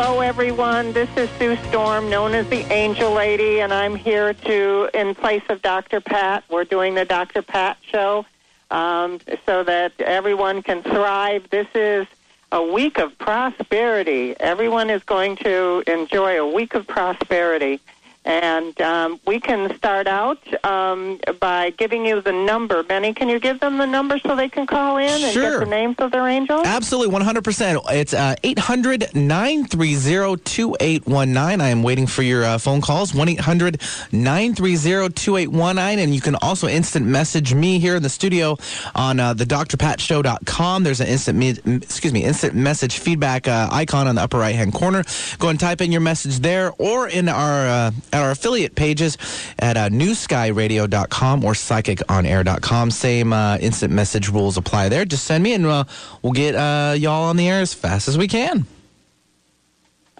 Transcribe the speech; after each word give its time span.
Hello, 0.00 0.20
everyone. 0.20 0.92
This 0.92 1.08
is 1.16 1.28
Sue 1.40 1.56
Storm, 1.70 2.08
known 2.08 2.32
as 2.32 2.48
the 2.48 2.60
Angel 2.72 3.10
Lady, 3.10 3.62
and 3.62 3.74
I'm 3.74 3.96
here 3.96 4.32
to, 4.32 4.88
in 4.94 5.12
place 5.12 5.42
of 5.48 5.60
Dr. 5.60 6.00
Pat, 6.00 6.44
we're 6.48 6.62
doing 6.62 6.94
the 6.94 7.04
Dr. 7.04 7.42
Pat 7.42 7.78
show 7.82 8.24
um, 8.70 9.18
so 9.44 9.64
that 9.64 10.00
everyone 10.00 10.62
can 10.62 10.84
thrive. 10.84 11.50
This 11.50 11.66
is 11.74 12.06
a 12.52 12.62
week 12.62 12.98
of 12.98 13.18
prosperity. 13.18 14.36
Everyone 14.38 14.88
is 14.88 15.02
going 15.02 15.34
to 15.38 15.82
enjoy 15.88 16.38
a 16.40 16.46
week 16.46 16.74
of 16.74 16.86
prosperity. 16.86 17.80
And 18.28 18.78
um, 18.82 19.18
we 19.26 19.40
can 19.40 19.74
start 19.78 20.06
out 20.06 20.38
um, 20.62 21.18
by 21.40 21.70
giving 21.70 22.04
you 22.04 22.20
the 22.20 22.30
number. 22.32 22.82
Benny, 22.82 23.14
can 23.14 23.30
you 23.30 23.40
give 23.40 23.58
them 23.58 23.78
the 23.78 23.86
number 23.86 24.18
so 24.18 24.36
they 24.36 24.50
can 24.50 24.66
call 24.66 24.98
in 24.98 25.08
and 25.08 25.32
Sure. 25.32 25.52
get 25.52 25.60
the 25.60 25.70
names 25.70 25.96
of 25.98 26.12
their 26.12 26.28
angels? 26.28 26.66
Absolutely, 26.66 27.18
100%. 27.18 27.80
It's 27.90 28.12
uh, 28.12 28.34
800 28.44 29.14
930 29.14 30.42
2819. 30.44 31.60
I 31.62 31.68
am 31.70 31.82
waiting 31.82 32.06
for 32.06 32.20
your 32.20 32.44
uh, 32.44 32.58
phone 32.58 32.82
calls. 32.82 33.14
1 33.14 33.28
800 33.30 33.80
930 34.12 35.14
2819. 35.14 35.98
And 35.98 36.14
you 36.14 36.20
can 36.20 36.34
also 36.36 36.68
instant 36.68 37.06
message 37.06 37.54
me 37.54 37.78
here 37.78 37.96
in 37.96 38.02
the 38.02 38.10
studio 38.10 38.58
on 38.94 39.20
uh, 39.20 39.32
the 39.32 39.44
drpatshow.com. 39.44 40.82
There's 40.82 41.00
an 41.00 41.06
instant, 41.06 41.38
me- 41.38 41.56
excuse 41.80 42.12
me, 42.12 42.24
instant 42.24 42.54
message 42.54 42.98
feedback 42.98 43.48
uh, 43.48 43.68
icon 43.72 44.06
on 44.06 44.16
the 44.16 44.20
upper 44.22 44.36
right 44.36 44.54
hand 44.54 44.74
corner. 44.74 45.02
Go 45.38 45.48
and 45.48 45.58
type 45.58 45.80
in 45.80 45.90
your 45.92 46.02
message 46.02 46.40
there 46.40 46.72
or 46.76 47.08
in 47.08 47.30
our 47.30 47.66
uh, 47.66 47.90
at 48.18 48.24
our 48.24 48.30
affiliate 48.32 48.74
pages 48.74 49.16
at 49.58 49.76
uh, 49.76 49.88
newskyradio.com 49.88 51.44
or 51.44 51.52
psychiconair.com. 51.52 52.90
Same 52.90 53.32
uh, 53.32 53.56
instant 53.58 53.92
message 53.92 54.28
rules 54.28 54.56
apply 54.56 54.88
there. 54.88 55.04
Just 55.04 55.24
send 55.24 55.42
me 55.44 55.54
and 55.54 55.66
uh, 55.66 55.84
we'll 56.22 56.32
get 56.32 56.54
uh, 56.54 56.94
y'all 56.96 57.24
on 57.24 57.36
the 57.36 57.48
air 57.48 57.60
as 57.60 57.72
fast 57.72 58.08
as 58.08 58.18
we 58.18 58.28
can. 58.28 58.66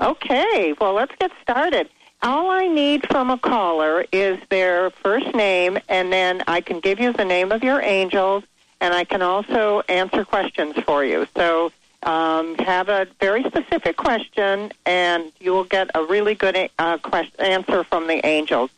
Okay, 0.01 0.75
well, 0.81 0.95
let's 0.95 1.15
get 1.19 1.33
started. 1.43 1.89
All 2.23 2.51
I 2.51 2.67
need 2.69 3.07
from 3.09 3.31
a 3.31 3.39
caller 3.39 4.05
is 4.13 4.39
their 4.49 4.91
first 4.91 5.35
name, 5.35 5.79
and 5.89 6.13
then 6.13 6.43
I 6.47 6.61
can 6.61 6.81
give 6.81 7.01
you 7.01 7.13
the 7.13 7.25
name 7.25 7.53
of 7.53 7.63
your 7.63 7.81
angels, 7.81 8.45
and 8.81 8.95
I 8.95 9.05
can 9.05 9.23
also 9.23 9.83
answer 9.89 10.25
questions 10.25 10.77
for 10.85 11.05
you. 11.05 11.27
So 11.37 11.73
um, 12.03 12.55
have 12.57 12.89
a 12.89 13.07
very 13.21 13.43
specific 13.45 13.97
question, 13.97 14.73
and 14.87 15.33
you 15.41 15.53
will 15.53 15.65
get 15.65 15.91
a 15.95 16.05
really 16.05 16.35
good 16.35 16.71
uh, 16.79 16.99
quest- 16.99 17.39
answer 17.41 17.85
from 17.85 18.07
the 18.07 18.25
angels. 18.25 18.71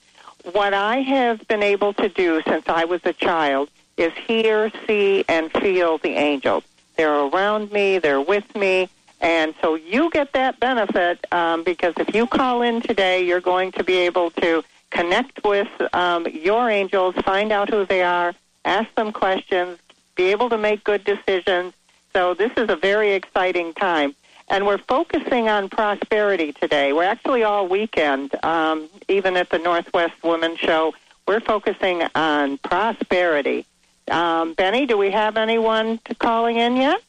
What 0.52 0.72
I 0.72 1.00
have 1.00 1.46
been 1.48 1.62
able 1.62 1.92
to 1.94 2.08
do 2.08 2.40
since 2.46 2.68
I 2.68 2.84
was 2.84 3.00
a 3.04 3.12
child 3.12 3.68
is 3.96 4.12
hear, 4.26 4.72
see, 4.86 5.24
and 5.28 5.52
feel 5.52 5.98
the 5.98 6.10
angels. 6.10 6.64
They're 6.96 7.12
around 7.12 7.72
me, 7.72 7.98
they're 7.98 8.20
with 8.20 8.54
me, 8.54 8.88
and 9.20 9.54
so 9.60 9.74
you 9.74 10.10
get 10.10 10.32
that 10.32 10.58
benefit 10.60 11.26
um, 11.30 11.62
because 11.62 11.94
if 11.98 12.14
you 12.14 12.26
call 12.26 12.62
in 12.62 12.80
today, 12.80 13.22
you're 13.22 13.40
going 13.40 13.72
to 13.72 13.84
be 13.84 13.98
able 13.98 14.30
to 14.32 14.64
connect 14.90 15.44
with 15.44 15.68
um, 15.92 16.26
your 16.26 16.70
angels, 16.70 17.14
find 17.16 17.52
out 17.52 17.68
who 17.68 17.84
they 17.84 18.02
are, 18.02 18.34
ask 18.64 18.92
them 18.94 19.12
questions, 19.12 19.78
be 20.16 20.24
able 20.24 20.48
to 20.50 20.58
make 20.58 20.84
good 20.84 21.04
decisions. 21.04 21.74
So 22.12 22.34
this 22.34 22.52
is 22.56 22.68
a 22.68 22.76
very 22.76 23.12
exciting 23.12 23.72
time. 23.74 24.14
And 24.48 24.66
we're 24.66 24.78
focusing 24.78 25.48
on 25.48 25.68
prosperity 25.68 26.52
today. 26.52 26.92
We're 26.92 27.04
actually 27.04 27.44
all 27.44 27.68
weekend, 27.68 28.34
um, 28.44 28.88
even 29.08 29.36
at 29.36 29.48
the 29.50 29.58
Northwest 29.58 30.14
Women's 30.24 30.58
Show, 30.58 30.92
we're 31.30 31.38
focusing 31.38 32.02
on 32.16 32.58
prosperity. 32.58 33.64
Um, 34.10 34.54
Benny, 34.54 34.86
do 34.86 34.98
we 34.98 35.12
have 35.12 35.36
anyone 35.36 36.00
calling 36.18 36.56
in 36.56 36.76
yet? 36.76 37.00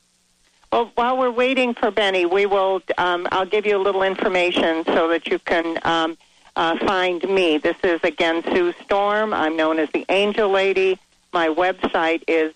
Well, 0.72 0.92
while 0.94 1.18
we're 1.18 1.32
waiting 1.32 1.74
for 1.74 1.90
Benny, 1.90 2.28
we 2.28 2.46
will. 2.46 2.84
Um, 3.00 3.28
I'll 3.32 3.48
give 3.48 3.66
you 3.66 3.76
a 3.76 3.82
little 3.82 4.04
information 4.04 4.86
so 4.86 5.10
that 5.10 5.26
you 5.26 5.40
can 5.40 5.80
um, 5.82 6.20
uh, 6.56 6.78
find 6.86 7.24
me. 7.24 7.58
This 7.58 7.78
is 7.84 8.00
again 8.04 8.44
Sue 8.54 8.74
Storm. 8.84 9.34
I'm 9.34 9.58
known 9.58 9.80
as 9.80 9.90
the 9.90 10.06
Angel 10.10 10.50
Lady. 10.50 11.00
My 11.34 11.48
website 11.48 12.24
is 12.28 12.54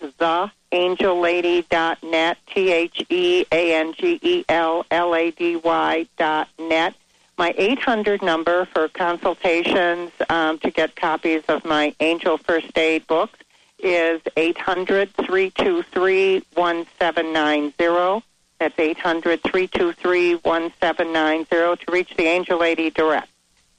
theangellady.net. 0.76 2.38
T 2.46 2.72
H 2.72 3.06
E 3.08 3.44
A 3.50 3.74
N 3.74 3.94
G 3.94 4.18
E 4.22 4.44
L 4.48 4.84
L 4.90 5.14
A 5.14 5.30
D 5.30 5.56
Y 5.56 6.06
dot 6.16 6.48
net. 6.58 6.94
My 7.38 7.54
800 7.56 8.22
number 8.22 8.64
for 8.66 8.88
consultations 8.88 10.10
um, 10.30 10.58
to 10.60 10.70
get 10.70 10.96
copies 10.96 11.42
of 11.48 11.64
my 11.66 11.94
Angel 12.00 12.38
First 12.38 12.76
Aid 12.78 13.06
books 13.06 13.38
is 13.78 14.22
800 14.36 15.12
323 15.14 16.42
1790. 16.54 18.26
That's 18.58 18.78
800 18.78 19.42
323 19.42 20.34
1790 20.36 21.84
to 21.84 21.92
reach 21.92 22.16
the 22.16 22.24
Angel 22.24 22.58
Lady 22.58 22.88
direct. 22.88 23.28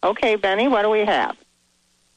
Okay, 0.03 0.35
Benny, 0.35 0.67
what 0.67 0.83
do 0.83 0.91
we 0.91 0.99
have? 0.99 1.35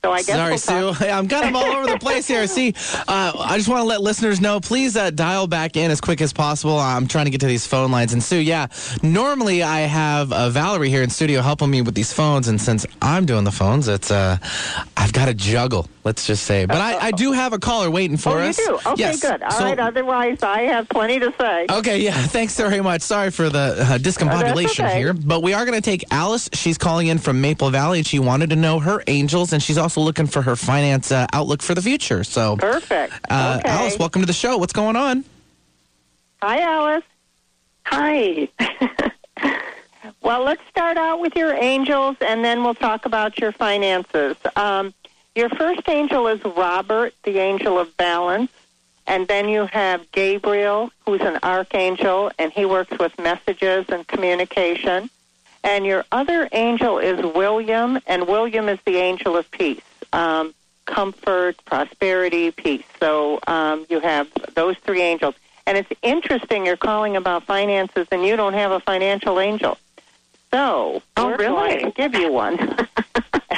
So 0.03 0.13
I 0.13 0.23
guess 0.23 0.65
Sorry, 0.65 0.83
we'll 0.83 0.95
Sue. 0.95 1.05
I'm 1.05 1.29
kind 1.29 1.47
of 1.51 1.55
all 1.55 1.77
over 1.77 1.87
the 1.93 1.99
place 1.99 2.27
here. 2.27 2.47
See, 2.47 2.73
uh, 3.07 3.33
I 3.39 3.59
just 3.59 3.69
want 3.69 3.81
to 3.83 3.85
let 3.87 4.01
listeners 4.01 4.41
know, 4.41 4.59
please 4.59 4.97
uh, 4.97 5.11
dial 5.11 5.47
back 5.47 5.77
in 5.77 5.91
as 5.91 6.01
quick 6.01 6.23
as 6.23 6.33
possible. 6.33 6.79
I'm 6.79 7.07
trying 7.07 7.27
to 7.27 7.31
get 7.31 7.43
to 7.43 7.47
these 7.47 7.67
phone 7.67 7.91
lines. 7.91 8.15
And 8.15 8.23
Sue, 8.23 8.39
yeah, 8.39 8.69
normally 9.03 9.63
I 9.63 9.81
have 9.81 10.33
uh, 10.33 10.49
Valerie 10.49 10.89
here 10.89 11.03
in 11.03 11.11
studio 11.11 11.43
helping 11.43 11.71
me 11.71 11.83
with 11.83 11.95
these 11.95 12.15
phones. 12.15 12.49
And 12.49 12.59
since 12.59 12.87
I'm 13.03 13.27
doing 13.27 13.45
the 13.45 13.51
phones, 13.53 13.89
it's 13.89 14.11
uh, 14.11 14.39
I've 14.97 15.13
got 15.13 15.27
to 15.27 15.35
juggle, 15.35 15.87
let's 16.05 16.27
just 16.27 16.45
say. 16.45 16.65
But 16.65 16.79
I, 16.79 17.09
I 17.09 17.11
do 17.11 17.33
have 17.33 17.53
a 17.53 17.59
caller 17.59 17.91
waiting 17.91 18.17
for 18.17 18.39
us. 18.39 18.59
Oh, 18.59 18.63
you 18.63 18.69
do? 18.69 18.91
Okay, 18.93 19.01
yes. 19.03 19.21
good. 19.21 19.43
All 19.43 19.51
So- 19.51 19.65
right. 19.65 19.79
Otherwise, 19.79 20.43
I 20.43 20.63
have 20.63 20.89
plenty 20.89 21.19
to 21.19 21.31
say. 21.39 21.67
Okay, 21.69 21.99
yeah, 21.99 22.13
thanks 22.29 22.57
very 22.57 22.81
much. 22.81 23.03
Sorry 23.03 23.31
for 23.31 23.51
the 23.51 23.59
uh, 23.59 23.99
discombobulation 23.99 24.87
okay. 24.87 24.99
here, 24.99 25.13
but 25.13 25.43
we 25.43 25.53
are 25.53 25.67
going 25.67 25.77
to 25.77 25.85
take 25.85 26.05
Alice. 26.11 26.49
She's 26.55 26.79
calling 26.79 27.09
in 27.09 27.19
from 27.19 27.43
Maple 27.43 27.69
Valley, 27.69 27.99
and 27.99 28.07
she 28.07 28.19
wanted 28.19 28.49
to 28.49 28.57
know 28.57 28.79
her 28.79 29.03
angels, 29.07 29.53
and 29.53 29.63
she's 29.63 29.77
also 29.77 29.90
looking 29.97 30.27
for 30.27 30.43
her 30.43 30.57
finance 30.57 31.11
uh, 31.11 31.27
outlook 31.33 31.63
for 31.63 31.75
the 31.75 31.83
future. 31.83 32.23
So, 32.25 32.57
Perfect. 32.57 33.13
uh, 33.31 33.59
okay. 33.61 33.69
Alice, 33.69 33.99
welcome 33.99 34.23
to 34.23 34.27
the 34.27 34.33
show. 34.33 34.57
What's 34.59 34.73
going 34.73 34.97
on? 34.97 35.25
Hi, 36.43 36.61
Alice. 36.61 37.05
Hi. 37.87 38.49
Well, 40.23 40.45
let's 40.45 40.63
start 40.69 40.97
out 40.97 41.21
with 41.21 41.35
your 41.35 41.55
angels, 41.55 42.17
and 42.21 42.45
then 42.45 42.63
we'll 42.63 42.75
talk 42.75 43.07
about 43.07 43.39
your 43.39 43.53
finances. 43.53 44.37
Um, 44.55 44.93
your 45.35 45.49
first 45.49 45.89
angel 45.89 46.27
is 46.29 46.45
Robert, 46.45 47.15
the 47.25 47.39
angel 47.39 47.79
of 47.79 47.97
balance. 47.97 48.51
And 49.07 49.27
then 49.27 49.49
you 49.49 49.67
have 49.67 50.11
Gabriel, 50.13 50.93
who's 51.05 51.23
an 51.23 51.39
archangel, 51.43 52.31
and 52.39 52.53
he 52.53 52.65
works 52.65 52.97
with 52.99 53.19
messages 53.19 53.87
and 53.89 54.07
communication. 54.07 55.11
And 55.63 55.85
your 55.85 56.05
other 56.11 56.49
angel 56.53 56.99
is 56.99 57.21
William, 57.35 57.99
and 58.07 58.27
William 58.27 58.69
is 58.69 58.79
the 58.87 58.97
angel 58.97 59.37
of 59.37 59.51
peace, 59.51 59.83
um, 60.13 60.55
comfort, 60.87 61.57
prosperity, 61.67 62.51
peace. 62.51 62.85
So 62.99 63.41
um, 63.47 63.87
you 63.91 64.01
have 64.01 64.29
those 64.55 64.77
three 64.79 65.03
angels. 65.03 65.35
And 65.67 65.77
it's 65.77 65.91
interesting 66.03 66.65
you're 66.67 66.77
calling 66.77 67.17
about 67.17 67.45
finances, 67.45 68.09
and 68.11 68.25
you 68.25 68.37
don't 68.37 68.55
have 68.55 68.73
a 68.73 68.81
financial 68.81 69.39
angel. 69.39 69.77
So 70.51 71.03
Oh, 71.17 71.27
we're 71.27 71.37
really? 71.37 71.55
going 71.81 71.85
to 71.85 71.91
give 71.93 72.15
you 72.15 72.33
one. 72.33 72.55
it, 72.59 72.89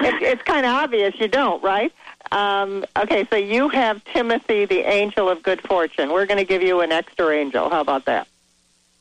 it's 0.00 0.42
kind 0.42 0.66
of 0.66 0.72
obvious 0.72 1.18
you 1.18 1.28
don't, 1.28 1.62
right? 1.62 1.92
Um, 2.32 2.84
okay, 2.98 3.26
so 3.30 3.36
you 3.36 3.68
have 3.68 4.02
Timothy, 4.04 4.64
the 4.64 4.80
angel 4.80 5.28
of 5.30 5.42
good 5.42 5.60
fortune. 5.62 6.10
We're 6.10 6.26
going 6.26 6.38
to 6.38 6.44
give 6.44 6.62
you 6.62 6.80
an 6.80 6.90
extra 6.92 7.30
angel. 7.34 7.70
How 7.70 7.80
about 7.80 8.04
that? 8.06 8.26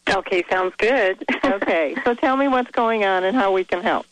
Okay, 0.10 0.44
sounds 0.50 0.74
good. 0.78 1.24
Okay, 1.46 1.94
so 2.04 2.14
tell 2.16 2.36
me 2.38 2.48
what's 2.48 2.72
going 2.72 3.04
on 3.06 3.24
and 3.26 3.36
how 3.36 3.52
we 3.52 3.64
can 3.64 3.84
help. 3.84 4.06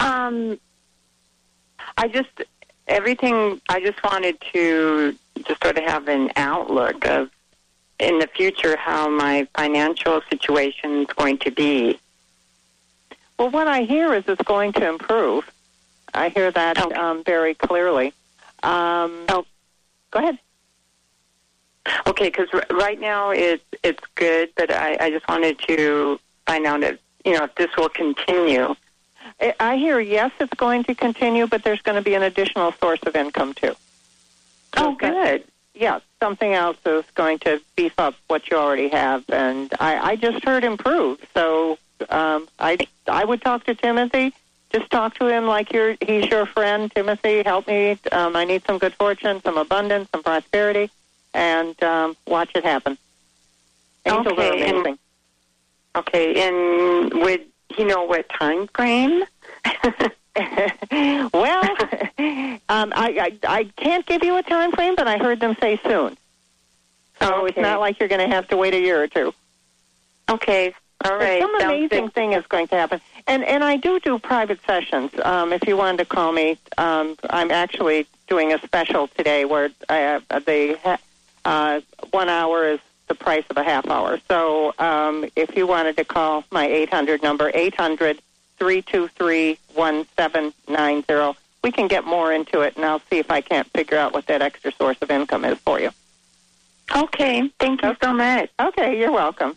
um, 0.00 0.58
I 1.96 2.08
just 2.08 2.28
everything. 2.86 3.60
I 3.68 3.80
just 3.80 4.02
wanted 4.04 4.36
to 4.52 5.16
just 5.46 5.62
sort 5.62 5.78
of 5.78 5.84
have 5.84 6.08
an 6.08 6.30
outlook 6.36 7.06
of 7.06 7.30
in 7.98 8.18
the 8.18 8.26
future 8.28 8.76
how 8.76 9.08
my 9.08 9.48
financial 9.56 10.20
situation 10.30 11.00
is 11.02 11.06
going 11.16 11.38
to 11.38 11.50
be. 11.50 11.98
Well, 13.38 13.50
what 13.50 13.66
I 13.66 13.82
hear 13.82 14.12
is 14.14 14.24
it's 14.28 14.42
going 14.42 14.72
to 14.74 14.88
improve. 14.88 15.50
I 16.14 16.28
hear 16.28 16.50
that 16.50 16.78
Okay. 16.80 16.94
um, 16.94 17.24
very 17.24 17.54
clearly. 17.54 18.08
Um, 18.62 19.24
Oh. 19.28 19.44
Go 20.12 20.20
ahead. 20.20 20.38
Okay, 22.06 22.28
because 22.28 22.48
r- 22.52 22.64
right 22.70 23.00
now 23.00 23.30
it's 23.30 23.64
it's 23.82 24.02
good, 24.14 24.50
but 24.56 24.70
I, 24.72 24.96
I 25.00 25.10
just 25.10 25.28
wanted 25.28 25.58
to 25.68 26.18
find 26.46 26.66
out 26.66 26.82
if 26.82 26.98
you 27.24 27.32
know 27.34 27.44
if 27.44 27.54
this 27.56 27.70
will 27.76 27.88
continue. 27.88 28.74
I- 29.40 29.54
I 29.60 29.76
hear 29.76 29.98
yes, 30.00 30.30
it's 30.40 30.54
going 30.54 30.84
to 30.84 30.94
continue, 30.94 31.46
but 31.46 31.62
there's 31.64 31.82
going 31.82 31.96
to 31.96 32.02
be 32.02 32.14
an 32.14 32.22
additional 32.22 32.72
source 32.80 33.00
of 33.06 33.16
income 33.16 33.54
too. 33.54 33.74
Oh, 34.76 34.94
good. 34.94 35.44
Yeah, 35.74 36.00
something 36.20 36.52
else 36.54 36.78
is 36.86 37.04
going 37.14 37.38
to 37.40 37.60
beef 37.76 37.92
up 37.98 38.14
what 38.28 38.50
you 38.50 38.56
already 38.56 38.88
have, 38.88 39.24
and 39.28 39.72
I, 39.78 40.12
I 40.12 40.16
just 40.16 40.42
heard 40.44 40.64
improve. 40.64 41.18
So 41.34 41.78
um, 42.08 42.48
I 42.58 42.78
I 43.06 43.24
would 43.24 43.42
talk 43.42 43.64
to 43.64 43.74
Timothy. 43.74 44.32
Just 44.72 44.90
talk 44.90 45.14
to 45.18 45.26
him 45.26 45.46
like 45.46 45.72
you're 45.72 45.96
he's 46.00 46.26
your 46.26 46.46
friend. 46.46 46.90
Timothy, 46.94 47.42
help 47.42 47.66
me. 47.68 47.98
Um, 48.10 48.36
I 48.36 48.44
need 48.44 48.64
some 48.66 48.78
good 48.78 48.94
fortune, 48.94 49.40
some 49.42 49.56
abundance, 49.58 50.08
some 50.12 50.22
prosperity, 50.22 50.90
and 51.36 51.80
um, 51.82 52.16
watch 52.26 52.50
it 52.54 52.64
happen. 52.64 52.96
Angels 54.04 54.26
Okay, 54.28 54.62
are 54.62 54.86
and- 54.86 54.98
Okay, 55.94 56.46
and 56.46 57.14
would 57.22 57.42
he 57.74 57.84
know 57.84 58.04
what 58.04 58.28
time 58.28 58.66
frame? 58.68 59.24
well, 61.32 61.62
um, 62.68 62.92
I, 62.94 63.08
I 63.18 63.38
I 63.48 63.64
can't 63.76 64.04
give 64.04 64.22
you 64.22 64.36
a 64.36 64.42
time 64.42 64.72
frame, 64.72 64.94
but 64.94 65.08
I 65.08 65.16
heard 65.16 65.40
them 65.40 65.56
say 65.58 65.80
soon. 65.84 66.18
So 67.20 67.46
it's 67.46 67.56
not 67.56 67.80
like 67.80 67.98
you're 67.98 68.10
going 68.10 68.28
to 68.28 68.34
have 68.34 68.46
to 68.48 68.58
wait 68.58 68.74
a 68.74 68.78
year 68.78 69.02
or 69.02 69.08
two. 69.08 69.32
okay, 70.28 70.74
all 71.04 71.16
right. 71.16 71.40
Some 71.40 71.50
sounds 71.58 71.72
amazing 71.72 72.10
thing 72.10 72.32
is 72.34 72.44
going 72.46 72.68
to 72.68 72.74
happen, 72.76 73.00
and 73.26 73.42
and 73.44 73.64
I 73.64 73.78
do 73.78 73.98
do 74.00 74.18
private 74.18 74.60
sessions. 74.66 75.12
Um, 75.24 75.50
if 75.54 75.66
you 75.66 75.78
wanted 75.78 75.96
to 75.98 76.04
call 76.04 76.32
me, 76.32 76.58
um, 76.76 77.16
I'm 77.30 77.50
actually 77.50 78.06
doing 78.28 78.52
a 78.52 78.58
special 78.60 79.08
today 79.08 79.46
where 79.46 79.70
uh, 79.88 80.20
the 80.28 80.78
ha- 80.84 80.98
uh, 81.46 81.80
one 82.10 82.28
hour 82.28 82.66
is 82.66 82.80
the 83.06 83.14
price 83.14 83.44
of 83.50 83.56
a 83.56 83.62
half 83.62 83.88
hour. 83.88 84.18
So 84.26 84.74
um, 84.80 85.24
if 85.36 85.56
you 85.56 85.66
wanted 85.66 85.96
to 85.96 86.04
call 86.04 86.44
my 86.50 86.66
800 86.66 87.22
number, 87.22 87.50
800 87.54 88.20
323 88.58 89.58
1790, 89.74 91.38
we 91.62 91.70
can 91.70 91.86
get 91.86 92.04
more 92.04 92.32
into 92.32 92.62
it, 92.62 92.74
and 92.76 92.84
I'll 92.84 93.02
see 93.10 93.18
if 93.18 93.30
I 93.30 93.40
can't 93.40 93.68
figure 93.68 93.96
out 93.96 94.12
what 94.12 94.26
that 94.26 94.42
extra 94.42 94.72
source 94.72 94.96
of 95.02 95.10
income 95.10 95.44
is 95.44 95.58
for 95.58 95.80
you. 95.80 95.90
Okay, 96.94 97.48
thank 97.60 97.82
you 97.82 97.96
so 98.02 98.12
much. 98.12 98.50
Okay, 98.60 98.98
you're 98.98 99.12
welcome. 99.12 99.56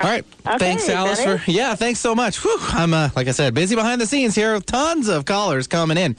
All 0.00 0.10
right. 0.10 0.24
Okay, 0.46 0.58
thanks, 0.58 0.88
Alice. 0.88 1.22
For, 1.22 1.40
yeah, 1.46 1.74
thanks 1.76 2.00
so 2.00 2.14
much. 2.14 2.42
Whew, 2.42 2.56
I'm, 2.60 2.92
uh, 2.92 3.10
like 3.14 3.28
I 3.28 3.30
said, 3.30 3.54
busy 3.54 3.76
behind 3.76 4.00
the 4.00 4.06
scenes 4.06 4.34
here. 4.34 4.58
Tons 4.60 5.08
of 5.08 5.24
callers 5.24 5.66
coming 5.66 5.96
in. 5.96 6.16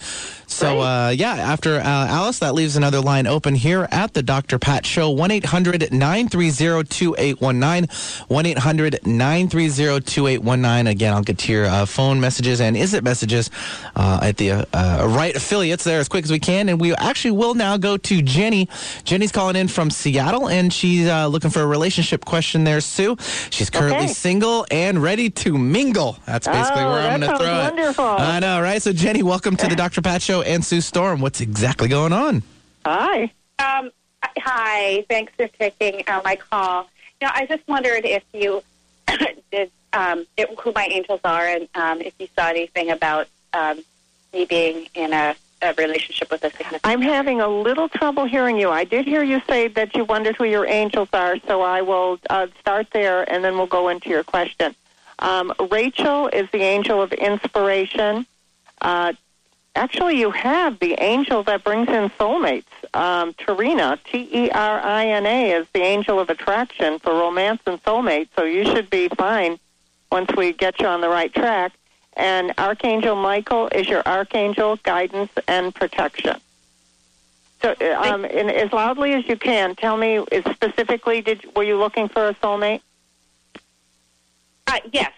So, 0.48 0.80
uh, 0.80 1.10
yeah, 1.10 1.34
after 1.34 1.76
uh, 1.76 1.84
Alice, 1.84 2.40
that 2.40 2.54
leaves 2.54 2.78
another 2.78 3.02
line 3.02 3.28
open 3.28 3.56
here 3.56 3.88
at 3.92 4.14
the 4.14 4.24
Dr. 4.24 4.58
Pat 4.60 4.86
Show. 4.86 5.10
1 5.10 5.32
800 5.32 5.92
930 5.92 6.88
2819. 6.88 7.90
1 8.28 8.46
800 8.46 9.06
930 9.06 10.06
2819. 10.06 10.88
Again, 10.88 11.14
I'll 11.14 11.24
get 11.24 11.38
to 11.40 11.52
your 11.52 11.66
uh, 11.66 11.86
phone 11.86 12.20
messages 12.22 12.62
and 12.62 12.78
is 12.78 12.94
it 12.94 13.04
messages 13.04 13.50
uh, 13.96 14.20
at 14.22 14.38
the 14.38 14.52
uh, 14.52 15.08
right 15.10 15.36
affiliates 15.36 15.84
there 15.84 16.00
as 16.00 16.08
quick 16.08 16.24
as 16.24 16.32
we 16.32 16.40
can. 16.40 16.70
And 16.70 16.80
we 16.80 16.96
actually 16.96 17.32
will 17.32 17.56
now 17.56 17.76
go 17.78 17.98
to 17.98 18.22
Jenny. 18.22 18.70
Jenny's 19.04 19.32
calling 19.34 19.56
in 19.56 19.68
from 19.68 19.90
Seattle 19.90 20.48
and 20.48 20.72
she's 20.72 21.08
uh, 21.08 21.28
looking 21.28 21.50
for 21.50 21.62
a 21.62 21.68
relationship 21.68 22.24
question 22.24 22.64
there, 22.64 22.80
Sue. 22.82 23.18
She's 23.50 23.65
currently 23.70 24.06
Okay. 24.06 24.14
single 24.14 24.66
and 24.72 25.02
ready 25.02 25.30
to 25.30 25.58
mingle. 25.58 26.18
That's 26.26 26.48
basically 26.48 26.84
Oh, 26.84 26.92
where 26.92 27.02
I'm 27.10 27.20
going 27.20 27.32
to 27.32 27.38
throw 27.38 27.46
sounds 27.46 27.68
it. 27.68 27.76
wonderful. 27.76 28.06
I 28.06 28.40
know, 28.40 28.62
right? 28.62 28.82
So, 28.82 28.92
Jenny, 28.94 29.24
welcome 29.24 29.56
to 29.58 29.68
the 29.68 29.76
Dr. 29.76 30.02
Pat 30.02 30.22
Show 30.22 30.42
and 30.42 30.64
Sue 30.64 30.82
Storm. 30.82 31.22
What's 31.22 31.42
exactly 31.42 31.88
going 31.88 32.14
on? 32.14 32.44
Hi. 32.86 33.32
Um, 33.60 33.92
hi, 34.38 35.06
thanks 35.10 35.34
for 35.38 35.48
taking 35.48 36.04
uh, 36.08 36.22
my 36.24 36.36
call. 36.36 36.90
You 37.22 37.28
know, 37.28 37.32
I 37.34 37.46
just 37.46 37.68
wondered 37.68 38.06
if 38.06 38.24
you 38.34 38.62
did 39.52 39.72
um, 39.94 40.26
it, 40.38 40.50
who 40.60 40.72
my 40.74 40.86
angels 40.86 41.22
are, 41.24 41.46
and 41.46 41.68
um, 41.76 42.02
if 42.02 42.14
you 42.20 42.28
saw 42.38 42.48
anything 42.50 42.90
about 42.92 43.28
um, 43.54 43.84
me 44.34 44.46
being 44.46 44.88
in 44.94 45.14
a, 45.14 45.36
a 45.62 45.74
relationship 45.74 46.32
with 46.32 46.44
a 46.44 46.50
significant. 46.52 46.82
I'm 46.84 47.02
having 47.02 47.42
a 47.42 47.48
little 47.48 47.90
trouble 47.90 48.26
hearing 48.26 48.58
you. 48.58 48.70
I 48.70 48.84
did 48.84 49.06
hear 49.06 49.24
you 49.24 49.42
say 49.48 49.68
that 49.70 49.96
you 49.96 50.06
wondered 50.06 50.36
who 50.36 50.46
your 50.46 50.66
angels 50.66 51.10
are, 51.14 51.38
so 51.48 51.62
I 51.62 51.82
will 51.82 52.20
uh, 52.30 52.48
start 52.60 52.88
there 52.92 53.30
and 53.32 53.44
then 53.44 53.58
we'll 53.58 53.68
go 53.68 53.90
into 53.90 54.10
your 54.10 54.24
question. 54.24 54.76
Um, 55.20 55.54
Rachel 55.72 56.28
is 56.28 56.50
the 56.52 56.62
angel 56.62 57.02
of 57.02 57.14
inspiration. 57.14 58.26
Uh, 58.82 59.14
actually, 59.76 60.20
you 60.20 60.32
have 60.32 60.80
the 60.80 61.02
angel 61.02 61.42
that 61.44 61.64
brings 61.64 61.88
in 61.88 62.10
soulmates. 62.12 62.66
Um, 62.94 63.34
Terina, 63.34 63.98
T 64.04 64.30
E 64.32 64.50
R 64.52 64.80
I 64.80 65.08
N 65.08 65.26
A, 65.26 65.52
is 65.52 65.68
the 65.74 65.82
angel 65.82 66.20
of 66.20 66.30
attraction 66.30 67.00
for 67.00 67.14
romance 67.14 67.62
and 67.66 67.82
soulmates, 67.84 68.30
so 68.36 68.44
you 68.44 68.66
should 68.66 68.90
be 68.90 69.08
fine 69.10 69.58
once 70.12 70.30
we 70.36 70.54
get 70.54 70.80
you 70.80 70.88
on 70.88 71.02
the 71.02 71.10
right 71.10 71.34
track. 71.34 71.74
And 72.16 72.54
Archangel 72.58 73.16
Michael 73.16 73.68
is 73.70 73.88
your 73.88 74.02
archangel, 74.06 74.78
guidance, 74.84 75.32
and 75.48 75.76
protection. 75.76 76.38
So, 77.62 77.76
uh, 77.82 78.02
um, 78.02 78.26
in, 78.26 78.50
as 78.50 78.72
loudly 78.72 79.14
as 79.14 79.28
you 79.28 79.36
can, 79.38 79.76
tell 79.76 79.98
me 79.98 80.24
specifically. 80.54 81.22
Did 81.22 81.46
were 81.56 81.64
you 81.64 81.78
looking 81.78 82.08
for 82.08 82.28
a 82.30 82.34
soulmate? 82.36 82.82
Uh, 84.68 84.80
yes, 84.92 85.12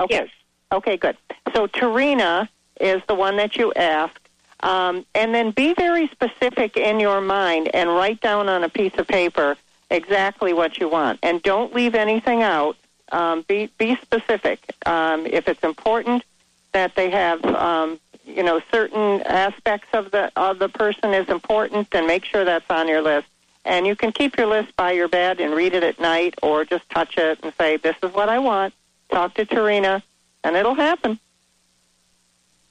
Okay. 0.00 0.14
yes. 0.14 0.28
Okay, 0.72 0.96
good. 0.96 1.16
So 1.54 1.66
Terina 1.66 2.48
is 2.80 3.02
the 3.06 3.14
one 3.14 3.36
that 3.36 3.56
you 3.56 3.72
asked. 3.74 4.18
Um, 4.60 5.04
and 5.14 5.34
then 5.34 5.50
be 5.50 5.74
very 5.74 6.08
specific 6.08 6.76
in 6.76 6.98
your 6.98 7.20
mind 7.20 7.70
and 7.74 7.90
write 7.90 8.20
down 8.20 8.48
on 8.48 8.64
a 8.64 8.68
piece 8.68 8.94
of 8.96 9.06
paper 9.06 9.56
exactly 9.90 10.52
what 10.52 10.78
you 10.78 10.88
want. 10.88 11.18
And 11.22 11.42
don't 11.42 11.74
leave 11.74 11.94
anything 11.94 12.42
out. 12.42 12.76
Um, 13.12 13.42
be, 13.42 13.70
be 13.78 13.96
specific. 13.96 14.58
Um, 14.84 15.26
if 15.26 15.48
it's 15.48 15.62
important 15.62 16.24
that 16.72 16.94
they 16.94 17.10
have, 17.10 17.44
um, 17.44 18.00
you 18.24 18.42
know, 18.42 18.60
certain 18.72 19.22
aspects 19.22 19.88
of 19.92 20.10
the, 20.10 20.32
of 20.36 20.58
the 20.58 20.68
person 20.68 21.14
is 21.14 21.28
important, 21.28 21.90
then 21.90 22.06
make 22.06 22.24
sure 22.24 22.44
that's 22.44 22.68
on 22.70 22.88
your 22.88 23.00
list. 23.02 23.28
And 23.64 23.86
you 23.86 23.96
can 23.96 24.12
keep 24.12 24.36
your 24.36 24.46
list 24.46 24.74
by 24.76 24.92
your 24.92 25.08
bed 25.08 25.40
and 25.40 25.54
read 25.54 25.72
it 25.74 25.82
at 25.82 25.98
night 26.00 26.34
or 26.42 26.64
just 26.64 26.88
touch 26.90 27.16
it 27.18 27.38
and 27.42 27.52
say, 27.58 27.76
this 27.76 27.96
is 28.02 28.12
what 28.12 28.28
I 28.28 28.38
want. 28.38 28.74
Talk 29.10 29.34
to 29.34 29.46
Terina, 29.46 30.02
and 30.44 30.56
it'll 30.56 30.74
happen. 30.74 31.18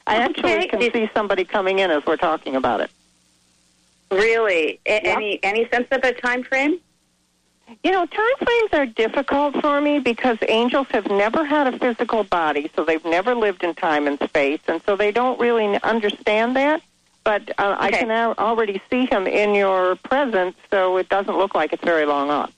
I 0.08 0.18
actually 0.18 0.54
Okay. 0.54 0.68
can 0.68 0.92
see 0.92 1.10
somebody 1.14 1.46
coming 1.46 1.80
in 1.80 1.90
as 1.92 2.06
we're 2.06 2.18
talking 2.18 2.56
about 2.56 2.81
it. 2.81 2.92
Really, 4.12 4.80
A- 4.86 5.02
Yeah. 5.04 5.16
any 5.16 5.40
any 5.44 5.68
sense 5.70 5.88
of 5.92 6.04
a 6.04 6.14
time 6.14 6.44
frame? 6.44 6.80
You 7.84 7.92
know, 7.92 8.06
time 8.06 8.36
frames 8.44 8.70
are 8.74 8.86
difficult 8.86 9.56
for 9.62 9.82
me 9.82 10.00
because 10.00 10.38
angels 10.48 10.88
have 10.92 11.08
never 11.10 11.44
had 11.44 11.68
a 11.74 11.78
physical 11.78 12.24
body, 12.24 12.70
so 12.76 12.84
they've 12.84 13.04
never 13.06 13.34
lived 13.36 13.64
in 13.64 13.74
time 13.74 14.08
and 14.08 14.20
space, 14.20 14.60
and 14.68 14.82
so 14.84 14.96
they 14.96 15.12
don't 15.12 15.40
really 15.40 15.82
understand 15.82 16.56
that. 16.56 16.82
But 17.24 17.50
uh, 17.60 17.76
I 17.80 17.90
can 17.90 18.12
al- 18.12 18.36
already 18.38 18.81
see 18.90 19.06
him 19.07 19.26
in 19.26 19.56
your 19.56 19.95
presence, 19.95 20.56
so 20.69 20.98
it 20.98 21.10
doesn't 21.10 21.38
look 21.38 21.56
like 21.56 21.74
it's 21.74 21.84
very 21.84 22.06
long 22.06 22.30
off. 22.30 22.54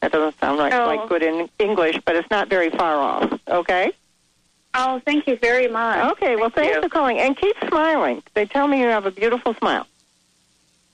That 0.00 0.12
doesn't 0.12 0.38
sound 0.38 0.58
like, 0.58 0.72
Oh. 0.72 0.86
like 0.86 1.08
good 1.08 1.22
in 1.24 1.48
English, 1.58 1.98
but 2.04 2.14
it's 2.14 2.30
not 2.30 2.48
very 2.48 2.70
far 2.70 2.94
off. 2.96 3.40
Okay? 3.48 3.90
Oh, 4.74 5.00
thank 5.04 5.26
you 5.26 5.36
very 5.36 5.66
much. 5.66 6.12
Okay, 6.12 6.36
well, 6.36 6.50
Thank 6.50 6.54
thanks 6.54 6.74
you. 6.76 6.82
for 6.82 6.88
calling. 6.88 7.18
And 7.18 7.36
keep 7.36 7.56
smiling. 7.68 8.22
They 8.34 8.44
tell 8.46 8.68
me 8.68 8.80
you 8.80 8.86
have 8.86 9.06
a 9.06 9.10
beautiful 9.10 9.54
smile. 9.54 9.86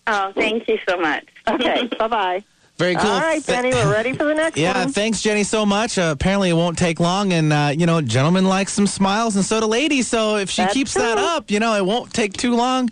Oh, 0.07 0.33
thank 0.33 0.67
you 0.69 0.79
so 0.89 0.99
much. 0.99 1.27
Okay, 1.47 1.87
bye-bye. 1.99 2.43
Very 2.81 2.95
cool. 2.95 3.11
All 3.11 3.21
right, 3.21 3.45
Jenny, 3.45 3.69
we're 3.75 3.93
ready 3.93 4.15
for 4.15 4.25
the 4.25 4.33
next 4.33 4.57
Yeah, 4.57 4.73
one. 4.73 4.87
Yeah, 4.89 4.93
thanks, 4.93 5.21
Jenny, 5.21 5.45
so 5.45 5.67
much. 5.67 5.99
Uh, 5.99 6.15
apparently, 6.15 6.49
it 6.49 6.55
won't 6.55 6.79
take 6.79 6.99
long, 6.99 7.31
and 7.35 7.53
uh, 7.53 7.75
you 7.77 7.85
know, 7.85 8.01
gentlemen 8.01 8.47
like 8.47 8.71
some 8.71 8.87
smiles, 8.87 9.37
and 9.37 9.45
so 9.45 9.61
do 9.61 9.67
ladies. 9.67 10.09
So 10.09 10.37
if 10.37 10.49
she 10.49 10.63
That's 10.63 10.73
keeps 10.73 10.95
that 10.95 11.19
up, 11.19 11.51
you 11.51 11.61
know, 11.61 11.75
it 11.75 11.85
won't 11.85 12.11
take 12.15 12.33
too 12.33 12.57
long, 12.57 12.89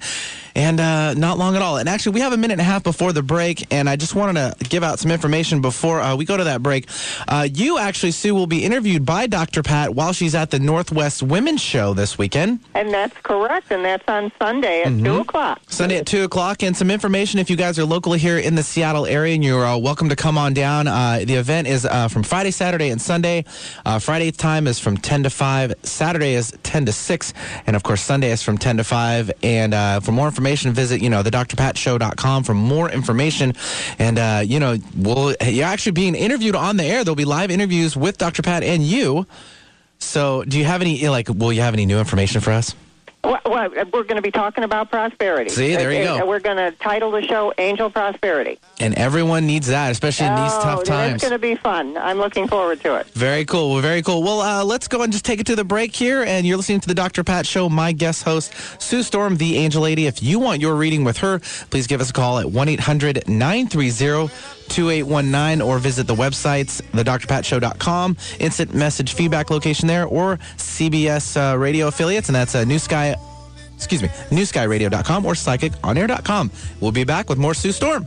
and 0.54 0.78
uh, 0.78 1.14
not 1.14 1.38
long 1.38 1.56
at 1.56 1.62
all. 1.62 1.78
And 1.78 1.88
actually, 1.88 2.12
we 2.12 2.20
have 2.20 2.34
a 2.34 2.36
minute 2.36 2.52
and 2.52 2.60
a 2.60 2.64
half 2.64 2.82
before 2.84 3.14
the 3.14 3.22
break, 3.22 3.72
and 3.72 3.88
I 3.88 3.96
just 3.96 4.14
wanted 4.14 4.58
to 4.58 4.64
give 4.68 4.84
out 4.84 4.98
some 4.98 5.10
information 5.10 5.62
before 5.62 6.00
uh, 6.02 6.16
we 6.16 6.26
go 6.26 6.36
to 6.36 6.44
that 6.44 6.62
break. 6.62 6.86
Uh, 7.26 7.48
you 7.50 7.78
actually, 7.78 8.10
Sue, 8.10 8.34
will 8.34 8.46
be 8.46 8.64
interviewed 8.66 9.06
by 9.06 9.26
Dr. 9.26 9.62
Pat 9.62 9.94
while 9.94 10.12
she's 10.12 10.34
at 10.34 10.50
the 10.50 10.58
Northwest 10.58 11.22
Women's 11.22 11.62
Show 11.62 11.94
this 11.94 12.18
weekend. 12.18 12.60
And 12.74 12.92
that's 12.92 13.16
correct, 13.22 13.70
and 13.70 13.82
that's 13.84 14.06
on 14.06 14.30
Sunday 14.38 14.82
at 14.82 14.98
2 15.02 15.20
o'clock. 15.20 15.62
Sunday 15.68 15.96
at 15.96 16.06
2 16.06 16.24
o'clock. 16.24 16.62
And 16.62 16.76
some 16.76 16.90
information 16.90 17.38
if 17.40 17.48
you 17.48 17.56
guys 17.56 17.78
are 17.78 17.84
locally 17.86 18.18
here 18.18 18.36
in 18.38 18.54
the 18.54 18.62
Seattle 18.62 19.06
area 19.06 19.34
and 19.34 19.44
you're 19.44 19.77
welcome 19.78 20.08
to 20.08 20.16
come 20.16 20.36
on 20.36 20.54
down. 20.54 20.88
Uh, 20.88 21.22
the 21.24 21.34
event 21.34 21.66
is 21.66 21.84
uh, 21.84 22.08
from 22.08 22.22
Friday, 22.22 22.50
Saturday, 22.50 22.90
and 22.90 23.00
Sunday. 23.00 23.44
Uh, 23.84 23.98
Friday's 23.98 24.36
time 24.36 24.66
is 24.66 24.78
from 24.78 24.96
10 24.96 25.24
to 25.24 25.30
5. 25.30 25.74
Saturday 25.82 26.34
is 26.34 26.56
10 26.62 26.86
to 26.86 26.92
6. 26.92 27.34
And 27.66 27.76
of 27.76 27.82
course, 27.82 28.00
Sunday 28.00 28.30
is 28.30 28.42
from 28.42 28.58
10 28.58 28.78
to 28.78 28.84
5. 28.84 29.30
And 29.42 30.04
for 30.04 30.12
more 30.12 30.26
information, 30.26 30.72
visit, 30.72 31.00
you 31.00 31.10
know, 31.10 31.22
the 31.22 31.30
drpatshow.com 31.30 32.44
for 32.44 32.54
more 32.54 32.90
information. 32.90 33.54
And, 33.98 34.48
you 34.48 34.60
know, 34.60 34.76
we'll, 34.96 35.34
you're 35.44 35.66
actually 35.66 35.92
being 35.92 36.14
interviewed 36.14 36.56
on 36.56 36.76
the 36.76 36.84
air. 36.84 37.04
There'll 37.04 37.16
be 37.16 37.24
live 37.24 37.50
interviews 37.50 37.96
with 37.96 38.18
Dr. 38.18 38.42
Pat 38.42 38.62
and 38.62 38.82
you. 38.82 39.26
So 39.98 40.44
do 40.44 40.58
you 40.58 40.64
have 40.64 40.80
any, 40.80 41.08
like, 41.08 41.28
will 41.28 41.52
you 41.52 41.62
have 41.62 41.74
any 41.74 41.86
new 41.86 41.98
information 41.98 42.40
for 42.40 42.52
us? 42.52 42.74
Well, 43.24 43.40
well, 43.44 43.70
we're 43.70 44.04
going 44.04 44.16
to 44.16 44.22
be 44.22 44.30
talking 44.30 44.64
about 44.64 44.90
prosperity. 44.90 45.50
See, 45.50 45.74
there 45.74 45.92
you 45.92 46.04
go. 46.04 46.26
We're 46.26 46.38
going 46.40 46.56
to 46.56 46.70
title 46.78 47.10
the 47.10 47.22
show 47.22 47.52
"Angel 47.58 47.90
Prosperity." 47.90 48.58
And 48.78 48.94
everyone 48.94 49.46
needs 49.46 49.66
that, 49.66 49.90
especially 49.90 50.26
in 50.26 50.36
these 50.36 50.52
oh, 50.52 50.62
tough 50.62 50.84
times. 50.84 51.14
It's 51.14 51.24
going 51.24 51.32
to 51.32 51.38
be 51.38 51.56
fun. 51.56 51.96
I'm 51.96 52.18
looking 52.18 52.46
forward 52.46 52.80
to 52.82 52.96
it. 52.96 53.06
Very 53.08 53.44
cool. 53.44 53.72
Well, 53.72 53.80
very 53.80 54.02
cool. 54.02 54.22
Well, 54.22 54.40
uh, 54.40 54.64
let's 54.64 54.86
go 54.86 55.02
and 55.02 55.12
just 55.12 55.24
take 55.24 55.40
it 55.40 55.46
to 55.46 55.56
the 55.56 55.64
break 55.64 55.94
here. 55.94 56.22
And 56.22 56.46
you're 56.46 56.56
listening 56.56 56.80
to 56.80 56.88
the 56.88 56.94
Dr. 56.94 57.24
Pat 57.24 57.46
Show. 57.46 57.68
My 57.68 57.92
guest 57.92 58.22
host, 58.22 58.52
Sue 58.80 59.02
Storm, 59.02 59.36
the 59.36 59.56
Angel 59.56 59.82
Lady. 59.82 60.06
If 60.06 60.22
you 60.22 60.38
want 60.38 60.60
your 60.60 60.76
reading 60.76 61.02
with 61.02 61.18
her, 61.18 61.40
please 61.70 61.86
give 61.86 62.00
us 62.00 62.10
a 62.10 62.12
call 62.12 62.38
at 62.38 62.50
1 62.50 62.68
800 62.68 63.28
930 63.28 64.57
2819 64.68 65.60
or 65.60 65.78
visit 65.78 66.06
the 66.06 66.14
websites, 66.14 66.82
thedrpatshow.com, 66.92 68.16
instant 68.40 68.74
message 68.74 69.14
feedback 69.14 69.50
location 69.50 69.88
there, 69.88 70.06
or 70.06 70.36
CBS 70.56 71.36
uh, 71.36 71.56
radio 71.56 71.88
affiliates. 71.88 72.28
And 72.28 72.36
that's 72.36 72.54
uh, 72.54 72.64
New 72.64 72.78
Sky, 72.78 73.14
excuse 73.74 74.02
me, 74.02 74.08
newskyradio.com 74.30 75.26
or 75.26 75.34
psychiconair.com. 75.34 76.50
We'll 76.80 76.92
be 76.92 77.04
back 77.04 77.28
with 77.28 77.38
more 77.38 77.54
Sue 77.54 77.72
Storm. 77.72 78.06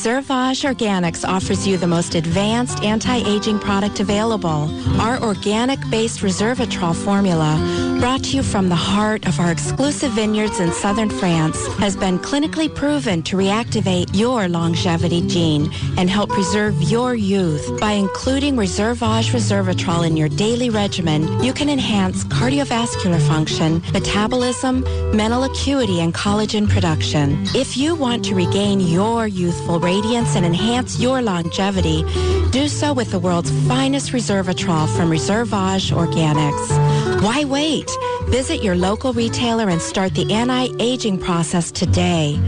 Reservage 0.00 0.64
Organics 0.64 1.28
offers 1.28 1.68
you 1.68 1.76
the 1.76 1.86
most 1.86 2.14
advanced 2.14 2.82
anti-aging 2.82 3.58
product 3.58 4.00
available. 4.00 4.70
Our 4.98 5.22
organic-based 5.22 6.20
Resveratrol 6.20 6.96
formula, 6.96 7.98
brought 8.00 8.24
to 8.24 8.36
you 8.36 8.42
from 8.42 8.70
the 8.70 8.74
heart 8.74 9.26
of 9.28 9.38
our 9.38 9.52
exclusive 9.52 10.12
vineyards 10.12 10.58
in 10.58 10.72
southern 10.72 11.10
France, 11.10 11.66
has 11.76 11.96
been 11.96 12.18
clinically 12.18 12.74
proven 12.74 13.22
to 13.24 13.36
reactivate 13.36 14.08
your 14.16 14.48
longevity 14.48 15.20
gene 15.28 15.70
and 15.98 16.08
help 16.08 16.30
preserve 16.30 16.80
your 16.84 17.14
youth. 17.14 17.78
By 17.78 17.92
including 17.92 18.56
Reservage 18.56 19.32
Resveratrol 19.32 20.06
in 20.06 20.16
your 20.16 20.30
daily 20.30 20.70
regimen, 20.70 21.44
you 21.44 21.52
can 21.52 21.68
enhance 21.68 22.24
cardiovascular 22.24 23.20
function, 23.28 23.82
metabolism, 23.92 24.80
mental 25.14 25.44
acuity, 25.44 26.00
and 26.00 26.14
collagen 26.14 26.70
production. 26.70 27.44
If 27.54 27.76
you 27.76 27.94
want 27.94 28.24
to 28.24 28.34
regain 28.34 28.80
your 28.80 29.26
youthful 29.26 29.78
radiance 29.90 30.36
and 30.36 30.46
enhance 30.46 31.00
your 31.00 31.20
longevity, 31.20 32.04
do 32.52 32.68
so 32.68 32.92
with 32.92 33.10
the 33.10 33.18
world's 33.18 33.50
finest 33.66 34.12
Resveratrol 34.12 34.86
from 34.96 35.10
Reservage 35.10 35.90
Organics. 35.90 36.99
Why 37.20 37.44
wait? 37.44 37.90
Visit 38.28 38.62
your 38.62 38.76
local 38.76 39.12
retailer 39.12 39.68
and 39.68 39.82
start 39.82 40.14
the 40.14 40.32
anti-aging 40.32 41.18
process 41.18 41.70
today. 41.70 42.38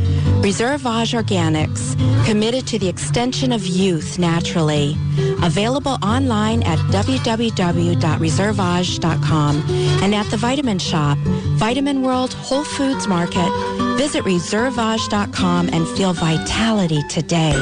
Reservage 0.41 1.13
Organics, 1.13 1.95
committed 2.25 2.67
to 2.69 2.79
the 2.79 2.89
extension 2.89 3.53
of 3.53 3.67
youth 3.67 4.19
naturally. 4.19 4.97
Available 5.43 5.99
online 6.03 6.63
at 6.63 6.79
www.reservage.com 6.91 9.57
and 10.03 10.15
at 10.15 10.31
the 10.31 10.39
Vitamin 10.39 10.79
Shoppe, 10.79 11.19
Vitamin 11.59 12.01
World, 12.01 12.33
Whole 12.33 12.65
Foods 12.65 13.07
Market. 13.07 13.51
Visit 13.99 14.25
reservage.com 14.25 15.69
and 15.71 15.87
feel 15.89 16.15
vitality 16.15 17.03
today. 17.09 17.53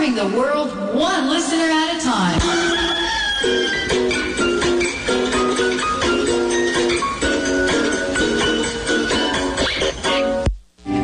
Transforming 0.00 0.32
the 0.32 0.38
world 0.38 0.70
one 0.94 1.28
listener 1.28 1.68
at 1.68 1.94
a 1.94 2.00
time. 2.02 2.40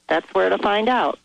that's 0.09 0.27
where 0.35 0.49
to 0.49 0.59
find 0.59 0.89
out. 0.89 1.19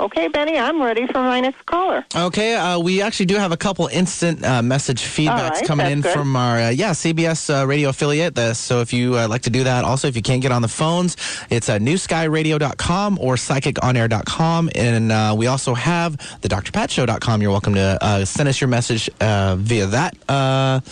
Okay, 0.00 0.26
Benny, 0.26 0.58
I'm 0.58 0.82
ready 0.82 1.06
for 1.06 1.20
my 1.22 1.38
next 1.38 1.64
caller. 1.66 2.04
Okay, 2.16 2.56
uh, 2.56 2.80
we 2.80 3.00
actually 3.00 3.26
do 3.26 3.36
have 3.36 3.52
a 3.52 3.56
couple 3.56 3.86
instant 3.86 4.44
uh, 4.44 4.60
message 4.60 5.00
feedbacks 5.02 5.50
right, 5.50 5.66
coming 5.66 5.86
in 5.86 6.00
good. 6.00 6.12
from 6.12 6.34
our 6.34 6.58
uh, 6.58 6.70
yeah 6.70 6.90
CBS 6.90 7.48
uh, 7.48 7.64
radio 7.64 7.90
affiliate. 7.90 8.36
So 8.56 8.80
if 8.80 8.92
you 8.92 9.16
uh, 9.16 9.28
like 9.28 9.42
to 9.42 9.50
do 9.50 9.62
that, 9.62 9.84
also 9.84 10.08
if 10.08 10.16
you 10.16 10.22
can't 10.22 10.42
get 10.42 10.50
on 10.50 10.62
the 10.62 10.68
phones, 10.68 11.16
it's 11.48 11.68
uh, 11.68 11.78
newskyradio.com 11.78 13.18
or 13.20 13.36
psychiconair.com, 13.36 14.70
and 14.74 15.12
uh, 15.12 15.34
we 15.38 15.46
also 15.46 15.74
have 15.74 16.16
the 16.40 16.48
drpatshow.com. 16.48 17.40
You're 17.40 17.52
welcome 17.52 17.74
to 17.74 17.98
uh, 18.00 18.24
send 18.24 18.48
us 18.48 18.60
your 18.60 18.68
message 18.68 19.08
uh, 19.20 19.54
via 19.56 19.86
that. 19.86 20.82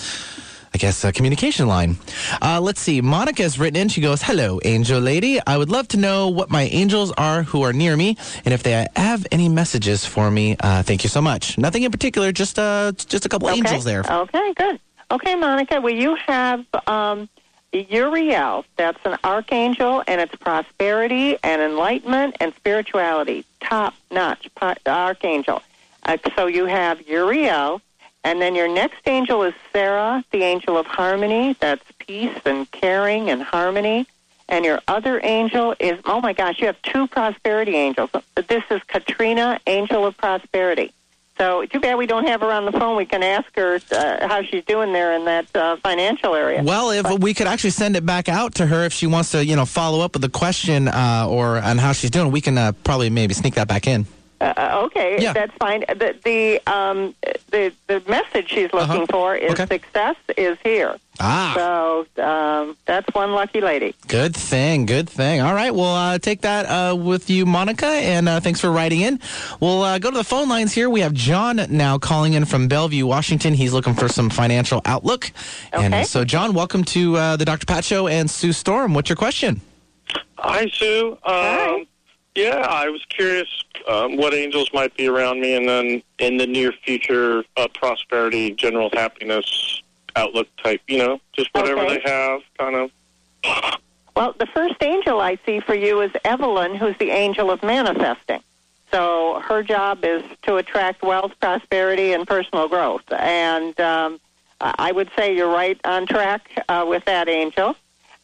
I 0.75 0.79
guess, 0.79 1.05
uh, 1.05 1.13
communication 1.13 1.67
line. 1.69 1.97
Uh, 2.41 2.59
let's 2.61 2.81
see. 2.81 3.01
Monica 3.03 3.43
has 3.43 3.59
written 3.59 3.77
in. 3.81 3.89
She 3.89 4.01
goes, 4.01 4.23
Hello, 4.23 4.59
angel 4.65 5.01
lady. 5.01 5.39
I 5.47 5.59
would 5.59 5.69
love 5.69 5.87
to 5.89 5.99
know 5.99 6.29
what 6.29 6.51
my 6.51 6.63
angels 6.63 7.13
are 7.13 7.43
who 7.43 7.63
are 7.63 7.73
near 7.75 7.95
me 7.97 8.17
and 8.45 8.55
if 8.55 8.63
they 8.63 8.87
have 8.97 9.27
any 9.31 9.49
messages 9.49 10.07
for 10.07 10.31
me. 10.31 10.57
Uh, 10.61 10.83
thank 10.83 11.05
you 11.05 11.11
so 11.11 11.21
much. 11.21 11.59
Nothing 11.59 11.83
in 11.83 11.91
particular, 11.91 12.33
just 12.33 12.59
uh, 12.59 12.93
just 12.93 13.27
a 13.27 13.29
couple 13.29 13.49
Okay. 13.49 13.59
angels 13.59 13.85
there. 13.85 14.03
Okay, 14.09 14.55
good. 14.55 14.81
Okay, 15.11 15.35
Monica, 15.35 15.79
well, 15.83 15.93
you 15.93 16.15
have 16.15 16.65
um, 16.87 17.29
Uriel. 17.73 18.65
That's 18.77 18.99
an 19.05 19.19
archangel, 19.25 20.03
and 20.07 20.21
it's 20.23 20.35
prosperity 20.37 21.37
and 21.43 21.61
enlightenment 21.61 22.37
and 22.41 22.55
spirituality. 22.55 23.45
Top 23.61 23.93
notch 24.11 24.49
archangel. 24.87 25.63
Uh, 26.05 26.17
so 26.35 26.47
you 26.47 26.65
have 26.65 27.07
Uriel, 27.07 27.83
and 28.25 28.41
then 28.41 28.55
your 28.55 28.69
next 28.69 29.07
angel 29.07 29.43
is 29.43 29.55
Sarah, 29.73 30.25
the 30.31 30.43
angel 30.43 30.77
of 30.77 30.87
harmony. 30.87 31.57
That's 31.61 31.85
peace 31.99 32.39
and 32.45 32.71
caring 32.71 33.31
and 33.31 33.43
harmony. 33.43 34.07
And 34.49 34.65
your 34.65 34.81
other 34.87 35.21
angel 35.25 35.75
is, 35.81 35.99
oh 36.05 36.21
my 36.21 36.33
gosh, 36.33 36.61
you 36.61 36.67
have 36.67 36.81
two 36.83 37.07
prosperity 37.07 37.75
angels. 37.75 38.11
This 38.35 38.63
is 38.71 38.81
Katrina, 38.87 39.59
angel 39.67 40.07
of 40.07 40.17
prosperity. 40.17 40.93
So 41.39 41.65
too 41.65 41.81
bad 41.81 41.97
we 41.97 42.07
don't 42.07 42.27
have 42.27 42.43
her 42.43 42.53
on 42.53 42.67
the 42.67 42.73
phone. 42.73 42.97
We 42.97 43.07
can 43.07 43.23
ask 43.23 43.49
her 43.57 43.81
uh, 43.91 44.29
how 44.29 44.43
she's 44.43 44.65
doing 44.65 44.93
there 44.93 45.15
in 45.15 45.25
that 45.25 45.57
uh, 45.57 45.77
financial 45.77 46.35
area. 46.35 46.63
Well, 46.63 46.91
if 46.91 47.19
we 47.19 47.35
could 47.35 47.47
actually 47.47 47.71
send 47.71 47.97
it 47.97 48.05
back 48.05 48.29
out 48.29 48.55
to 48.57 48.67
her 48.67 48.85
if 48.85 48.93
she 48.93 49.07
wants 49.07 49.31
to, 49.33 49.45
you 49.45 49.57
know, 49.57 49.65
follow 49.65 50.05
up 50.05 50.13
with 50.15 50.23
a 50.25 50.29
question 50.29 50.87
uh, 50.89 51.27
or 51.29 51.57
on 51.57 51.79
how 51.79 51.93
she's 51.93 52.11
doing, 52.11 52.31
we 52.31 52.41
can 52.41 52.59
uh, 52.59 52.73
probably 52.85 53.11
maybe 53.11 53.35
sneak 53.35 53.55
that 53.55 53.67
back 53.67 53.87
in. 53.87 54.07
Uh, 54.43 54.53
uh, 54.57 54.83
okay, 54.87 55.23
Yeah. 55.23 55.33
that's 55.33 55.53
fine. 55.61 55.85
The 55.89 56.17
the 56.25 56.61
um, 56.67 57.15
the 57.53 57.73
the 57.87 58.03
message 58.09 58.49
she's 58.51 58.73
looking 58.73 59.03
Uh-huh. 59.03 59.07
for 59.11 59.37
is 59.37 59.53
Okay. 59.53 59.67
success 59.67 60.17
is 60.37 60.59
here. 60.65 60.97
Ah. 61.21 61.53
So 61.55 62.23
um, 62.23 62.77
that's 62.85 63.07
one 63.15 63.33
lucky 63.35 63.61
lady. 63.61 63.95
Good 64.09 64.35
thing, 64.35 64.87
good 64.87 65.09
thing. 65.09 65.41
All 65.43 65.55
right, 65.55 65.73
we'll 65.73 65.85
uh, 65.95 66.19
take 66.19 66.41
that 66.41 66.65
uh, 66.67 66.97
with 66.97 67.31
you, 67.31 67.47
Monica, 67.47 67.87
and 67.87 68.29
uh, 68.29 68.41
thanks 68.41 68.61
for 68.61 68.73
writing 68.73 69.03
in. 69.03 69.21
We'll 69.61 69.83
uh, 69.83 69.99
go 70.01 70.11
to 70.11 70.17
the 70.17 70.25
phone 70.25 70.49
lines 70.49 70.73
here. 70.73 70.91
We 70.91 71.01
have 71.03 71.13
John 71.15 71.61
now 71.69 71.99
calling 71.99 72.33
in 72.33 72.45
from 72.45 72.67
Bellevue, 72.67 73.07
Washington. 73.07 73.55
He's 73.55 73.73
looking 73.73 73.95
for 73.95 74.09
some 74.09 74.29
financial 74.29 74.81
outlook. 74.87 75.31
And 75.73 75.95
Okay. 75.95 76.05
so, 76.05 76.25
John, 76.25 76.53
welcome 76.55 76.83
to 76.97 77.17
uh, 77.17 77.37
the 77.37 77.45
Dr. 77.45 77.67
Pat 77.67 77.85
Show 77.85 78.09
and 78.09 78.29
Sue 78.29 78.53
Storm. 78.53 78.93
What's 78.95 79.09
your 79.09 79.17
question? 79.17 79.61
Hi, 80.39 80.67
Sue. 80.73 81.17
Um, 81.25 81.87
Yeah, 82.35 82.65
I 82.67 82.89
was 82.89 83.05
curious 83.11 83.47
um, 83.89 84.17
what 84.17 84.35
angels 84.35 84.71
might 84.73 84.97
be 84.97 85.09
around 85.09 85.41
me, 85.41 85.55
and 85.55 85.69
then 85.69 86.03
in 86.19 86.37
the 86.37 86.47
near 86.47 86.73
future, 86.73 87.45
uh, 87.57 87.69
prosperity, 87.69 88.53
general 88.53 88.91
happiness, 88.93 89.83
outlook 90.17 90.49
type. 90.63 90.81
You 90.89 90.99
know, 90.99 91.21
just 91.33 91.51
whatever 91.53 91.81
Okay. 91.81 91.99
they 91.99 92.11
have, 92.11 92.41
kind 92.59 92.77
of. 92.77 92.91
Well, 94.15 94.35
the 94.39 94.47
first 94.47 94.83
angel 94.83 95.21
I 95.21 95.39
see 95.47 95.61
for 95.61 95.75
you 95.75 96.01
is 96.03 96.13
Evelyn, 96.25 96.75
who's 96.75 96.97
the 96.99 97.11
angel 97.11 97.51
of 97.51 97.63
manifesting. 97.63 98.41
So 98.91 99.41
her 99.49 99.63
job 99.63 100.05
is 100.05 100.23
to 100.43 100.57
attract 100.57 101.03
wealth, 101.03 101.33
prosperity, 101.41 102.13
and 102.13 102.27
personal 102.27 102.69
growth. 102.69 103.11
And 103.11 103.79
um, 103.81 104.21
I 104.61 104.75
I 104.79 104.93
would 104.93 105.11
say 105.17 105.35
you're 105.35 105.51
right 105.51 105.81
on 105.85 106.07
track 106.07 106.43
uh, 106.69 106.85
with 106.87 107.05
that 107.07 107.29
angel. 107.29 107.75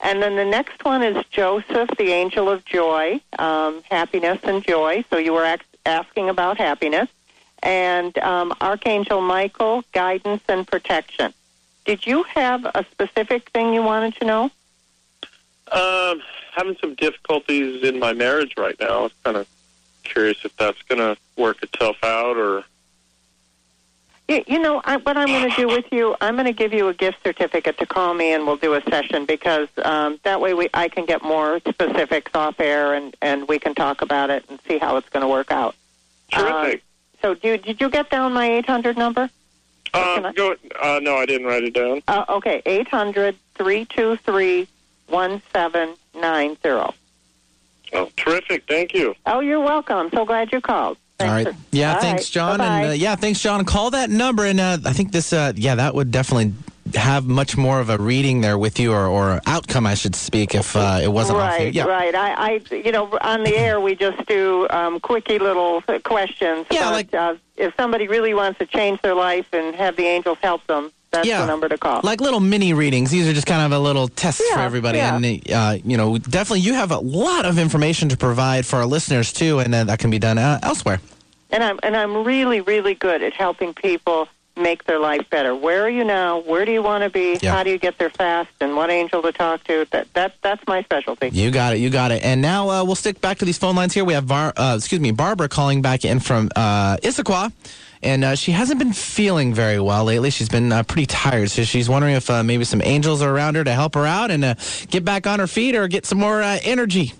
And 0.00 0.22
then 0.22 0.36
the 0.36 0.44
next 0.44 0.84
one 0.84 1.02
is 1.02 1.24
Joseph, 1.30 1.90
the 1.98 2.12
angel 2.12 2.48
of 2.48 2.64
joy, 2.64 3.20
um, 3.38 3.82
happiness 3.90 4.38
and 4.44 4.64
joy. 4.64 5.04
So 5.10 5.18
you 5.18 5.32
were 5.32 5.44
ax- 5.44 5.64
asking 5.84 6.28
about 6.28 6.58
happiness. 6.58 7.08
And 7.62 8.16
um, 8.18 8.54
Archangel 8.60 9.20
Michael, 9.20 9.82
guidance 9.92 10.42
and 10.48 10.66
protection. 10.66 11.34
Did 11.84 12.06
you 12.06 12.22
have 12.24 12.64
a 12.64 12.84
specific 12.92 13.50
thing 13.50 13.74
you 13.74 13.82
wanted 13.82 14.14
to 14.16 14.24
know? 14.24 14.44
Um, 15.72 16.22
having 16.54 16.76
some 16.80 16.94
difficulties 16.94 17.82
in 17.82 17.98
my 17.98 18.12
marriage 18.12 18.54
right 18.56 18.78
now. 18.78 18.98
I 18.98 19.02
was 19.02 19.12
kind 19.24 19.36
of 19.36 19.48
curious 20.04 20.38
if 20.44 20.56
that's 20.56 20.80
going 20.82 21.00
to 21.00 21.16
work 21.36 21.62
itself 21.62 21.96
out, 22.04 22.36
or 22.36 22.62
You, 24.28 24.44
you 24.46 24.58
know, 24.58 24.82
I, 24.84 24.98
what 24.98 25.16
I'm 25.16 25.28
going 25.28 25.50
to 25.50 25.56
do 25.56 25.66
with 25.68 25.86
you, 25.90 26.14
I'm 26.20 26.34
going 26.34 26.46
to 26.46 26.52
give 26.52 26.74
you 26.74 26.88
a 26.88 26.94
gift 26.94 27.18
certificate 27.24 27.78
to 27.78 27.86
call 27.86 28.12
me 28.12 28.34
and 28.34 28.46
we'll 28.46 28.56
do 28.56 28.74
a 28.74 28.82
session 28.82 29.24
because 29.24 29.68
um, 29.82 30.20
that 30.22 30.40
way 30.40 30.52
we, 30.52 30.68
I 30.74 30.88
can 30.88 31.06
get 31.06 31.22
more 31.22 31.60
specifics 31.60 32.30
off 32.34 32.60
air 32.60 32.92
and, 32.92 33.16
and 33.22 33.48
we 33.48 33.58
can 33.58 33.74
talk 33.74 34.02
about 34.02 34.28
it 34.28 34.44
and 34.50 34.60
see 34.68 34.76
how 34.76 34.96
it's 34.98 35.08
going 35.08 35.22
to 35.22 35.28
work 35.28 35.50
out. 35.50 35.74
terrific. 36.30 36.82
So, 37.22 37.34
do, 37.34 37.56
did 37.56 37.80
you 37.80 37.88
get 37.88 38.10
down 38.10 38.34
my 38.34 38.48
800 38.58 38.96
number? 38.96 39.30
Uh, 39.94 40.30
go, 40.32 40.54
uh, 40.80 41.00
no, 41.02 41.16
I 41.16 41.24
didn't 41.26 41.46
write 41.46 41.64
it 41.64 41.72
down. 41.72 42.02
Uh, 42.06 42.24
okay, 42.28 42.62
800 42.66 43.34
323 43.54 44.68
1790. 45.06 46.94
Oh, 47.94 48.10
terrific. 48.16 48.64
Thank 48.68 48.94
you. 48.94 49.14
Oh, 49.24 49.40
you're 49.40 49.60
welcome. 49.60 50.10
So 50.10 50.26
glad 50.26 50.52
you 50.52 50.60
called. 50.60 50.98
All 51.20 51.26
right. 51.26 51.48
Yeah, 51.70 51.94
All 51.94 52.00
thanks, 52.00 52.22
right. 52.24 52.32
John. 52.32 52.58
Bye-bye. 52.58 52.80
And 52.82 52.90
uh, 52.90 52.94
yeah, 52.94 53.14
thanks, 53.16 53.40
John. 53.40 53.64
Call 53.64 53.90
that 53.90 54.08
number, 54.10 54.44
and 54.44 54.58
uh, 54.58 54.78
I 54.84 54.92
think 54.92 55.12
this, 55.12 55.32
uh, 55.32 55.52
yeah, 55.54 55.74
that 55.74 55.94
would 55.94 56.10
definitely 56.10 56.54
have 56.94 57.26
much 57.26 57.56
more 57.56 57.80
of 57.80 57.90
a 57.90 57.98
reading 57.98 58.40
there 58.40 58.56
with 58.56 58.80
you, 58.80 58.92
or, 58.92 59.06
or 59.06 59.40
outcome, 59.46 59.86
I 59.86 59.94
should 59.94 60.14
speak, 60.16 60.54
if 60.54 60.74
uh, 60.74 61.00
it 61.02 61.08
wasn't 61.08 61.38
right. 61.38 61.72
Yeah. 61.74 61.84
right. 61.84 62.14
I, 62.14 62.32
I, 62.32 62.74
you 62.74 62.90
know, 62.92 63.18
on 63.20 63.44
the 63.44 63.54
air 63.54 63.78
we 63.80 63.94
just 63.94 64.24
do 64.26 64.66
um, 64.70 64.98
quickie 65.00 65.38
little 65.38 65.82
questions. 66.04 66.66
Yeah, 66.70 66.84
but, 66.84 66.92
like- 66.92 67.14
uh, 67.14 67.34
if 67.56 67.74
somebody 67.76 68.08
really 68.08 68.32
wants 68.34 68.58
to 68.60 68.66
change 68.66 69.02
their 69.02 69.14
life 69.14 69.52
and 69.52 69.74
have 69.74 69.96
the 69.96 70.04
angels 70.06 70.38
help 70.40 70.66
them, 70.68 70.92
that's 71.10 71.26
Yeah. 71.26 71.40
the 71.40 71.46
number 71.46 71.68
to 71.68 71.78
call. 71.78 72.00
Like 72.02 72.20
little 72.20 72.40
mini 72.40 72.72
readings. 72.74 73.10
These 73.10 73.26
are 73.28 73.32
just 73.32 73.46
kind 73.46 73.62
of 73.64 73.72
a 73.78 73.82
little 73.82 74.08
test 74.08 74.42
for 74.52 74.60
everybody. 74.60 74.98
yeah. 74.98 75.16
And, 75.16 75.50
uh, 75.52 75.78
you 75.84 75.96
know, 75.96 76.18
definitely 76.18 76.60
you 76.60 76.74
have 76.74 76.90
a 76.90 76.98
lot 76.98 77.46
of 77.46 77.58
information 77.58 78.08
to 78.10 78.16
provide 78.16 78.66
for 78.66 78.76
our 78.76 78.86
listeners, 78.86 79.32
too, 79.32 79.58
and 79.60 79.74
uh, 79.74 79.84
that 79.84 79.98
can 79.98 80.10
be 80.10 80.18
done 80.18 80.38
uh, 80.38 80.58
elsewhere. 80.62 81.00
and 81.50 81.64
I'm 81.64 81.78
and 81.82 81.96
I'm 81.96 82.24
really, 82.24 82.60
really 82.60 82.94
good 82.94 83.22
at 83.22 83.32
helping 83.32 83.72
people 83.74 84.28
make 84.54 84.82
their 84.84 84.98
life 84.98 85.24
better. 85.30 85.54
Where 85.54 85.84
are 85.84 85.88
you 85.88 86.02
now? 86.02 86.40
Where 86.40 86.64
do 86.64 86.72
you 86.72 86.82
want 86.82 87.04
to 87.04 87.10
be? 87.10 87.38
Yeah. 87.40 87.52
How 87.52 87.62
do 87.62 87.70
you 87.70 87.78
get 87.78 87.96
there 87.98 88.10
fast? 88.10 88.50
And 88.60 88.74
what 88.76 88.90
angel 88.90 89.22
to 89.22 89.30
talk 89.32 89.62
to? 89.64 89.86
That 89.92 90.12
that 90.14 90.34
that's 90.42 90.62
my 90.66 90.82
specialty. 90.82 91.30
You 91.32 91.50
got 91.52 91.74
it. 91.74 91.78
You 91.78 91.90
got 91.90 92.10
it. 92.10 92.22
And 92.24 92.42
now 92.42 92.68
uh, 92.68 92.84
we'll 92.84 92.96
stick 92.96 93.20
back 93.20 93.38
to 93.38 93.44
these 93.44 93.56
phone 93.56 93.76
lines 93.76 93.94
here. 93.94 94.04
We 94.04 94.14
have, 94.14 94.26
Bar- 94.26 94.52
uh, 94.56 94.74
excuse 94.76 95.00
me, 95.00 95.12
Barbara 95.12 95.48
calling 95.48 95.80
back 95.80 96.04
in 96.04 96.18
from 96.20 96.50
uh, 96.56 96.96
Issaquah. 96.98 97.52
And 98.02 98.24
uh, 98.24 98.34
she 98.36 98.52
hasn't 98.52 98.78
been 98.78 98.92
feeling 98.92 99.52
very 99.54 99.80
well 99.80 100.04
lately. 100.04 100.30
She's 100.30 100.48
been 100.48 100.70
uh, 100.72 100.82
pretty 100.84 101.06
tired. 101.06 101.50
So 101.50 101.64
she's 101.64 101.88
wondering 101.88 102.14
if 102.14 102.30
uh, 102.30 102.42
maybe 102.42 102.64
some 102.64 102.82
angels 102.82 103.22
are 103.22 103.34
around 103.34 103.56
her 103.56 103.64
to 103.64 103.72
help 103.72 103.94
her 103.94 104.06
out 104.06 104.30
and 104.30 104.44
uh, 104.44 104.54
get 104.88 105.04
back 105.04 105.26
on 105.26 105.40
her 105.40 105.46
feet 105.46 105.74
or 105.74 105.88
get 105.88 106.06
some 106.06 106.18
more 106.18 106.42
uh, 106.42 106.58
energy. 106.62 107.12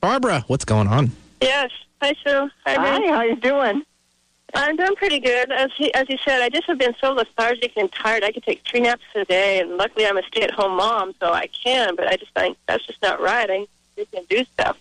Barbara, 0.00 0.44
what's 0.46 0.64
going 0.64 0.88
on? 0.88 1.12
Yes. 1.40 1.70
Hi, 2.02 2.14
Sue. 2.24 2.50
Hi, 2.66 2.74
Hi, 2.74 3.06
how 3.08 3.22
you 3.22 3.36
doing? 3.36 3.82
I'm 4.54 4.76
doing 4.76 4.94
pretty 4.96 5.18
good. 5.18 5.50
As 5.50 5.70
he, 5.76 5.92
as 5.94 6.08
you 6.08 6.18
said, 6.24 6.40
I 6.40 6.48
just 6.48 6.66
have 6.66 6.78
been 6.78 6.94
so 7.00 7.12
lethargic 7.12 7.72
and 7.76 7.90
tired. 7.92 8.22
I 8.22 8.32
could 8.32 8.42
take 8.42 8.62
three 8.66 8.80
naps 8.80 9.02
a 9.14 9.24
day, 9.24 9.60
and 9.60 9.76
luckily 9.76 10.06
I'm 10.06 10.16
a 10.16 10.22
stay-at-home 10.22 10.76
mom, 10.76 11.14
so 11.20 11.32
I 11.32 11.46
can. 11.48 11.96
But 11.96 12.06
I 12.06 12.16
just 12.16 12.32
think 12.34 12.56
that's 12.66 12.86
just 12.86 13.02
not 13.02 13.20
right. 13.20 13.50
I 13.50 13.66
need 13.96 14.12
to 14.12 14.24
do 14.28 14.44
stuff. 14.44 14.78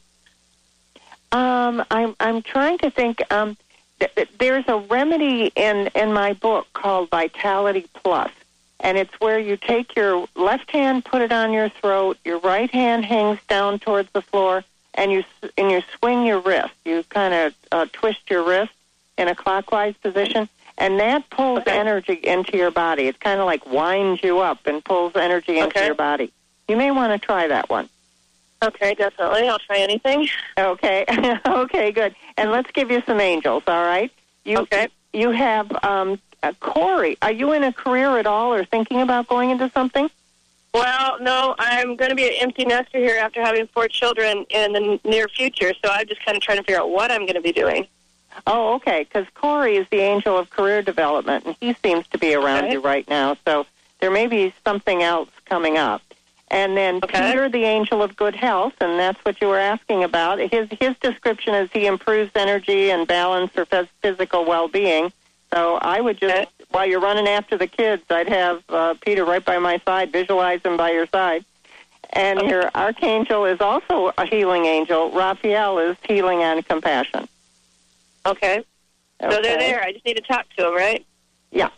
Um, 1.32 1.84
I'm 1.92 2.16
I'm 2.20 2.42
trying 2.42 2.78
to 2.80 2.92
think. 2.92 3.22
Um, 3.32 3.58
th- 4.00 4.14
th- 4.16 4.30
there's 4.40 4.66
a 4.68 4.78
remedy 4.78 5.52
in 5.56 5.88
in 5.96 6.14
my 6.14 6.34
book 6.34 6.68
called 6.74 7.10
Vitality 7.10 7.86
Plus, 7.94 8.32
and 8.80 8.98
it's 8.98 9.14
where 9.20 9.40
you 9.40 9.58
take 9.58 9.96
your 9.96 10.28
left 10.36 10.70
hand, 10.72 11.06
put 11.06 11.22
it 11.22 11.32
on 11.32 11.52
your 11.54 11.70
throat, 11.70 12.18
your 12.26 12.40
right 12.40 12.70
hand 12.72 13.06
hangs 13.06 13.40
down 13.48 13.80
towards 13.80 14.10
the 14.12 14.22
floor, 14.22 14.64
and 14.94 15.12
you 15.12 15.20
s- 15.44 15.52
and 15.58 15.72
you 15.72 15.82
swing 16.00 16.26
your 16.26 16.40
wrist. 16.40 16.74
You 16.86 17.04
kind 17.10 17.34
of 17.34 17.54
uh, 17.72 17.86
twist 17.94 18.30
your 18.30 18.44
wrist 18.44 18.72
in 19.18 19.28
a 19.28 19.36
clockwise 19.36 19.96
position, 19.98 20.50
and 20.78 21.00
that 21.00 21.30
pulls 21.30 21.64
energy 21.68 22.20
into 22.24 22.58
your 22.58 22.72
body. 22.72 23.08
It 23.08 23.20
kind 23.20 23.40
of 23.40 23.46
like 23.46 23.66
winds 23.66 24.22
you 24.24 24.40
up 24.40 24.66
and 24.68 24.84
pulls 24.84 25.16
energy 25.16 25.58
into 25.60 25.78
Okay. 25.78 25.86
your 25.86 25.96
body. 25.96 26.32
You 26.68 26.76
may 26.78 26.92
want 26.92 27.14
to 27.20 27.26
try 27.26 27.48
that 27.48 27.70
one. 27.70 27.88
Okay, 28.64 28.96
definitely. 28.96 29.48
I'll 29.48 29.60
try 29.60 29.78
anything. 29.80 30.28
Okay. 30.58 31.06
okay, 31.48 31.92
good. 31.92 32.16
And 32.38 32.52
let's 32.52 32.70
give 32.72 32.92
you 32.92 33.02
some 33.06 33.20
angels, 33.20 33.64
all 33.68 33.84
right? 33.84 34.12
You, 34.44 34.60
Okay. 34.60 34.88
You 35.14 35.32
have 35.32 35.72
um, 35.84 36.20
uh, 36.44 36.52
Corey. 36.60 37.18
Are 37.22 37.32
you 37.32 37.54
in 37.54 37.64
a 37.64 37.72
career 37.72 38.20
at 38.20 38.28
all 38.28 38.54
or 38.54 38.66
thinking 38.66 39.00
about 39.02 39.28
going 39.28 39.50
into 39.52 39.70
something? 39.70 40.10
Well, 40.74 41.18
no, 41.22 41.56
I'm 41.58 41.96
going 41.96 42.10
to 42.10 42.16
be 42.16 42.28
an 42.28 42.34
empty 42.42 42.66
nester 42.66 42.98
here 42.98 43.18
after 43.18 43.42
having 43.42 43.66
four 43.68 43.88
children 43.88 44.46
in 44.50 44.74
the 44.74 45.00
near 45.06 45.30
future, 45.30 45.74
so 45.82 45.90
I'm 45.90 46.06
just 46.06 46.24
kind 46.26 46.36
of 46.36 46.44
trying 46.44 46.58
to 46.58 46.64
figure 46.64 46.82
out 46.82 46.90
what 46.90 47.12
I'm 47.12 47.22
going 47.22 47.36
to 47.36 47.42
be 47.42 47.54
doing. 47.54 47.88
Oh, 48.46 48.74
okay. 48.76 49.04
Because 49.06 49.26
Corey 49.36 49.78
is 49.78 49.88
the 49.90 50.00
angel 50.00 50.38
of 50.38 50.50
career 50.50 50.82
development, 50.82 51.46
and 51.46 51.56
he 51.62 51.74
seems 51.82 52.06
to 52.08 52.18
be 52.18 52.36
around 52.36 52.66
Okay. 52.66 52.74
you 52.74 52.82
right 52.82 53.08
now. 53.08 53.38
So 53.46 53.66
there 54.02 54.12
may 54.12 54.28
be 54.28 54.54
something 54.66 55.02
else 55.02 55.30
coming 55.46 55.78
up. 55.78 56.02
And 56.50 56.78
then 56.78 57.02
Peter, 57.02 57.50
the 57.50 57.64
angel 57.64 58.04
of 58.04 58.16
good 58.16 58.36
health, 58.36 58.74
and 58.80 59.00
that's 59.00 59.20
what 59.26 59.42
you 59.42 59.48
were 59.48 59.60
asking 59.60 60.04
about. 60.04 60.40
His 60.40 60.68
his 60.80 60.96
description 61.00 61.56
is 61.56 61.70
he 61.74 61.88
improves 61.88 62.32
energy 62.36 62.92
and 62.92 63.08
balance 63.08 63.52
for 63.52 63.66
phys- 63.66 63.90
physical 64.02 64.46
well-being. 64.46 65.12
So 65.52 65.76
I 65.76 66.02
would 66.02 66.18
just, 66.20 66.50
while 66.70 66.86
you're 66.86 67.00
running 67.00 67.28
after 67.28 67.58
the 67.58 67.68
kids, 67.68 68.04
I'd 68.10 68.30
have 68.30 68.64
uh, 68.70 68.94
Peter 69.02 69.26
right 69.26 69.44
by 69.44 69.58
my 69.58 69.80
side, 69.86 70.12
visualize 70.12 70.62
him 70.62 70.78
by 70.78 70.92
your 70.92 71.08
side. 71.08 71.46
And 72.12 72.42
your 72.42 72.70
archangel 72.76 73.46
is 73.46 73.60
also 73.60 74.12
a 74.18 74.26
healing 74.26 74.66
angel. 74.66 75.12
Raphael 75.12 75.80
is 75.80 75.98
healing 76.08 76.44
and 76.44 76.66
compassion. 76.66 77.28
Okay. 78.26 78.64
So 79.22 79.42
they're 79.42 79.58
there. 79.58 79.82
I 79.82 79.94
just 79.94 80.06
need 80.06 80.18
to 80.18 80.24
talk 80.24 80.46
to 80.58 80.64
them, 80.64 80.76
right? 80.76 81.06
Yeah. 81.52 81.70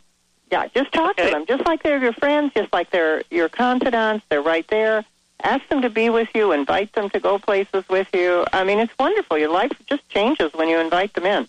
Yeah, 0.52 0.68
just 0.68 0.92
talk 0.94 1.18
to 1.18 1.24
them. 1.24 1.46
Just 1.46 1.66
like 1.66 1.84
they're 1.84 2.02
your 2.02 2.14
friends, 2.14 2.54
just 2.56 2.72
like 2.72 2.90
they're 2.92 3.24
your 3.30 3.50
confidants. 3.50 4.26
They're 4.30 4.42
right 4.42 4.68
there. 4.70 5.04
Ask 5.44 5.68
them 5.70 5.82
to 5.82 5.90
be 5.90 6.10
with 6.10 6.30
you. 6.34 6.52
Invite 6.52 6.94
them 6.94 7.10
to 7.12 7.20
go 7.20 7.38
places 7.38 7.84
with 7.90 8.08
you. 8.14 8.46
I 8.54 8.64
mean, 8.64 8.80
it's 8.80 8.94
wonderful. 8.98 9.38
Your 9.38 9.52
life 9.52 9.72
just 9.88 10.08
changes 10.10 10.52
when 10.54 10.70
you 10.70 10.80
invite 10.80 11.14
them 11.14 11.26
in. 11.26 11.48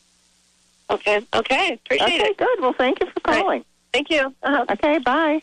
Okay. 0.90 1.24
Okay. 1.34 1.72
Appreciate 1.84 2.20
okay, 2.20 2.30
it. 2.30 2.37
good. 2.37 2.61
Well, 2.61 2.72
thank 2.72 3.00
you 3.00 3.06
for 3.06 3.20
calling. 3.20 3.64
Thank 3.92 4.11
you. 4.11 4.34
Uh-huh. 4.42 4.66
Okay, 4.70 4.98
bye. 4.98 5.42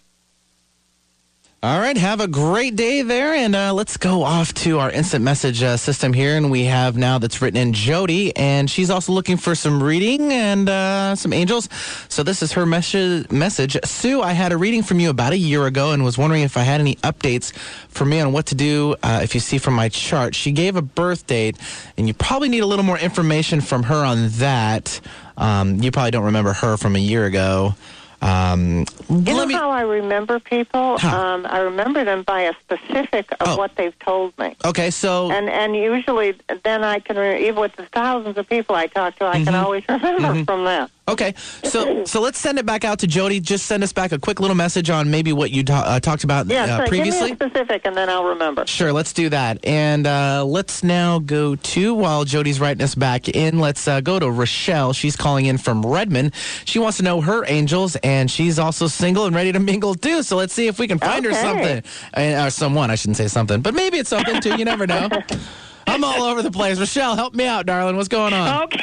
All 1.65 1.79
right, 1.79 1.97
have 1.97 2.21
a 2.21 2.27
great 2.27 2.75
day 2.75 3.01
there, 3.01 3.33
and 3.33 3.55
uh, 3.55 3.73
let's 3.73 3.97
go 3.97 4.21
off 4.21 4.53
to 4.53 4.77
our 4.77 4.91
instant 4.91 5.25
message 5.25 5.63
uh, 5.63 5.77
system 5.77 6.13
here. 6.13 6.37
And 6.37 6.51
we 6.51 6.65
have 6.65 6.95
now 6.95 7.17
that's 7.17 7.41
written 7.41 7.59
in 7.59 7.73
Jody, 7.73 8.35
and 8.35 8.69
she's 8.69 8.91
also 8.91 9.13
looking 9.13 9.35
for 9.35 9.55
some 9.55 9.81
reading 9.81 10.31
and 10.31 10.69
uh, 10.69 11.15
some 11.15 11.33
angels. 11.33 11.67
So 12.07 12.21
this 12.21 12.43
is 12.43 12.51
her 12.51 12.67
message. 12.67 13.31
Message, 13.31 13.77
Sue. 13.83 14.21
I 14.21 14.33
had 14.33 14.51
a 14.51 14.57
reading 14.57 14.83
from 14.83 14.99
you 14.99 15.09
about 15.09 15.33
a 15.33 15.39
year 15.39 15.65
ago, 15.65 15.91
and 15.91 16.03
was 16.03 16.19
wondering 16.19 16.43
if 16.43 16.55
I 16.55 16.61
had 16.61 16.81
any 16.81 16.97
updates 16.97 17.51
for 17.87 18.05
me 18.05 18.19
on 18.19 18.31
what 18.31 18.45
to 18.45 18.55
do. 18.55 18.95
Uh, 19.01 19.21
if 19.23 19.33
you 19.33 19.39
see 19.39 19.57
from 19.57 19.73
my 19.73 19.89
chart, 19.89 20.35
she 20.35 20.51
gave 20.51 20.75
a 20.75 20.83
birth 20.83 21.25
date, 21.25 21.57
and 21.97 22.07
you 22.07 22.13
probably 22.13 22.47
need 22.47 22.61
a 22.61 22.67
little 22.67 22.85
more 22.85 22.99
information 22.99 23.59
from 23.59 23.81
her 23.81 24.05
on 24.05 24.29
that. 24.33 25.01
Um, 25.35 25.81
you 25.81 25.89
probably 25.89 26.11
don't 26.11 26.25
remember 26.25 26.53
her 26.53 26.77
from 26.77 26.95
a 26.95 26.99
year 26.99 27.25
ago. 27.25 27.73
Um, 28.21 28.85
You 29.09 29.33
know 29.35 29.45
me- 29.45 29.53
how 29.53 29.69
I 29.69 29.81
remember 29.81 30.39
people? 30.39 30.97
How? 30.97 31.35
Um, 31.35 31.45
I 31.49 31.59
remember 31.59 32.03
them 32.03 32.23
by 32.23 32.41
a 32.41 32.53
specific 32.63 33.31
of 33.39 33.47
Oh. 33.49 33.55
what 33.57 33.75
they've 33.75 33.97
told 33.99 34.37
me. 34.37 34.55
okay, 34.65 34.89
so 34.89 35.29
And 35.31 35.49
and 35.49 35.75
usually 35.75 36.35
then 36.63 36.83
I 36.83 36.99
can 36.99 37.17
re- 37.17 37.45
even 37.47 37.59
with 37.61 37.75
the 37.75 37.85
thousands 37.93 38.37
of 38.37 38.47
people 38.49 38.75
I 38.75 38.87
talk 38.87 39.17
to, 39.19 39.25
I 39.25 39.35
Mm-hmm. 39.35 39.43
can 39.45 39.55
always 39.55 39.83
remember 39.89 40.43
from 40.45 40.63
that. 40.65 40.89
Okay, 41.07 41.35
so 41.63 42.03
so 42.05 42.19
let's 42.19 42.39
send 42.39 42.57
it 42.57 42.65
back 42.65 42.83
out 42.83 42.97
to 42.99 43.07
Jody. 43.07 43.39
Just 43.39 43.67
send 43.67 43.83
us 43.83 43.93
back 43.93 44.11
a 44.11 44.17
quick 44.17 44.39
little 44.39 44.55
message 44.55 44.89
on 44.89 45.11
maybe 45.11 45.33
what 45.33 45.51
you 45.51 45.63
ta- 45.63 45.83
uh, 45.85 45.99
talked 45.99 46.23
about 46.23 46.47
Yeah, 46.47 46.63
uh, 46.63 46.77
so 46.79 46.87
previously. 46.87 47.29
give 47.29 47.39
me 47.39 47.45
a 47.45 47.49
specific, 47.49 47.85
and 47.85 47.95
then 47.95 48.09
I'll 48.09 48.23
remember. 48.25 48.65
Sure, 48.65 48.91
let's 48.91 49.13
do 49.13 49.29
that. 49.29 49.63
And 49.63 50.07
uh, 50.07 50.43
let's 50.43 50.83
now 50.83 51.19
go 51.19 51.55
to, 51.57 51.93
while 51.93 52.25
Jody's 52.25 52.59
writing 52.59 52.81
us 52.81 52.95
back 52.95 53.29
in, 53.29 53.59
let's 53.59 53.87
uh, 53.87 54.01
go 54.01 54.17
to 54.17 54.31
Rochelle. 54.31 54.93
She's 54.93 55.15
calling 55.15 55.45
in 55.45 55.59
from 55.59 55.85
Redmond. 55.85 56.33
She 56.65 56.79
wants 56.79 56.97
to 56.97 57.03
know 57.03 57.21
her 57.21 57.45
angels, 57.47 57.95
and 57.97 58.29
she's 58.31 58.57
also 58.57 58.87
single 58.87 59.27
and 59.27 59.35
ready 59.35 59.51
to 59.51 59.59
mingle 59.59 59.93
too. 59.93 60.23
So 60.23 60.37
let's 60.37 60.53
see 60.53 60.65
if 60.65 60.79
we 60.79 60.87
can 60.87 60.97
find 60.97 61.23
her 61.23 61.33
something. 61.33 61.83
Uh, 62.17 62.45
or 62.47 62.49
someone, 62.49 62.89
I 62.89 62.95
shouldn't 62.95 63.17
say 63.17 63.27
something, 63.27 63.61
but 63.61 63.75
maybe 63.75 63.99
it's 63.99 64.09
something 64.09 64.41
too. 64.41 64.57
You 64.57 64.65
never 64.65 64.87
know. 64.87 65.07
I'm 65.87 66.03
all 66.03 66.23
over 66.23 66.41
the 66.41 66.49
place. 66.49 66.79
Rochelle, 66.79 67.15
help 67.15 67.35
me 67.35 67.45
out, 67.45 67.67
darling. 67.67 67.95
What's 67.95 68.07
going 68.09 68.33
on? 68.33 68.63
Okay. 68.63 68.79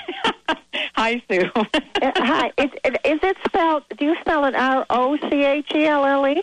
Hi, 0.95 1.23
Sue. 1.29 1.51
Uh, 1.55 2.11
hi, 2.17 2.53
is, 2.59 2.71
is 3.05 3.21
it 3.23 3.37
spelled? 3.47 3.85
Do 3.97 4.05
you 4.05 4.17
spell 4.21 4.45
it 4.45 4.55
R 4.55 4.85
O 4.91 5.17
C 5.17 5.45
H 5.45 5.71
E 5.75 5.87
L 5.87 6.05
L 6.05 6.27
E? 6.27 6.43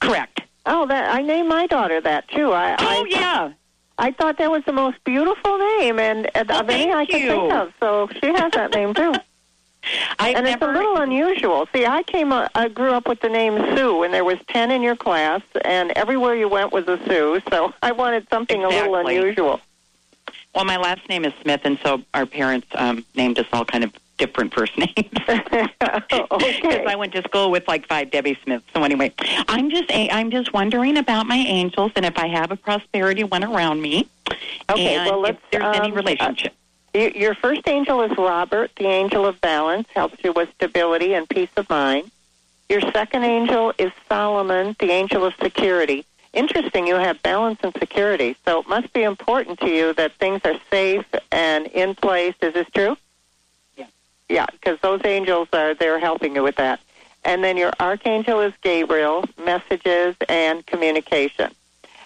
Correct. 0.00 0.40
Oh, 0.64 0.86
that 0.86 1.14
I 1.14 1.22
named 1.22 1.48
my 1.48 1.66
daughter 1.66 2.00
that 2.00 2.28
too. 2.28 2.52
I, 2.52 2.72
Oh, 2.78 3.04
I, 3.04 3.06
yeah. 3.08 3.52
I 3.98 4.10
thought 4.12 4.38
that 4.38 4.50
was 4.50 4.64
the 4.64 4.72
most 4.72 4.96
beautiful 5.04 5.58
name, 5.58 5.98
and, 5.98 6.30
and 6.34 6.50
Oh, 6.50 6.60
of 6.60 6.68
any 6.70 6.92
I 6.92 7.06
could 7.06 7.20
think 7.22 7.52
of. 7.52 7.72
So 7.80 8.08
she 8.20 8.26
has 8.28 8.52
that 8.52 8.72
name 8.74 8.94
too. 8.94 9.14
I've 10.18 10.36
and 10.36 10.46
it's 10.48 10.60
a 10.60 10.66
little 10.66 10.96
unusual. 10.96 11.68
See, 11.72 11.86
I 11.86 12.02
came, 12.02 12.32
uh, 12.32 12.48
I 12.56 12.68
grew 12.68 12.92
up 12.92 13.06
with 13.06 13.20
the 13.20 13.28
name 13.28 13.76
Sue, 13.76 14.02
and 14.02 14.12
there 14.12 14.24
was 14.24 14.38
ten 14.48 14.70
in 14.72 14.82
your 14.82 14.96
class, 14.96 15.42
and 15.64 15.92
everywhere 15.92 16.34
you 16.34 16.48
went 16.48 16.72
was 16.72 16.88
a 16.88 16.98
Sue. 17.06 17.40
So 17.50 17.72
I 17.82 17.92
wanted 17.92 18.26
something 18.28 18.64
a 18.64 18.68
little 18.68 18.96
unusual. 18.96 19.60
Well, 20.56 20.64
my 20.64 20.78
last 20.78 21.06
name 21.10 21.26
is 21.26 21.34
Smith, 21.42 21.60
and 21.64 21.78
so 21.84 22.00
our 22.14 22.24
parents 22.24 22.66
um, 22.76 23.04
named 23.14 23.38
us 23.38 23.44
all 23.52 23.66
kind 23.66 23.84
of 23.84 23.92
different 24.16 24.54
first 24.54 24.72
names. 24.78 24.94
Because 25.78 26.64
okay. 26.64 26.84
I 26.86 26.96
went 26.96 27.12
to 27.12 27.22
school 27.22 27.50
with 27.50 27.68
like 27.68 27.86
five 27.86 28.10
Debbie 28.10 28.38
Smiths. 28.42 28.64
So 28.74 28.82
anyway, 28.82 29.12
I'm 29.48 29.68
just 29.70 29.90
a- 29.90 30.10
I'm 30.10 30.30
just 30.30 30.52
wondering 30.54 30.96
about 30.96 31.26
my 31.26 31.36
angels 31.36 31.92
and 31.94 32.04
if 32.06 32.18
I 32.18 32.26
have 32.28 32.50
a 32.50 32.56
prosperity 32.56 33.22
one 33.24 33.44
around 33.44 33.82
me. 33.82 34.08
Okay, 34.70 34.96
well, 35.08 35.20
let's, 35.20 35.38
if 35.52 35.60
there's 35.60 35.76
any 35.76 35.90
um, 35.90 35.94
relationship. 35.94 36.54
Y- 36.94 37.12
Your 37.14 37.34
first 37.34 37.68
angel 37.68 38.00
is 38.02 38.16
Robert, 38.16 38.70
the 38.76 38.86
angel 38.86 39.26
of 39.26 39.40
balance, 39.40 39.88
helps 39.94 40.22
you 40.24 40.32
with 40.32 40.48
stability 40.54 41.12
and 41.14 41.28
peace 41.28 41.50
of 41.56 41.68
mind. 41.68 42.10
Your 42.70 42.80
second 42.80 43.24
angel 43.24 43.74
is 43.78 43.92
Solomon, 44.08 44.74
the 44.78 44.90
angel 44.90 45.24
of 45.24 45.34
security. 45.42 46.04
Interesting, 46.40 46.86
you 46.86 46.96
have 46.96 47.22
balance 47.22 47.58
and 47.62 47.72
security. 47.78 48.36
So 48.44 48.60
it 48.60 48.68
must 48.68 48.92
be 48.92 49.02
important 49.02 49.58
to 49.60 49.68
you 49.70 49.94
that 49.94 50.12
things 50.16 50.42
are 50.44 50.60
safe 50.70 51.06
and 51.32 51.66
in 51.68 51.94
place. 51.94 52.34
Is 52.42 52.52
this 52.52 52.66
true? 52.74 52.96
Yeah. 53.76 53.86
Yeah, 54.28 54.46
because 54.52 54.78
those 54.80 55.00
angels 55.04 55.48
are 55.54 55.72
they're 55.74 55.98
helping 55.98 56.34
you 56.34 56.42
with 56.42 56.56
that. 56.56 56.78
And 57.24 57.42
then 57.42 57.56
your 57.56 57.72
archangel 57.80 58.40
is 58.40 58.52
Gabriel, 58.60 59.24
messages 59.42 60.14
and 60.28 60.64
communication. 60.66 61.50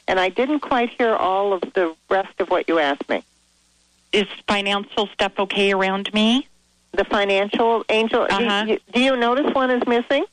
And 0.06 0.20
I 0.20 0.28
didn't 0.28 0.60
quite 0.60 0.90
hear 0.90 1.14
all 1.16 1.52
of 1.52 1.62
the 1.74 1.94
rest 2.08 2.40
of 2.40 2.50
what 2.50 2.68
you 2.68 2.78
asked 2.78 3.08
me. 3.08 3.24
Is 4.12 4.26
financial 4.46 5.08
stuff 5.08 5.32
okay 5.40 5.72
around 5.72 6.14
me? 6.14 6.46
The 6.92 7.04
financial 7.04 7.84
angel. 7.88 8.26
do 8.28 8.34
Uh-huh. 8.36 8.64
you- 8.68 8.80
Do, 8.92 9.00
you 9.00 9.16
notice 9.16 9.52
one 9.54 9.70
is 9.72 9.84
missing? 9.88 10.24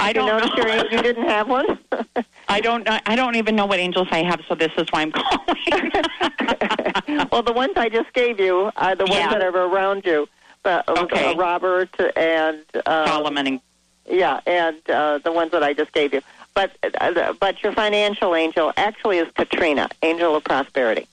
I 0.00 0.12
don't 0.12 0.26
know. 0.26 0.54
your, 0.56 0.90
you 0.90 1.02
didn't 1.02 1.28
have 1.28 1.48
one. 1.48 1.78
I 2.48 2.60
don't. 2.60 2.88
I 2.88 3.00
I 3.06 3.16
don't 3.16 3.36
even 3.36 3.56
know 3.56 3.66
what 3.66 3.78
angels 3.78 4.08
I 4.10 4.22
have, 4.22 4.40
so 4.48 4.54
this 4.54 4.72
is 4.76 4.86
why 4.90 5.02
I'm 5.02 5.12
calling. 5.12 7.28
well, 7.30 7.42
the 7.42 7.52
ones 7.52 7.72
I 7.76 7.88
just 7.88 8.12
gave 8.12 8.40
you 8.40 8.70
are 8.76 8.94
the 8.94 9.04
ones 9.04 9.16
Yeah. 9.16 9.30
that 9.30 9.42
are 9.42 9.56
around 9.56 10.04
you. 10.04 10.28
But, 10.62 10.86
uh, 10.88 11.02
Okay. 11.04 11.32
uh, 11.32 11.36
Robert 11.36 11.88
and 12.16 12.62
uh, 12.86 13.06
Solomon 13.06 13.46
and 13.46 13.60
yeah, 14.08 14.40
and 14.46 14.76
uh, 14.90 15.18
the 15.18 15.32
ones 15.32 15.52
that 15.52 15.62
I 15.62 15.72
just 15.72 15.92
gave 15.92 16.12
you. 16.12 16.20
But 16.54 16.72
uh, 17.00 17.32
but 17.38 17.62
your 17.62 17.72
financial 17.72 18.34
angel 18.34 18.72
actually 18.76 19.18
is 19.18 19.30
Katrina, 19.32 19.88
angel 20.02 20.34
of 20.36 20.44
prosperity. 20.44 21.06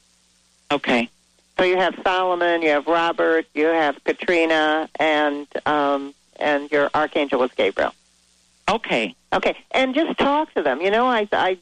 okay. 0.71 1.09
So 1.57 1.63
you 1.63 1.77
have 1.77 1.95
Solomon, 2.03 2.61
you 2.61 2.69
have 2.69 2.85
Robert, 2.85 3.47
you 3.55 3.65
have 3.65 4.03
Katrina, 4.03 4.87
and 4.99 5.47
um, 5.65 6.13
and 6.39 6.69
your 6.71 6.89
archangel 6.93 7.39
was 7.39 7.51
Gabriel. 7.53 7.93
Okay. 8.69 9.15
Okay, 9.33 9.57
and 9.71 9.93
just 9.93 10.17
talk 10.17 10.53
to 10.53 10.61
them. 10.61 10.81
You 10.81 10.89
know, 10.91 11.05
I 11.05 11.27
I 11.31 11.57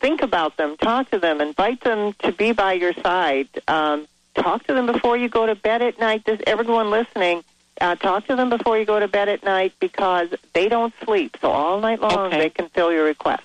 think 0.00 0.22
about 0.22 0.56
them, 0.56 0.76
talk 0.78 1.10
to 1.10 1.18
them, 1.18 1.40
invite 1.40 1.82
them 1.82 2.14
to 2.20 2.32
be 2.32 2.52
by 2.52 2.74
your 2.74 2.92
side. 2.94 3.48
Um, 3.68 4.06
talk 4.34 4.64
to 4.66 4.74
them 4.74 4.86
before 4.86 5.16
you 5.16 5.28
go 5.28 5.46
to 5.46 5.54
bed 5.54 5.82
at 5.82 5.98
night. 5.98 6.24
This, 6.24 6.40
everyone 6.46 6.90
listening, 6.90 7.42
uh, 7.80 7.94
talk 7.96 8.26
to 8.26 8.36
them 8.36 8.50
before 8.50 8.78
you 8.78 8.84
go 8.84 8.98
to 9.00 9.08
bed 9.08 9.28
at 9.28 9.44
night 9.44 9.72
because 9.80 10.28
they 10.54 10.68
don't 10.68 10.92
sleep. 11.04 11.36
So 11.40 11.50
all 11.50 11.80
night 11.80 12.00
long 12.00 12.12
Okay. 12.26 12.38
they 12.38 12.50
can 12.50 12.68
fill 12.70 12.92
your 12.92 13.04
request. 13.04 13.42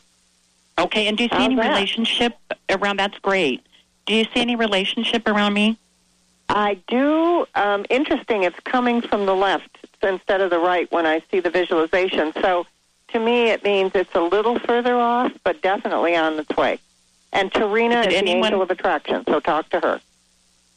Okay. 0.77 1.07
And 1.07 1.17
do 1.17 1.23
you 1.23 1.29
see 1.29 1.35
How's 1.35 1.45
any 1.45 1.55
that? 1.57 1.69
relationship 1.69 2.38
around? 2.69 2.97
That's 2.97 3.19
great. 3.19 3.62
Do 4.05 4.13
you 4.15 4.23
see 4.23 4.39
any 4.41 4.55
relationship 4.55 5.27
around 5.27 5.53
me? 5.53 5.77
I 6.49 6.77
do. 6.88 7.45
Um, 7.55 7.85
interesting. 7.89 8.43
It's 8.43 8.59
coming 8.62 9.01
from 9.01 9.25
the 9.25 9.35
left 9.35 9.77
instead 10.01 10.41
of 10.41 10.49
the 10.49 10.59
right 10.59 10.91
when 10.91 11.05
I 11.05 11.21
see 11.29 11.39
the 11.41 11.49
visualization. 11.51 12.33
So 12.41 12.65
to 13.12 13.19
me, 13.19 13.50
it 13.50 13.63
means 13.63 13.91
it's 13.95 14.13
a 14.15 14.22
little 14.22 14.60
further 14.60 14.95
off, 14.95 15.32
but 15.43 15.62
definitely 15.62 16.15
on 16.15 16.39
its 16.39 16.56
way. 16.56 16.80
And 17.32 17.52
Terina 17.52 18.02
Is 18.02 18.08
is, 18.08 18.13
it 18.13 18.26
the 18.26 18.32
angel 18.32 18.62
of 18.62 18.72
attraction, 18.72 19.24
so 19.26 19.39
talk 19.39 19.69
to 19.69 19.80
her. 19.80 20.02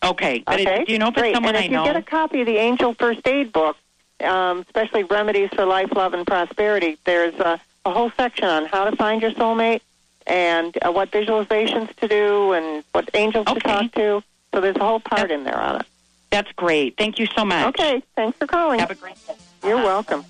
Okay. 0.03 0.43
But 0.45 0.61
okay. 0.61 0.83
it, 0.83 0.87
do 0.87 0.93
you 0.93 0.99
know 0.99 1.09
if 1.09 1.15
Great. 1.15 1.31
it's 1.31 1.37
someone 1.37 1.55
and 1.55 1.63
I 1.63 1.67
if 1.67 1.71
know? 1.71 1.85
you 1.85 1.93
get 1.93 1.97
a 1.97 2.03
copy 2.03 2.41
of 2.41 2.47
the 2.47 2.57
Angel 2.57 2.95
First 2.95 3.27
Aid 3.27 3.53
book, 3.53 3.77
um, 4.21 4.61
especially 4.61 5.05
remedies 5.05 5.51
for 5.55 5.65
life, 5.65 5.91
love, 5.95 6.15
and 6.15 6.27
prosperity, 6.27 6.99
there's 7.05 7.35
a, 7.35 7.61
a 7.85 7.91
whole 7.91 8.11
section 8.17 8.45
on 8.45 8.67
how 8.67 8.89
to 8.89 8.97
find 8.97 9.23
your 9.23 9.33
soulmate 9.33 9.81
and 10.27 10.77
uh, 10.83 10.93
what 10.93 11.11
visualizations 11.11 11.95
to 11.97 12.09
do 12.09 12.53
and 12.53 12.85
what 12.93 13.09
angels 13.15 13.47
to 13.47 13.61
talk 13.61 13.93
to. 13.93 14.23
So 14.53 14.61
there's 14.61 14.77
a 14.77 14.85
whole 14.85 15.01
part 15.01 15.31
in 15.31 15.45
there 15.45 15.59
on 15.59 15.77
it. 15.81 15.87
That's 16.31 16.51
great. 16.53 16.97
Thank 16.97 17.19
you 17.19 17.27
so 17.27 17.45
much. 17.45 17.67
Okay, 17.69 18.03
thanks 18.17 18.39
for 18.39 18.47
calling. 18.47 18.81
Have 18.81 18.91
a 18.91 18.95
great 18.95 19.17
day. 19.27 19.35
You're 19.65 19.77
welcome. 19.77 20.25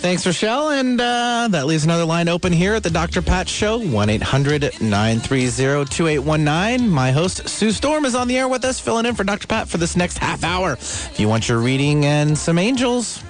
Thanks, 0.00 0.24
Rochelle. 0.24 0.70
And 0.70 1.00
uh, 1.00 1.48
that 1.50 1.66
leaves 1.66 1.84
another 1.84 2.04
line 2.04 2.28
open 2.28 2.52
here 2.52 2.74
at 2.74 2.82
the 2.82 2.90
Dr. 2.90 3.22
Pat 3.22 3.48
Show, 3.48 3.78
1 3.78 4.10
800 4.10 4.80
930 4.80 5.84
2819. 5.90 6.88
My 6.88 7.10
host, 7.10 7.48
Sue 7.48 7.72
Storm, 7.72 8.04
is 8.04 8.14
on 8.14 8.28
the 8.28 8.38
air 8.38 8.46
with 8.46 8.64
us, 8.64 8.78
filling 8.78 9.06
in 9.06 9.14
for 9.14 9.24
Dr. 9.24 9.48
Pat 9.48 9.68
for 9.68 9.78
this 9.78 9.96
next 9.96 10.18
half 10.18 10.44
hour. 10.44 10.74
If 10.74 11.18
you 11.18 11.28
want 11.28 11.48
your 11.48 11.58
reading 11.58 12.04
and 12.04 12.38
some 12.38 12.58
angels, 12.58 13.22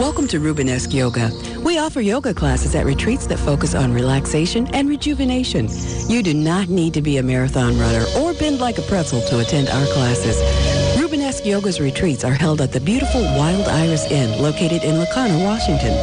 Welcome 0.00 0.26
to 0.26 0.40
Rubenesque 0.40 0.92
Yoga. 0.92 1.30
Offer 1.80 2.02
yoga 2.02 2.34
classes 2.34 2.74
at 2.74 2.84
retreats 2.84 3.26
that 3.28 3.38
focus 3.38 3.74
on 3.74 3.94
relaxation 3.94 4.66
and 4.74 4.86
rejuvenation. 4.86 5.66
You 6.08 6.22
do 6.22 6.34
not 6.34 6.68
need 6.68 6.92
to 6.92 7.00
be 7.00 7.16
a 7.16 7.22
marathon 7.22 7.78
runner 7.78 8.04
or 8.18 8.34
bend 8.34 8.60
like 8.60 8.76
a 8.76 8.82
pretzel 8.82 9.22
to 9.22 9.38
attend 9.40 9.70
our 9.70 9.86
classes. 9.86 10.36
Rubenesque 11.00 11.46
Yoga's 11.46 11.80
retreats 11.80 12.22
are 12.22 12.34
held 12.34 12.60
at 12.60 12.72
the 12.72 12.80
beautiful 12.80 13.22
Wild 13.22 13.66
Iris 13.66 14.10
Inn 14.10 14.42
located 14.42 14.84
in 14.84 14.98
La 14.98 15.06
Conner, 15.14 15.42
Washington, 15.42 15.94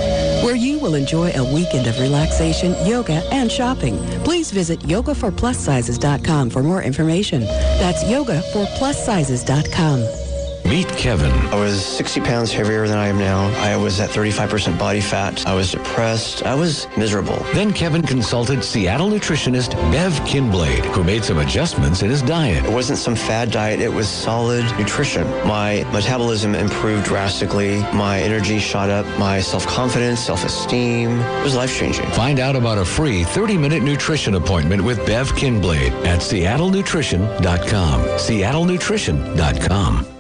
where 0.43 0.55
you 0.55 0.79
will 0.79 0.95
enjoy 0.95 1.29
a 1.33 1.53
weekend 1.53 1.85
of 1.85 1.99
relaxation, 1.99 2.73
yoga, 2.83 3.21
and 3.31 3.51
shopping. 3.51 3.99
Please 4.23 4.49
visit 4.49 4.79
yogaforplussizes.com 4.79 6.49
for 6.49 6.63
more 6.63 6.81
information. 6.81 7.41
That's 7.41 8.03
yogaforplussizes.com. 8.03 10.26
Meet 10.67 10.89
Kevin. 10.89 11.31
I 11.31 11.55
was 11.55 11.85
60 11.85 12.19
pounds 12.21 12.51
heavier 12.51 12.89
than 12.89 12.97
I 12.97 13.07
am 13.07 13.17
now. 13.17 13.47
I 13.63 13.77
was 13.77 14.01
at 14.01 14.09
35% 14.09 14.77
body 14.77 14.99
fat. 14.99 15.47
I 15.47 15.53
was 15.53 15.71
depressed. 15.71 16.43
I 16.43 16.55
was 16.55 16.89
miserable. 16.97 17.37
Then 17.53 17.71
Kevin 17.71 18.01
consulted 18.01 18.65
Seattle 18.65 19.09
nutritionist 19.09 19.71
Bev 19.93 20.11
Kinblade, 20.21 20.83
who 20.93 21.05
made 21.05 21.23
some 21.23 21.37
adjustments 21.37 22.01
in 22.01 22.09
his 22.09 22.21
diet. 22.21 22.65
It 22.65 22.73
wasn't 22.73 22.99
some 22.99 23.15
fad 23.15 23.49
diet. 23.49 23.79
It 23.79 23.87
was 23.87 24.09
solid 24.09 24.65
nutrition. 24.77 25.25
My 25.47 25.85
metabolism 25.93 26.53
improved 26.53 27.05
drastically. 27.05 27.79
My 27.93 28.19
energy 28.19 28.59
shot 28.59 28.89
up. 28.89 29.05
My 29.17 29.39
self-confidence, 29.39 30.19
self-esteem. 30.19 31.17
It 31.17 31.43
was 31.43 31.55
life-changing. 31.55 32.07
Find 32.07 32.41
out 32.41 32.57
about 32.57 32.77
a 32.77 32.83
free 32.83 33.23
30-minute 33.23 33.83
nutrition 33.83 34.35
appointment 34.35 34.83
with 34.83 34.97
Bev 35.05 35.31
Kinblade 35.31 35.93
at 36.05 36.19
seattlenutrition.com. 36.19 38.01
seattlenutrition.com. 38.01 40.16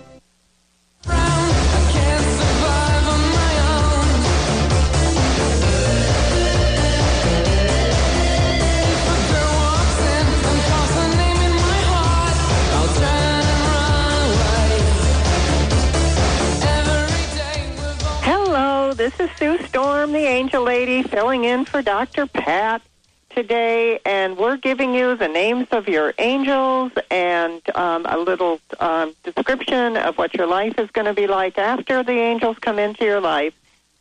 this 19.17 19.31
is 19.31 19.37
Sue 19.37 19.57
Storm, 19.65 20.11
the 20.11 20.19
Angel 20.19 20.63
Lady, 20.63 21.01
filling 21.01 21.43
in 21.43 21.65
for 21.65 21.81
Dr. 21.81 22.27
Pat 22.27 22.81
today, 23.29 23.99
and 24.05 24.37
we're 24.37 24.57
giving 24.57 24.93
you 24.93 25.15
the 25.15 25.27
names 25.27 25.67
of 25.71 25.87
your 25.87 26.13
angels 26.19 26.91
and 27.09 27.61
um, 27.75 28.05
a 28.05 28.17
little 28.17 28.59
um, 28.79 29.15
description 29.23 29.97
of 29.97 30.17
what 30.17 30.33
your 30.35 30.45
life 30.45 30.77
is 30.77 30.91
going 30.91 31.05
to 31.05 31.13
be 31.13 31.25
like 31.25 31.57
after 31.57 32.03
the 32.03 32.11
angels 32.11 32.57
come 32.59 32.77
into 32.77 33.05
your 33.05 33.19
life. 33.19 33.53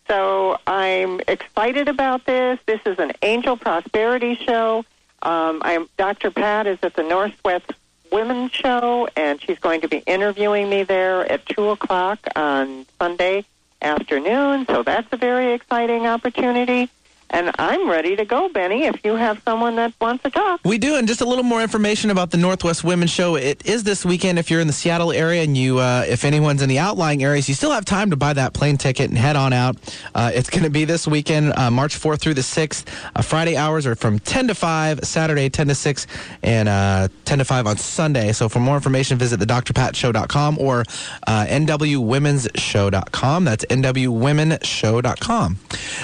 So 0.06 0.58
I'm 0.66 1.20
excited 1.28 1.88
about 1.88 2.26
this. 2.26 2.58
This 2.66 2.80
is 2.84 2.98
an 2.98 3.12
angel 3.22 3.56
prosperity 3.56 4.34
show. 4.34 4.84
Um, 5.22 5.62
I'm 5.64 5.88
Dr. 5.96 6.30
Pat 6.30 6.66
is 6.66 6.78
at 6.82 6.94
the 6.94 7.02
Northwest 7.02 7.72
Women's 8.12 8.52
Show, 8.52 9.08
and 9.16 9.40
she's 9.40 9.58
going 9.58 9.80
to 9.80 9.88
be 9.88 9.98
interviewing 9.98 10.68
me 10.68 10.82
there 10.82 11.30
at 11.30 11.46
two 11.46 11.70
o'clock 11.70 12.18
on 12.36 12.86
Sunday 12.98 13.44
afternoon. 13.86 14.66
So 14.66 14.82
that's 14.82 15.08
a 15.12 15.16
very 15.16 15.54
exciting 15.54 16.06
opportunity. 16.06 16.90
And 17.30 17.50
I'm 17.58 17.88
ready 17.90 18.14
to 18.16 18.24
go, 18.24 18.48
Benny, 18.48 18.84
if 18.84 19.04
you 19.04 19.16
have 19.16 19.42
someone 19.44 19.76
that 19.76 19.92
wants 20.00 20.22
to 20.22 20.30
talk. 20.30 20.60
We 20.64 20.78
do, 20.78 20.94
and 20.94 21.08
just 21.08 21.20
a 21.20 21.24
little 21.24 21.44
more 21.44 21.60
information 21.60 22.10
about 22.10 22.30
the 22.30 22.36
Northwest 22.36 22.84
Women's 22.84 23.10
Show. 23.10 23.34
It 23.34 23.66
is 23.66 23.82
this 23.82 24.04
weekend. 24.04 24.38
If 24.38 24.50
you're 24.50 24.60
in 24.60 24.68
the 24.68 24.72
Seattle 24.72 25.12
area, 25.12 25.42
and 25.42 25.56
you, 25.56 25.78
uh, 25.78 26.04
if 26.08 26.24
anyone's 26.24 26.62
in 26.62 26.68
the 26.68 26.78
outlying 26.78 27.22
areas, 27.24 27.48
you 27.48 27.54
still 27.54 27.72
have 27.72 27.84
time 27.84 28.10
to 28.10 28.16
buy 28.16 28.32
that 28.32 28.54
plane 28.54 28.76
ticket 28.76 29.10
and 29.10 29.18
head 29.18 29.34
on 29.36 29.52
out. 29.52 29.76
Uh, 30.14 30.30
it's 30.32 30.48
going 30.50 30.62
to 30.62 30.70
be 30.70 30.84
this 30.84 31.06
weekend, 31.06 31.52
uh, 31.56 31.70
March 31.70 31.98
4th 31.98 32.20
through 32.20 32.34
the 32.34 32.42
6th. 32.42 32.86
Uh, 33.14 33.22
Friday 33.22 33.56
hours 33.56 33.86
are 33.86 33.96
from 33.96 34.18
10 34.20 34.48
to 34.48 34.54
5, 34.54 35.00
Saturday 35.02 35.48
10 35.48 35.68
to 35.68 35.74
6, 35.74 36.06
and 36.42 36.68
uh, 36.68 37.08
10 37.24 37.38
to 37.38 37.44
5 37.44 37.66
on 37.66 37.76
Sunday. 37.76 38.32
So 38.32 38.48
for 38.48 38.60
more 38.60 38.76
information, 38.76 39.18
visit 39.18 39.38
the 39.40 39.46
drpatshow.com 39.46 40.58
or 40.58 40.84
uh, 41.26 41.46
nwwomenshow.com. 41.46 43.44
That's 43.44 43.64
nwwomenshow.com. 43.64 45.58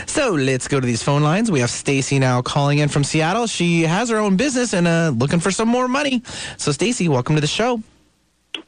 So 0.06 0.30
let's 0.32 0.68
go 0.68 0.80
to 0.80 0.86
these 0.86 1.02
phone 1.12 1.22
lines. 1.22 1.50
We 1.50 1.60
have 1.60 1.68
Stacy 1.68 2.18
now 2.18 2.40
calling 2.40 2.78
in 2.78 2.88
from 2.88 3.04
Seattle. 3.04 3.46
She 3.46 3.82
has 3.82 4.08
her 4.08 4.16
own 4.16 4.36
business 4.36 4.72
and 4.72 4.88
uh, 4.88 5.12
looking 5.14 5.40
for 5.40 5.50
some 5.50 5.68
more 5.68 5.86
money. 5.86 6.22
So 6.56 6.72
Stacy, 6.72 7.06
welcome 7.06 7.34
to 7.34 7.40
the 7.42 7.46
show. 7.46 7.82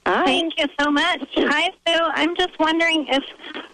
Hi. 0.04 0.26
Thank 0.26 0.58
you 0.58 0.66
so 0.78 0.90
much. 0.90 1.26
Hi, 1.36 1.70
Sue. 1.86 1.98
I'm 2.12 2.36
just 2.36 2.58
wondering 2.58 3.06
if 3.08 3.24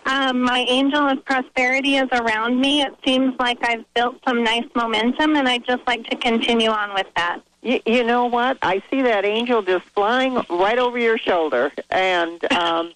um, 0.06 0.42
my 0.42 0.60
angel 0.68 1.00
of 1.08 1.24
prosperity 1.24 1.96
is 1.96 2.08
around 2.12 2.60
me. 2.60 2.82
It 2.82 2.94
seems 3.04 3.34
like 3.40 3.58
I've 3.62 3.84
built 3.94 4.20
some 4.24 4.44
nice 4.44 4.68
momentum, 4.76 5.34
and 5.34 5.48
I'd 5.48 5.66
just 5.66 5.84
like 5.88 6.04
to 6.08 6.16
continue 6.16 6.70
on 6.70 6.94
with 6.94 7.08
that. 7.16 7.40
You, 7.62 7.80
you 7.84 8.04
know 8.04 8.26
what? 8.26 8.56
I 8.62 8.84
see 8.88 9.02
that 9.02 9.24
angel 9.24 9.62
just 9.62 9.86
flying 9.86 10.40
right 10.48 10.78
over 10.78 10.96
your 10.96 11.18
shoulder, 11.18 11.72
and 11.90 12.52
um, 12.52 12.92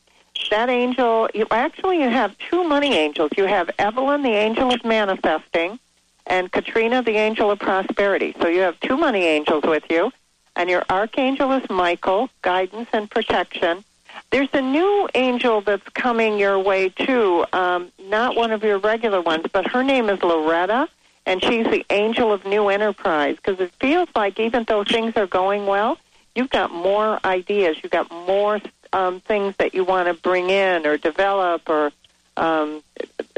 that 0.51 0.69
angel. 0.69 1.29
You, 1.35 1.47
actually, 1.51 2.03
you 2.03 2.09
have 2.11 2.37
two 2.39 2.65
money 2.65 2.95
angels. 2.95 3.31
You 3.37 3.45
have 3.45 3.71
Evelyn, 3.79 4.23
the 4.23 4.31
angel 4.31 4.73
of 4.73 4.85
manifesting, 4.85 5.79
and 6.27 6.51
Katrina, 6.51 7.03
the 7.03 7.17
angel 7.17 7.51
of 7.51 7.59
prosperity. 7.59 8.35
So 8.41 8.49
you 8.49 8.61
have 8.61 8.79
two 8.81 8.97
money 8.97 9.25
angels 9.25 9.65
with 9.65 9.85
you. 9.91 10.13
and 10.57 10.71
your 10.71 10.85
archangel 10.89 11.53
is 11.53 11.69
Michael, 11.69 12.29
guidance 12.43 12.89
and 12.93 13.11
protection. 13.11 13.85
There's 14.31 14.49
a 14.53 14.63
new 14.63 15.09
angel 15.15 15.61
that's 15.61 15.89
coming 15.91 16.39
your 16.39 16.59
way 16.59 16.89
too, 16.89 17.45
um, 17.53 17.91
not 17.99 18.37
one 18.37 18.53
of 18.53 18.63
your 18.63 18.79
regular 18.79 19.21
ones, 19.21 19.47
but 19.53 19.67
her 19.69 19.83
name 19.83 20.09
is 20.09 20.23
Loretta, 20.23 20.89
and 21.27 21.43
she's 21.43 21.67
the 21.67 21.85
angel 21.91 22.33
of 22.33 22.45
new 22.45 22.69
enterprise 22.69 23.37
because 23.37 23.59
it 23.61 23.73
feels 23.81 24.09
like 24.15 24.39
even 24.39 24.65
though 24.65 24.85
things 24.85 25.15
are 25.17 25.27
going 25.27 25.67
well, 25.67 25.99
you've 26.35 26.51
got 26.51 26.71
more 26.73 27.19
ideas, 27.25 27.77
you've 27.83 27.93
got 27.93 28.11
more 28.11 28.61
um, 28.95 29.21
things 29.21 29.57
that 29.57 29.75
you 29.75 29.85
want 29.85 30.09
to 30.09 30.15
bring 30.15 30.51
in 30.51 30.87
or 30.87 30.97
develop 30.97 31.69
or 31.69 31.91
um, 32.37 32.83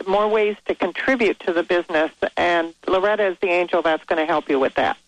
more 0.07 0.29
ways 0.29 0.57
to 0.67 0.75
contribute 0.75 1.41
to 1.41 1.53
the 1.53 1.63
business. 1.63 2.13
And 2.37 2.75
Loretta 2.87 3.27
is 3.27 3.39
the 3.41 3.49
angel 3.49 3.83
that's 3.83 4.05
going 4.05 4.21
to 4.21 4.27
help 4.27 4.49
you 4.49 4.59
with 4.61 4.75
that. 4.75 4.99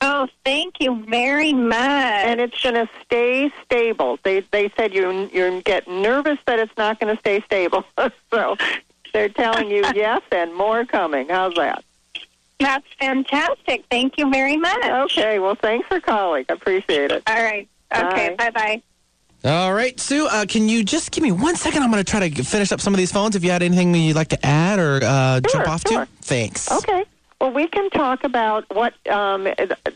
Oh, 0.00 0.28
thank 0.44 0.80
you 0.80 1.04
very 1.08 1.52
much. 1.54 1.78
And 1.78 2.40
it's 2.40 2.60
going 2.60 2.74
to 2.74 2.88
stay 3.04 3.50
stable. 3.64 4.18
They 4.22 4.40
they 4.40 4.70
said 4.76 4.92
you 4.92 5.30
you 5.32 5.62
get 5.62 5.88
nervous 5.88 6.38
that 6.46 6.58
it's 6.58 6.76
not 6.76 7.00
going 7.00 7.14
to 7.14 7.18
stay 7.18 7.40
stable. 7.40 7.84
so 8.30 8.56
they're 9.12 9.30
telling 9.30 9.70
you 9.70 9.84
yes 9.94 10.20
and 10.30 10.54
more 10.54 10.84
coming. 10.84 11.28
How's 11.30 11.54
that? 11.54 11.82
That's 12.60 12.86
fantastic. 12.98 13.84
Thank 13.90 14.18
you 14.18 14.30
very 14.30 14.56
much. 14.58 14.84
Okay. 14.84 15.38
Well, 15.38 15.54
thanks 15.54 15.88
for 15.88 16.00
calling. 16.00 16.44
I 16.48 16.52
appreciate 16.52 17.10
it. 17.10 17.22
All 17.26 17.42
right. 17.42 17.68
Okay. 17.94 18.34
Bye 18.36 18.50
bye. 18.50 18.82
All 19.46 19.72
right, 19.72 19.98
Sue, 20.00 20.26
uh, 20.26 20.44
can 20.44 20.68
you 20.68 20.82
just 20.82 21.12
give 21.12 21.22
me 21.22 21.30
one 21.30 21.54
second? 21.54 21.84
I'm 21.84 21.92
going 21.92 22.02
to 22.02 22.10
try 22.10 22.28
to 22.28 22.42
finish 22.42 22.72
up 22.72 22.80
some 22.80 22.92
of 22.92 22.98
these 22.98 23.12
phones. 23.12 23.36
If 23.36 23.44
you 23.44 23.50
had 23.52 23.62
anything 23.62 23.94
you'd 23.94 24.16
like 24.16 24.30
to 24.30 24.44
add 24.44 24.80
or 24.80 24.98
uh, 25.04 25.40
jump 25.40 25.68
off 25.68 25.82
sure. 25.86 26.04
to? 26.04 26.10
Thanks. 26.22 26.68
Okay. 26.72 27.04
Well, 27.40 27.52
we 27.52 27.68
can 27.68 27.88
talk 27.90 28.24
about 28.24 28.64
what 28.74 28.94
um, 29.08 29.46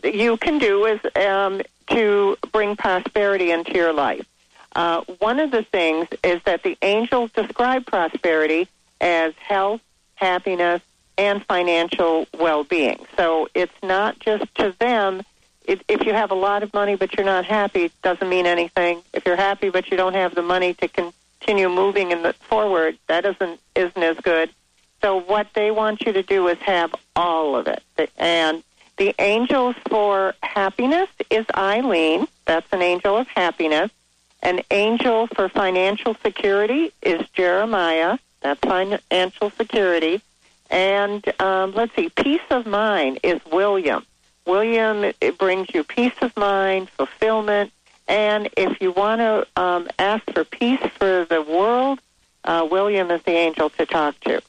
you 0.05 0.37
can 0.37 0.57
do 0.57 0.85
is 0.85 1.01
um, 1.17 1.61
to 1.87 2.37
bring 2.53 2.77
prosperity 2.77 3.51
into 3.51 3.73
your 3.73 3.91
life. 3.91 4.25
Uh, 4.73 5.01
one 5.19 5.37
of 5.37 5.51
the 5.51 5.63
things 5.63 6.07
is 6.23 6.41
that 6.45 6.63
the 6.63 6.77
angels 6.81 7.29
describe 7.33 7.85
prosperity 7.85 8.69
as 9.01 9.33
health, 9.35 9.81
happiness, 10.15 10.81
and 11.17 11.45
financial 11.45 12.25
well-being. 12.39 13.05
So 13.17 13.49
it's 13.53 13.73
not 13.83 14.17
just 14.19 14.55
to 14.55 14.73
them. 14.79 15.23
If, 15.65 15.81
if 15.87 16.05
you 16.05 16.13
have 16.13 16.31
a 16.31 16.35
lot 16.35 16.63
of 16.63 16.73
money 16.73 16.95
but 16.95 17.15
you're 17.15 17.25
not 17.25 17.45
happy, 17.45 17.83
it 17.83 18.01
doesn't 18.01 18.27
mean 18.27 18.45
anything. 18.45 19.01
If 19.13 19.25
you're 19.25 19.35
happy 19.35 19.69
but 19.69 19.89
you 19.89 19.97
don't 19.97 20.15
have 20.15 20.35
the 20.35 20.41
money 20.41 20.73
to 20.75 20.87
continue 20.87 21.69
moving 21.69 22.11
in 22.11 22.23
the 22.23 22.33
forward, 22.33 22.97
that 23.07 23.25
isn't 23.25 23.59
isn't 23.75 24.03
as 24.03 24.17
good. 24.17 24.49
So 25.01 25.19
what 25.19 25.47
they 25.53 25.71
want 25.71 26.01
you 26.05 26.13
to 26.13 26.23
do 26.23 26.47
is 26.47 26.57
have 26.59 26.93
all 27.15 27.55
of 27.55 27.67
it. 27.67 27.83
And 28.17 28.63
the 28.97 29.15
angels 29.19 29.75
for 29.89 30.35
happiness 30.43 31.09
is 31.29 31.45
Eileen. 31.55 32.27
That's 32.45 32.71
an 32.71 32.81
angel 32.81 33.17
of 33.17 33.27
happiness. 33.27 33.89
An 34.43 34.61
angel 34.69 35.27
for 35.27 35.49
financial 35.49 36.15
security 36.15 36.91
is 37.01 37.27
Jeremiah. 37.29 38.17
That's 38.41 38.59
financial 38.59 39.49
security. 39.51 40.21
And 40.69 41.23
um, 41.41 41.73
let's 41.73 41.95
see, 41.95 42.09
peace 42.09 42.41
of 42.49 42.65
mind 42.65 43.19
is 43.23 43.39
William. 43.51 44.05
William 44.45 45.11
it 45.21 45.37
brings 45.37 45.67
you 45.73 45.83
peace 45.83 46.13
of 46.21 46.35
mind, 46.35 46.89
fulfillment, 46.89 47.71
and 48.07 48.49
if 48.57 48.81
you 48.81 48.91
want 48.91 49.19
to 49.19 49.47
um, 49.61 49.87
ask 49.97 50.23
for 50.33 50.43
peace 50.43 50.81
for 50.97 51.25
the 51.25 51.41
world, 51.41 51.99
uh, 52.43 52.67
William 52.69 53.11
is 53.11 53.21
the 53.23 53.31
angel 53.31 53.69
to 53.71 53.85
talk 53.85 54.19
to. 54.21 54.41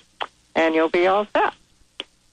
and 0.55 0.73
you'll 0.73 0.89
be 0.89 1.07
all 1.07 1.27
set. 1.33 1.53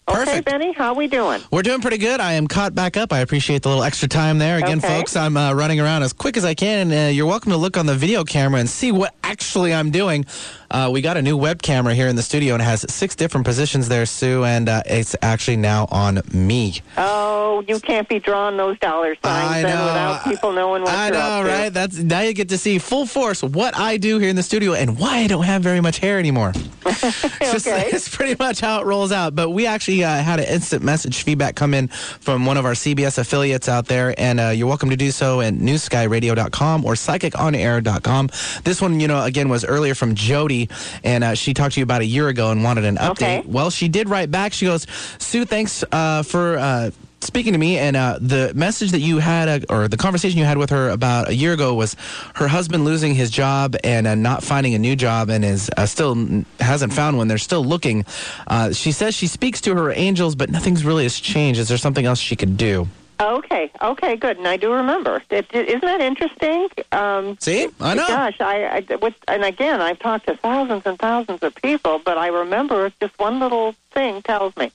Okay, 0.09 0.41
Benny, 0.41 0.73
how 0.73 0.89
are 0.89 0.95
we 0.95 1.07
doing? 1.07 1.41
We're 1.53 1.63
doing 1.63 1.81
pretty 1.81 1.97
good. 1.97 2.19
I 2.21 2.33
am 2.33 2.49
caught 2.49 2.75
back 2.75 2.97
up. 2.97 3.13
I 3.13 3.21
appreciate 3.21 3.63
the 3.63 3.69
little 3.69 3.85
extra 3.85 4.09
time 4.09 4.39
there. 4.39 4.59
Again, 4.59 4.79
Okay. 4.79 4.89
folks, 4.99 5.15
I'm 5.15 5.37
uh, 5.37 5.53
running 5.55 5.79
around 5.79 6.03
as 6.03 6.13
quick 6.13 6.37
as 6.37 6.45
I 6.45 6.55
can. 6.55 6.91
And, 6.91 7.09
uh, 7.09 7.11
you're 7.13 7.27
welcome 7.27 7.53
to 7.53 7.57
look 7.57 7.77
on 7.79 7.87
the 7.87 7.95
video 7.95 8.25
camera 8.25 8.59
and 8.59 8.69
see 8.69 8.91
what 8.91 9.15
actually 9.23 9.73
I'm 9.73 9.91
doing. 9.93 10.27
Uh, 10.73 10.89
we 10.93 11.03
got 11.03 11.17
a 11.19 11.23
new 11.23 11.37
web 11.37 11.63
camera 11.63 11.95
here 11.95 12.09
in 12.09 12.17
the 12.17 12.23
studio 12.23 12.55
and 12.55 12.63
it 12.63 12.65
has 12.65 12.85
six 12.93 13.15
different 13.15 13.47
positions 13.47 13.89
there, 13.89 14.05
Sue, 14.07 14.43
and 14.45 14.69
uh, 14.69 14.83
it's 14.87 15.15
actually 15.23 15.59
now 15.59 15.87
on 15.91 16.21
me. 16.33 16.81
Oh, 16.97 17.63
you 17.69 17.79
can't 17.79 18.09
be 18.09 18.19
drawing 18.19 18.57
those 18.57 18.79
dollar 18.81 19.15
signs 19.23 19.51
I 19.51 19.63
then 19.63 19.77
know. 19.77 19.85
without 19.87 20.25
people 20.25 20.53
knowing 20.53 20.83
what 20.83 20.93
I 20.93 21.07
you're 21.09 21.15
know, 21.15 21.21
up 21.21 21.45
to. 21.47 21.51
right? 21.53 21.69
That's 21.73 21.99
now 21.99 22.21
you 22.23 22.33
get 22.33 22.49
to 22.49 22.59
see 22.59 22.79
full 22.79 23.07
force 23.07 23.43
what 23.43 23.77
I 23.79 23.99
do 23.99 24.19
here 24.19 24.31
in 24.31 24.37
the 24.37 24.43
studio 24.43 24.73
and 24.73 24.99
why 24.99 25.19
I 25.19 25.27
don't 25.27 25.45
have 25.45 25.63
very 25.63 25.81
much 25.81 25.99
hair 25.99 26.19
anymore. 26.19 26.53
It's 26.85 27.53
just- 27.53 27.67
Okay. 27.69 27.91
it's 27.93 28.09
pretty 28.09 28.35
much 28.39 28.61
how 28.61 28.81
it 28.81 28.87
rolls 28.87 29.13
out. 29.13 29.35
But 29.35 29.51
we 29.51 29.67
actually 29.67 29.92
uh, 30.01 30.23
had 30.23 30.41
an 30.41 30.47
instant 30.47 30.83
message 30.83 31.23
feedback 31.23 31.57
come 31.57 31.75
in 31.75 31.89
from 31.89 32.47
one 32.47 32.57
of 32.57 32.65
our 32.65 32.73
CBS 32.73 33.19
affiliates 33.19 33.69
out 33.69 33.87
there, 33.87 34.15
and 34.19 34.41
uh, 34.41 34.49
you're 34.49 34.67
welcome 34.67 34.91
to 34.91 34.97
do 34.97 35.11
so 35.11 35.41
at 35.41 35.55
newskyradio.com 35.55 36.85
or 36.85 36.95
psychiconair.com. 36.95 38.29
This 38.65 38.81
one, 38.81 39.01
you 39.01 39.09
know, 39.09 39.23
again, 39.25 39.49
was 39.49 39.65
earlier 39.65 39.95
from 39.95 40.15
Jody, 40.15 40.69
and 41.05 41.25
uh, 41.25 41.35
she 41.35 41.55
talked 41.55 41.75
to 41.75 41.81
you 41.81 41.85
about 41.85 42.01
a 42.01 42.07
year 42.07 42.29
ago 42.29 42.51
and 42.51 42.65
wanted 42.65 42.85
an 42.85 42.97
update. 42.97 43.41
Okay. 43.41 43.43
Well, 43.47 43.71
she 43.71 43.89
did 43.89 44.09
write 44.09 44.31
back. 44.31 44.53
She 44.53 44.67
goes, 44.67 44.87
Sue, 45.19 45.45
thanks 45.45 45.85
uh, 45.93 46.23
for. 46.23 46.93
Speaking 47.23 47.53
to 47.53 47.59
me, 47.59 47.79
and 47.79 47.95
uh, 47.95 48.19
the 48.21 48.53
message 48.53 48.91
that 48.91 48.99
you 48.99 49.19
had, 49.19 49.49
uh, 49.49 49.73
or 49.73 49.87
the 49.87 49.97
conversation 49.97 50.41
you 50.41 50.45
had 50.45 50.59
with 50.59 50.71
her 50.71 50.89
about 50.89 51.29
a 51.29 51.35
year 51.35 51.53
ago, 51.53 51.73
was 51.73 51.95
her 52.35 52.49
husband 52.49 52.85
losing 52.85 53.15
his 53.15 53.31
job 53.31 53.77
and 53.85 54.09
uh, 54.09 54.17
not 54.17 54.43
finding 54.43 54.75
a 54.75 54.79
new 54.79 54.97
job, 54.97 55.31
and 55.31 55.45
is 55.45 55.71
uh, 55.77 55.87
still 55.87 56.45
hasn't 56.59 56.93
found 56.93 57.17
one. 57.17 57.29
They're 57.29 57.39
still 57.39 57.65
looking. 57.65 58.05
Uh, 58.49 58.73
she 58.73 58.91
says 58.91 59.15
she 59.15 59.29
speaks 59.29 59.61
to 59.61 59.75
her 59.77 59.93
angels, 59.93 60.35
but 60.35 60.51
nothing's 60.51 60.85
really 60.85 61.05
has 61.05 61.21
changed. 61.21 61.61
Is 61.61 61.69
there 61.69 61.79
something 61.79 62.05
else 62.05 62.19
she 62.19 62.35
could 62.35 62.57
do? 62.57 62.89
Okay, 63.21 63.71
okay, 63.81 64.17
good. 64.17 64.39
And 64.39 64.49
I 64.49 64.57
do 64.57 64.73
remember. 64.73 65.23
Isn't 65.31 65.81
that 65.83 66.01
interesting? 66.01 66.69
Um, 66.91 67.39
See, 67.39 67.69
I 67.81 67.95
know. 67.95 68.07
Gosh, 68.09 68.41
I, 68.41 68.85
I 68.91 68.97
with, 68.97 69.15
and 69.29 69.45
again, 69.45 69.81
I've 69.81 70.01
talked 70.01 70.27
to 70.27 70.37
thousands 70.37 70.83
and 70.87 70.99
thousands 70.99 71.45
of 71.45 71.55
people, 71.55 72.01
but 72.05 72.19
I 72.19 72.27
remember 72.27 72.91
just 73.01 73.17
one 73.21 73.39
little 73.39 73.77
thing 73.93 74.23
tells 74.23 74.57
me. 74.57 74.73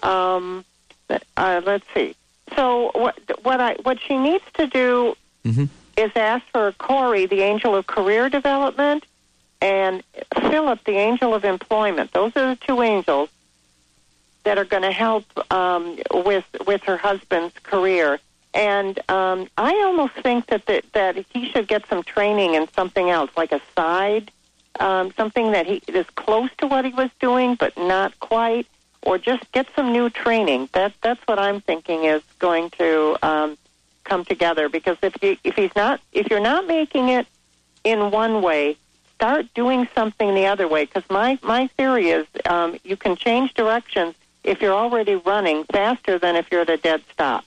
Um, 0.00 0.64
uh, 1.36 1.62
let's 1.64 1.86
see. 1.94 2.14
So 2.56 2.90
what 2.94 3.18
what 3.42 3.60
I 3.60 3.74
what 3.82 4.00
she 4.00 4.16
needs 4.16 4.44
to 4.54 4.66
do 4.66 5.16
is 5.96 6.10
ask 6.16 6.44
for 6.52 6.72
Corey, 6.72 7.26
the 7.26 7.40
angel 7.40 7.74
of 7.74 7.86
career 7.86 8.28
development, 8.28 9.04
and 9.60 10.02
Philip, 10.34 10.84
the 10.84 10.96
angel 10.96 11.34
of 11.34 11.44
employment. 11.44 12.12
Those 12.12 12.32
are 12.36 12.54
the 12.54 12.60
two 12.66 12.82
angels 12.82 13.28
that 14.44 14.56
are 14.56 14.64
going 14.64 14.82
to 14.82 14.92
help 14.92 15.24
um, 15.52 15.98
with 16.12 16.44
with 16.66 16.82
her 16.84 16.96
husband's 16.96 17.54
career. 17.62 18.18
And 18.54 18.98
um, 19.10 19.48
I 19.58 19.72
almost 19.84 20.14
think 20.14 20.46
that, 20.46 20.64
that 20.66 20.84
that 20.92 21.16
he 21.32 21.50
should 21.50 21.68
get 21.68 21.86
some 21.88 22.02
training 22.02 22.54
in 22.54 22.66
something 22.72 23.10
else, 23.10 23.30
like 23.36 23.52
a 23.52 23.60
side, 23.76 24.30
um, 24.80 25.12
something 25.16 25.52
that 25.52 25.66
he 25.66 25.82
is 25.88 26.06
close 26.14 26.50
to 26.58 26.66
what 26.66 26.84
he 26.84 26.92
was 26.92 27.10
doing, 27.20 27.56
but 27.56 27.76
not 27.76 28.18
quite, 28.20 28.66
or 29.02 29.18
just 29.18 29.50
get 29.52 29.66
some 29.74 29.92
new 29.92 30.10
training. 30.10 30.68
That 30.72 30.92
that's 31.02 31.20
what 31.26 31.38
I'm 31.38 31.60
thinking 31.60 32.04
is 32.04 32.22
going 32.38 32.70
to 32.70 33.16
um, 33.22 33.58
come 34.04 34.24
together. 34.24 34.68
Because 34.68 34.96
if 35.02 35.14
you 35.22 35.36
if 35.44 35.56
he's 35.56 35.74
not 35.76 36.00
if 36.12 36.28
you're 36.30 36.40
not 36.40 36.66
making 36.66 37.08
it 37.08 37.26
in 37.84 38.10
one 38.10 38.42
way, 38.42 38.76
start 39.14 39.46
doing 39.54 39.88
something 39.94 40.34
the 40.34 40.46
other 40.46 40.68
way. 40.68 40.84
Because 40.84 41.08
my 41.10 41.38
my 41.42 41.68
theory 41.68 42.10
is 42.10 42.26
um, 42.46 42.78
you 42.84 42.96
can 42.96 43.16
change 43.16 43.54
directions 43.54 44.14
if 44.44 44.60
you're 44.62 44.74
already 44.74 45.14
running 45.14 45.64
faster 45.64 46.18
than 46.18 46.36
if 46.36 46.50
you're 46.50 46.62
at 46.62 46.70
a 46.70 46.76
dead 46.76 47.02
stop. 47.12 47.44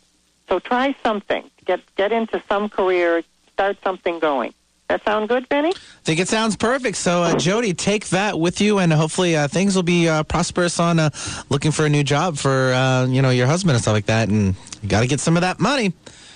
So 0.48 0.60
try 0.60 0.96
something. 1.04 1.50
Get 1.66 1.82
get 1.96 2.12
into 2.12 2.42
some 2.48 2.70
career. 2.70 3.24
Start 3.54 3.78
something 3.84 4.20
going. 4.20 4.54
That 4.92 5.06
sound 5.06 5.30
good, 5.30 5.48
Benny? 5.48 5.70
I 5.70 6.04
think 6.04 6.20
it 6.20 6.28
sounds 6.28 6.58
perfect. 6.58 6.98
So, 6.98 7.24
uh, 7.24 7.38
Jody, 7.38 7.74
take 7.74 8.10
that 8.10 8.38
with 8.38 8.60
you, 8.60 8.80
and 8.80 8.92
hopefully 8.92 9.38
uh, 9.38 9.48
things 9.48 9.74
will 9.74 9.84
be 9.84 10.10
uh, 10.10 10.24
prosperous 10.24 10.82
on 10.82 11.00
uh, 11.00 11.12
looking 11.50 11.72
for 11.72 11.86
a 11.86 11.90
new 11.90 12.04
job 12.04 12.36
for 12.36 12.74
uh, 12.74 13.06
you 13.06 13.22
know 13.22 13.30
your 13.30 13.48
husband 13.48 13.76
and 13.76 13.82
stuff 13.82 13.94
like 13.94 14.08
that. 14.08 14.28
And 14.28 14.54
you 14.84 14.90
got 14.90 15.00
to 15.00 15.08
get 15.08 15.22
some 15.22 15.38
of 15.38 15.42
that 15.44 15.62
money. 15.62 15.94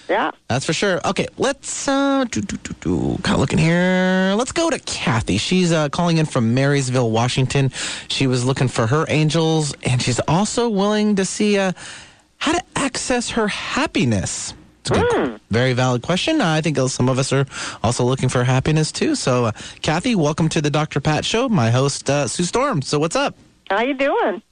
Yeah. 0.07 0.31
That's 0.47 0.65
for 0.65 0.71
sure. 0.71 1.01
Okay, 1.03 1.27
let's 1.37 1.85
uh, 1.89 2.23
do, 2.31 2.39
do, 2.39 2.55
do, 2.55 2.73
do. 2.79 3.17
kind 3.23 3.33
of 3.33 3.41
looking 3.41 3.59
here. 3.59 4.33
Let's 4.37 4.53
go 4.53 4.69
to 4.69 4.79
Kathy. 4.79 5.37
She's 5.37 5.73
uh, 5.73 5.89
calling 5.89 6.15
in 6.15 6.25
from 6.25 6.53
Marysville, 6.53 7.11
Washington. 7.11 7.71
She 8.07 8.25
was 8.25 8.45
looking 8.45 8.69
for 8.69 8.87
her 8.87 9.03
angels, 9.09 9.75
and 9.83 10.01
she's 10.01 10.21
also 10.29 10.69
willing 10.69 11.17
to 11.17 11.25
see 11.25 11.57
uh, 11.57 11.73
how 12.37 12.53
to 12.53 12.63
access 12.77 13.31
her 13.31 13.49
happiness. 13.49 14.53
It's 14.87 14.95
a 14.95 15.01
good, 15.01 15.41
very 15.49 15.73
valid 15.73 16.03
question. 16.03 16.41
I 16.41 16.61
think 16.61 16.77
some 16.89 17.09
of 17.09 17.17
us 17.17 17.33
are 17.33 17.47
also 17.83 18.03
looking 18.03 18.29
for 18.29 18.43
happiness 18.43 18.91
too. 18.91 19.15
So, 19.15 19.45
uh, 19.45 19.51
Kathy, 19.81 20.13
welcome 20.13 20.47
to 20.49 20.61
the 20.61 20.69
Dr. 20.69 20.99
Pat 20.99 21.25
Show. 21.25 21.49
My 21.49 21.71
host, 21.71 22.07
uh, 22.07 22.27
Sue 22.27 22.43
Storm. 22.43 22.83
So, 22.83 22.99
what's 22.99 23.15
up? 23.15 23.35
How 23.71 23.81
you 23.81 23.95
doing? 23.95 24.43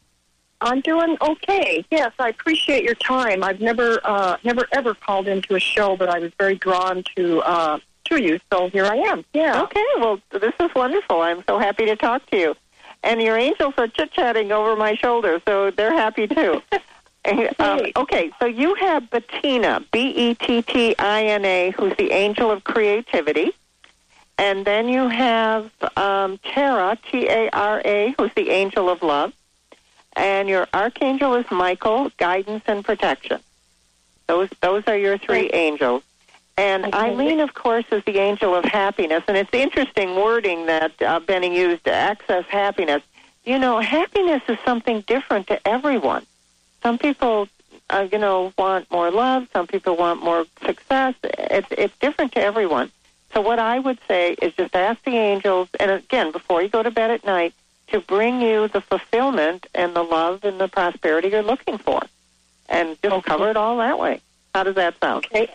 I'm 0.60 0.82
doing 0.82 1.18
okay. 1.22 1.86
Yes, 1.92 2.14
I 2.18 2.30
appreciate 2.30 2.84
your 2.84 2.96
time. 2.96 3.44
I've 3.44 3.60
never, 3.60 4.00
uh, 4.04 4.38
never 4.44 4.68
ever 4.72 4.96
called 4.96 5.28
into 5.28 5.54
a 5.54 5.60
show, 5.60 5.96
but 5.96 6.10
I 6.10 6.18
was 6.18 6.32
very 6.40 6.56
drawn 6.56 7.04
to 7.16 7.40
uh, 7.42 7.78
to 8.06 8.24
you, 8.24 8.40
so 8.52 8.70
here 8.70 8.86
I 8.86 8.96
am. 8.96 9.24
Yeah. 9.34 9.62
Okay, 9.62 9.86
well, 10.00 10.20
this 10.32 10.54
is 10.60 10.74
wonderful. 10.74 11.22
I'm 11.22 11.44
so 11.48 11.60
happy 11.60 11.86
to 11.86 11.96
talk 11.96 12.26
to 12.32 12.38
you. 12.40 12.56
And 13.04 13.22
your 13.22 13.38
angels 13.38 13.76
are 13.78 13.88
chit 13.88 14.12
chatting 14.14 14.52
over 14.52 14.76
my 14.76 14.96
shoulder, 14.96 15.40
so 15.46 15.70
they're 15.70 15.94
happy 15.94 16.28
too. 16.28 16.64
Um, 17.26 17.80
okay, 17.96 18.32
so 18.40 18.46
you 18.46 18.76
have 18.76 19.10
Bettina, 19.10 19.82
B 19.92 20.10
E 20.10 20.36
T 20.36 20.62
T 20.62 20.96
I 21.00 21.24
N 21.24 21.46
A, 21.46 21.72
who's 21.72 21.96
the 21.96 22.12
angel 22.12 22.52
of 22.52 22.64
creativity. 22.64 23.54
And 24.38 24.66
then 24.66 24.90
you 24.90 25.08
have 25.08 25.72
um, 25.96 26.38
Tara, 26.40 26.98
T 27.10 27.28
A 27.30 27.50
R 27.52 27.82
A, 27.86 28.14
who's 28.18 28.34
the 28.36 28.50
angel 28.50 28.90
of 28.90 29.02
love. 29.02 29.32
And 30.16 30.50
your 30.50 30.68
archangel 30.74 31.36
is 31.36 31.46
Michael, 31.50 32.12
guidance 32.18 32.64
and 32.68 32.84
protection. 32.84 33.40
Those 34.28 34.50
those 34.62 34.84
are 34.88 34.98
your 34.98 35.18
three 35.18 35.50
angels. 35.54 36.04
And 36.58 36.94
Eileen, 36.94 37.40
of 37.40 37.54
course, 37.54 37.86
is 37.92 38.04
the 38.04 38.20
angel 38.20 38.54
of 38.54 38.64
happiness. 38.64 39.24
And 39.28 39.38
it's 39.38 39.54
interesting 39.54 40.16
wording 40.16 40.68
that 40.68 41.02
uh, 41.02 41.20
Benny 41.20 41.58
used 41.58 41.86
to 41.86 41.94
access 41.94 42.46
happiness. 42.46 43.02
You 43.44 43.58
know, 43.58 43.80
happiness 43.80 44.44
is 44.48 44.58
something 44.64 45.02
different 45.02 45.48
to 45.48 45.68
everyone. 45.68 46.26
Some 46.84 46.98
people, 46.98 47.48
uh, 47.90 48.08
you 48.12 48.20
know, 48.20 48.54
want 48.58 48.92
more 48.92 49.10
love. 49.10 49.48
Some 49.54 49.68
people 49.68 49.96
want 49.96 50.22
more 50.22 50.46
success. 50.66 51.16
It's 51.24 51.68
it's 51.72 51.98
different 52.00 52.34
to 52.34 52.42
everyone. 52.42 52.92
So 53.34 53.42
what 53.42 53.58
I 53.58 53.80
would 53.80 53.98
say 54.08 54.34
is 54.34 54.54
just 54.54 54.76
ask 54.76 55.02
the 55.04 55.18
angels, 55.18 55.70
and 55.80 55.90
again, 55.90 56.32
before 56.32 56.62
you 56.62 56.70
go 56.70 56.84
to 56.84 56.92
bed 56.92 57.10
at 57.10 57.26
night, 57.26 57.54
to 57.88 58.00
bring 58.02 58.42
you 58.42 58.68
the 58.68 58.82
fulfillment 58.82 59.66
and 59.74 59.96
the 59.96 60.04
love 60.04 60.44
and 60.44 60.60
the 60.60 60.68
prosperity 60.68 61.30
you're 61.30 61.42
looking 61.42 61.78
for, 61.78 62.02
and 62.70 62.98
just 63.02 63.26
cover 63.26 63.50
it 63.50 63.58
all 63.58 63.78
that 63.78 63.98
way. 63.98 64.20
How 64.54 64.64
does 64.64 64.76
that 64.76 65.00
sound? 65.00 65.26
Okay. 65.28 65.48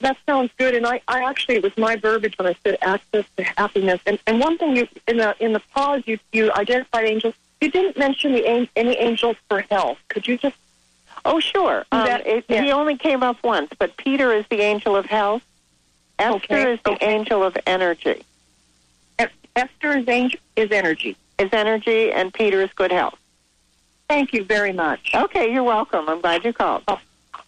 That 0.00 0.18
sounds 0.26 0.50
good, 0.58 0.74
and 0.74 0.86
I, 0.86 1.00
I 1.08 1.24
actually 1.24 1.56
it 1.56 1.62
was 1.62 1.76
my 1.78 1.96
verbiage 1.96 2.36
when 2.36 2.46
I 2.46 2.54
said 2.62 2.76
access 2.82 3.24
to 3.36 3.42
happiness. 3.42 4.00
And, 4.06 4.18
and 4.26 4.38
one 4.38 4.58
thing 4.58 4.76
you 4.76 4.86
in 5.08 5.16
the 5.16 5.34
in 5.40 5.54
the 5.54 5.60
pause 5.74 6.02
you 6.04 6.18
you 6.32 6.52
identified 6.52 7.06
angels. 7.06 7.34
You 7.60 7.70
didn't 7.70 7.96
mention 7.96 8.32
the 8.32 8.68
any 8.76 8.98
angels 8.98 9.36
for 9.48 9.60
health. 9.70 9.98
Could 10.08 10.28
you 10.28 10.36
just? 10.36 10.56
Oh, 11.24 11.40
sure. 11.40 11.84
Um, 11.90 12.04
That- 12.06 12.26
it, 12.26 12.44
yeah. 12.48 12.62
He 12.62 12.72
only 12.72 12.96
came 12.96 13.22
up 13.22 13.42
once, 13.42 13.70
but 13.78 13.96
Peter 13.96 14.32
is 14.32 14.44
the 14.50 14.60
angel 14.60 14.94
of 14.96 15.06
health. 15.06 15.42
Esther 16.18 16.36
Okay, 16.36 16.72
is 16.74 16.80
the 16.84 16.96
angel 17.02 17.42
of 17.42 17.56
energy. 17.66 18.24
Esther 19.56 19.98
is 19.98 20.08
angel 20.08 20.40
is 20.56 20.70
energy. 20.72 21.16
Is 21.38 21.48
energy, 21.52 22.12
and 22.12 22.32
Peter 22.34 22.60
is 22.60 22.70
good 22.74 22.90
health. 22.92 23.16
Thank 24.08 24.32
you 24.32 24.44
very 24.44 24.72
much. 24.72 25.12
Okay, 25.14 25.52
you're 25.52 25.62
welcome. 25.62 26.08
I'm 26.08 26.20
glad 26.20 26.44
you 26.44 26.52
called. 26.52 26.82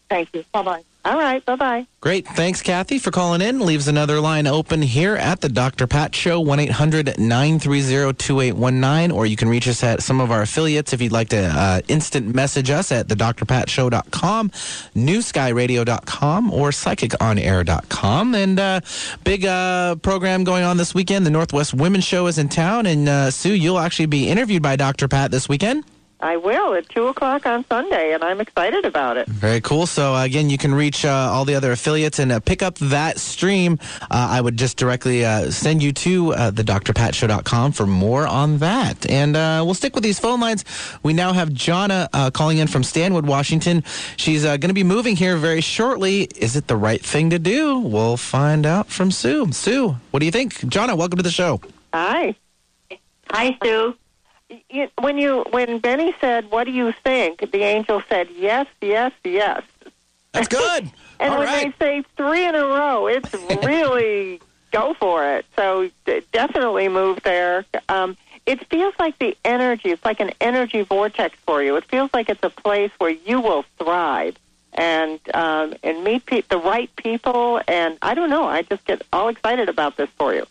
thank 0.09 0.33
you. 0.35 0.45
Bye 0.53 0.62
bye. 0.62 0.85
All 1.07 1.17
right. 1.17 1.45
Bye 1.45 1.55
bye. 1.55 1.87
Great. 2.01 2.27
Thanks, 2.27 2.63
Kathy, 2.63 2.99
for 2.99 3.13
calling 3.13 3.41
in. 3.41 3.61
Leaves 3.61 3.87
another 3.87 4.21
line 4.21 4.49
open 4.49 4.83
here 4.83 5.15
at 5.15 5.41
the 5.41 5.49
Dr. 5.49 5.87
Pat 5.87 6.17
Show, 6.17 6.41
1 6.41 6.59
800 6.59 7.17
930 7.17 8.13
2819. 8.13 9.13
Or 9.13 9.25
you 9.25 9.37
can 9.37 9.49
reach 9.49 9.69
us 9.69 9.85
at 9.85 10.03
some 10.03 10.21
of 10.21 10.33
our 10.33 10.43
affiliates 10.43 10.93
if 10.93 11.01
you'd 11.01 11.13
like 11.13 11.29
to 11.29 11.47
uh, 11.47 11.81
instant 11.87 12.35
message 12.35 12.71
us 12.71 12.91
at 12.91 13.09
the 13.09 13.15
thedrpatshow.com, 13.15 14.51
newskyradio.com, 14.51 16.53
or 16.53 16.71
psychiconair.com. 16.71 18.35
And 18.35 18.59
uh, 18.59 18.81
big 19.23 19.45
uh, 19.45 19.95
program 19.97 20.43
going 20.43 20.65
on 20.65 20.77
this 20.77 20.93
weekend. 20.93 21.25
The 21.25 21.31
Northwest 21.31 21.73
Women's 21.73 22.05
Show 22.05 22.27
is 22.27 22.37
in 22.37 22.49
town. 22.49 22.87
And 22.87 23.09
uh, 23.09 23.31
Sue, 23.31 23.55
you'll 23.55 23.79
actually 23.79 24.07
be 24.07 24.29
interviewed 24.29 24.63
by 24.63 24.75
Dr. 24.75 25.07
Pat 25.07 25.31
this 25.31 25.49
weekend. 25.49 25.85
I 26.21 26.39
will 26.39 26.75
at 26.75 26.89
two 26.89 27.09
o'clock 27.09 27.45
on 27.47 27.64
Sunday, 27.69 28.14
and 28.14 28.25
I'm 28.25 28.41
excited 28.41 28.87
about 28.87 29.19
it. 29.19 29.29
Very 29.29 29.61
cool. 29.61 29.87
So 29.87 30.14
uh, 30.14 30.25
again, 30.25 30.49
you 30.49 30.57
can 30.57 30.75
reach 30.75 31.05
uh, 31.05 31.11
all 31.11 31.45
the 31.45 31.55
other 31.55 31.73
affiliates 31.73 32.19
and 32.19 32.33
uh, 32.33 32.41
pick 32.41 32.62
up 32.62 32.77
that 32.77 33.19
stream. 33.19 33.79
Uh, 34.03 34.07
I 34.11 34.41
would 34.41 34.57
just 34.57 34.79
directly 34.79 35.25
uh, 35.27 35.51
send 35.51 35.83
you 35.83 35.93
to 35.93 36.33
uh, 36.33 36.51
the 36.51 36.62
drpatshow.com 36.62 37.73
for 37.73 37.87
more 37.87 38.27
on 38.27 38.59
that. 38.59 39.09
And 39.11 39.37
uh, 39.37 39.62
we'll 39.64 39.75
stick 39.75 39.95
with 39.95 40.05
these 40.05 40.19
phone 40.19 40.41
lines. 40.41 40.64
We 41.03 41.12
now 41.12 41.35
have 41.35 41.51
Jonna 41.51 42.09
uh, 42.12 42.31
calling 42.31 42.59
in 42.59 42.67
from 42.69 42.83
Stanwood, 42.83 43.27
Washington. 43.27 43.85
She's 44.17 44.45
uh, 44.45 44.57
going 44.57 44.71
to 44.71 44.75
be 44.75 44.85
moving 44.85 45.17
here 45.17 45.37
very 45.37 45.61
shortly. 45.61 46.23
Is 46.37 46.57
it 46.57 46.67
the 46.67 46.77
right 46.77 47.05
thing 47.05 47.29
to 47.31 47.39
do? 47.39 47.79
We'll 47.79 48.17
find 48.17 48.64
out 48.64 48.89
from 48.89 49.11
Sue. 49.11 49.53
Sue, 49.53 49.97
what 50.12 50.21
do 50.21 50.27
you 50.27 50.33
think? 50.33 50.55
Jonna, 50.55 50.97
welcome 50.97 51.19
to 51.19 51.23
the 51.23 51.31
show. 51.31 51.61
Hi. 51.93 52.35
Hi, 53.31 53.59
Sue. 53.62 53.95
You, 54.70 54.88
when 55.01 55.18
you 55.18 55.44
when 55.51 55.78
Benny 55.78 56.14
said, 56.20 56.51
"What 56.51 56.64
do 56.64 56.70
you 56.70 56.92
think?" 57.05 57.51
the 57.51 57.62
angel 57.62 58.03
said, 58.09 58.28
"Yes, 58.30 58.66
yes, 58.80 59.12
yes." 59.24 59.62
That's 60.32 60.49
good. 60.49 60.90
and 61.20 61.32
All 61.32 61.38
when 61.38 61.49
right. 61.49 61.74
they 61.78 61.84
say 61.84 62.05
three 62.16 62.44
in 62.44 62.55
a 62.55 62.64
row, 62.64 63.07
it's 63.09 63.32
really 63.32 64.40
go 64.72 64.94
for 64.94 65.26
it. 65.36 65.47
So 65.57 65.90
d- 66.05 66.22
definitely 66.32 66.88
move 66.88 67.20
there. 67.24 67.64
Um, 67.88 68.16
it 68.44 68.64
feels 68.68 68.94
like 69.01 69.18
the 69.18 69.36
energy. 69.44 69.90
It's 69.90 70.05
like 70.05 70.20
an 70.20 70.30
energy 70.40 70.82
vortex 70.82 71.36
for 71.47 71.62
you. 71.62 71.74
It 71.76 71.84
feels 71.84 72.11
like 72.14 72.28
it's 72.28 72.42
a 72.44 72.51
place 72.51 72.92
where 72.99 73.11
you 73.11 73.40
will 73.40 73.64
thrive 73.78 74.36
and 74.74 75.18
um, 75.34 75.74
and 75.82 76.05
meet 76.05 76.26
pe- 76.26 76.42
the 76.42 76.59
right 76.59 76.94
people. 76.97 77.61
And 77.66 77.99
I 78.03 78.14
don't 78.14 78.30
know. 78.30 78.44
I 78.44 78.62
just 78.62 78.84
get 78.84 79.03
all 79.12 79.28
excited 79.28 79.68
about 79.68 79.97
this 79.97 80.11
for 80.16 80.34
you. 80.34 80.47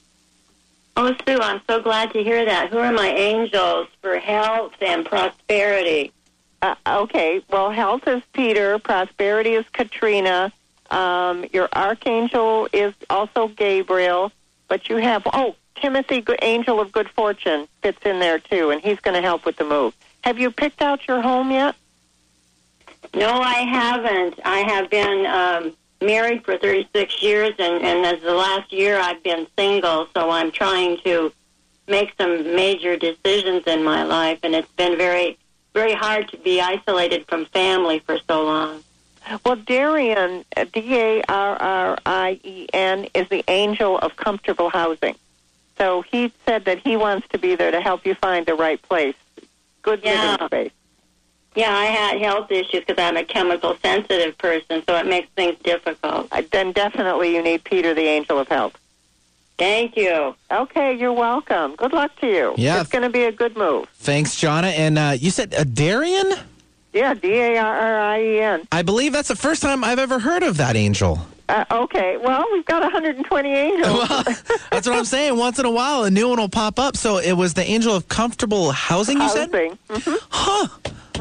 Oh, 0.97 1.13
Sue, 1.25 1.39
I'm 1.39 1.61
so 1.67 1.81
glad 1.81 2.13
to 2.13 2.23
hear 2.23 2.45
that. 2.45 2.69
Who 2.69 2.77
are 2.77 2.93
my 2.93 3.09
angels 3.09 3.87
for 4.01 4.17
health 4.17 4.73
and 4.81 5.05
prosperity? 5.05 6.13
Uh, 6.61 6.75
okay. 6.87 7.41
Well, 7.49 7.69
health 7.71 8.07
is 8.07 8.23
Peter. 8.33 8.79
Prosperity 8.79 9.53
is 9.53 9.65
Katrina. 9.73 10.53
Um, 10.89 11.45
your 11.51 11.67
archangel 11.73 12.69
is 12.71 12.93
also 13.09 13.49
Gabriel. 13.49 14.31
But 14.67 14.89
you 14.89 14.97
have 14.97 15.23
oh 15.33 15.55
Timothy, 15.75 16.23
angel 16.41 16.79
of 16.79 16.91
good 16.91 17.09
fortune, 17.09 17.67
fits 17.81 17.99
in 18.05 18.19
there 18.19 18.39
too, 18.39 18.71
and 18.71 18.81
he's 18.81 18.99
going 19.01 19.15
to 19.15 19.21
help 19.21 19.45
with 19.45 19.57
the 19.57 19.65
move. 19.65 19.93
Have 20.23 20.39
you 20.39 20.49
picked 20.49 20.81
out 20.81 21.07
your 21.07 21.21
home 21.21 21.51
yet? 21.51 21.75
No, 23.13 23.29
I 23.29 23.59
haven't. 23.59 24.39
I 24.43 24.59
have 24.59 24.89
been 24.89 25.25
um, 25.25 25.73
married 26.05 26.43
for 26.45 26.57
36 26.57 27.21
years, 27.21 27.53
and, 27.59 27.83
and 27.83 28.05
as 28.05 28.21
the 28.21 28.33
last 28.33 28.71
year 28.71 28.97
I've 28.99 29.21
been 29.23 29.47
single, 29.57 30.07
so 30.13 30.29
I'm 30.29 30.51
trying 30.51 30.97
to 31.05 31.31
make 31.87 32.13
some 32.17 32.55
major 32.55 32.95
decisions 32.97 33.63
in 33.67 33.83
my 33.83 34.03
life, 34.03 34.39
and 34.43 34.55
it's 34.55 34.71
been 34.73 34.97
very, 34.97 35.37
very 35.73 35.93
hard 35.93 36.29
to 36.29 36.37
be 36.37 36.61
isolated 36.61 37.25
from 37.27 37.45
family 37.45 37.99
for 37.99 38.17
so 38.27 38.43
long. 38.45 38.83
Well, 39.43 39.55
Darrien, 39.55 40.45
uh, 40.55 40.65
D 40.71 40.95
A 40.95 41.21
R 41.27 41.55
R 41.59 41.97
I 42.05 42.39
E 42.43 42.67
N, 42.73 43.07
is 43.15 43.27
the 43.29 43.43
angel 43.47 43.97
of 43.97 44.15
comfortable 44.15 44.69
housing. 44.69 45.15
So 45.77 46.03
he 46.03 46.31
said 46.45 46.65
that 46.65 46.79
he 46.79 46.95
wants 46.95 47.27
to 47.29 47.37
be 47.39 47.55
there 47.55 47.71
to 47.71 47.81
help 47.81 48.05
you 48.05 48.13
find 48.15 48.45
the 48.45 48.53
right 48.53 48.81
place, 48.81 49.15
good 49.81 50.01
Yeah. 50.03 50.31
living 50.37 50.47
space. 50.47 50.71
Yeah, 51.55 51.73
I 51.73 51.85
had 51.85 52.19
health 52.21 52.51
issues 52.51 52.83
because 52.85 52.97
I'm 53.01 53.15
a 53.17 53.23
chemical 53.23 53.77
sensitive 53.81 54.37
person, 54.37 54.83
so 54.87 54.95
it 54.97 55.05
makes 55.07 55.29
things 55.35 55.57
difficult. 55.63 56.29
Then 56.51 56.73
definitely 56.73 57.33
you 57.33 57.41
need 57.41 57.63
Peter, 57.63 57.93
the 57.93 58.01
angel 58.01 58.39
of 58.39 58.47
health. 58.47 58.77
Thank 59.57 59.95
you. 59.95 60.35
Okay, 60.51 60.93
you're 60.97 61.13
welcome. 61.13 61.75
Good 61.77 61.93
luck 61.93 62.11
to 62.19 62.27
you. 62.27 62.53
Yeah. 62.57 62.81
It's 62.81 62.89
going 62.89 63.03
to 63.03 63.09
be 63.09 63.23
a 63.23 63.31
good 63.31 63.55
move. 63.55 63.87
Thanks, 63.95 64.35
Jonna. 64.35 64.73
And 64.77 64.97
uh, 64.97 65.15
you 65.17 65.31
said 65.31 65.53
uh, 65.53 65.63
Darrien? 65.63 66.33
Yeah, 66.91 67.13
D 67.13 67.31
A 67.33 67.57
R 67.57 67.75
R 67.77 67.99
I 67.99 68.21
E 68.21 68.39
N. 68.41 68.67
I 68.71 68.81
believe 68.81 69.13
that's 69.13 69.29
the 69.29 69.35
first 69.35 69.61
time 69.61 69.83
I've 69.83 69.99
ever 69.99 70.19
heard 70.19 70.43
of 70.43 70.57
that 70.57 70.75
angel. 70.75 71.19
Uh, 71.47 71.63
okay, 71.71 72.17
well, 72.17 72.43
we've 72.51 72.65
got 72.65 72.81
120 72.81 73.49
angels. 73.49 74.07
That's 74.71 74.87
what 74.87 74.97
I'm 74.97 75.05
saying. 75.05 75.37
Once 75.37 75.59
in 75.59 75.65
a 75.65 75.69
while, 75.69 76.03
a 76.03 76.09
new 76.09 76.27
one 76.27 76.39
will 76.39 76.49
pop 76.49 76.79
up. 76.79 76.97
So 76.97 77.19
it 77.19 77.33
was 77.33 77.53
the 77.53 77.63
angel 77.63 77.95
of 77.95 78.07
comfortable 78.07 78.71
housing, 78.71 79.21
you 79.21 79.29
said? 79.29 79.51
Housing. 79.51 79.77
Mhm. 79.89 80.17
Huh. 80.31 80.67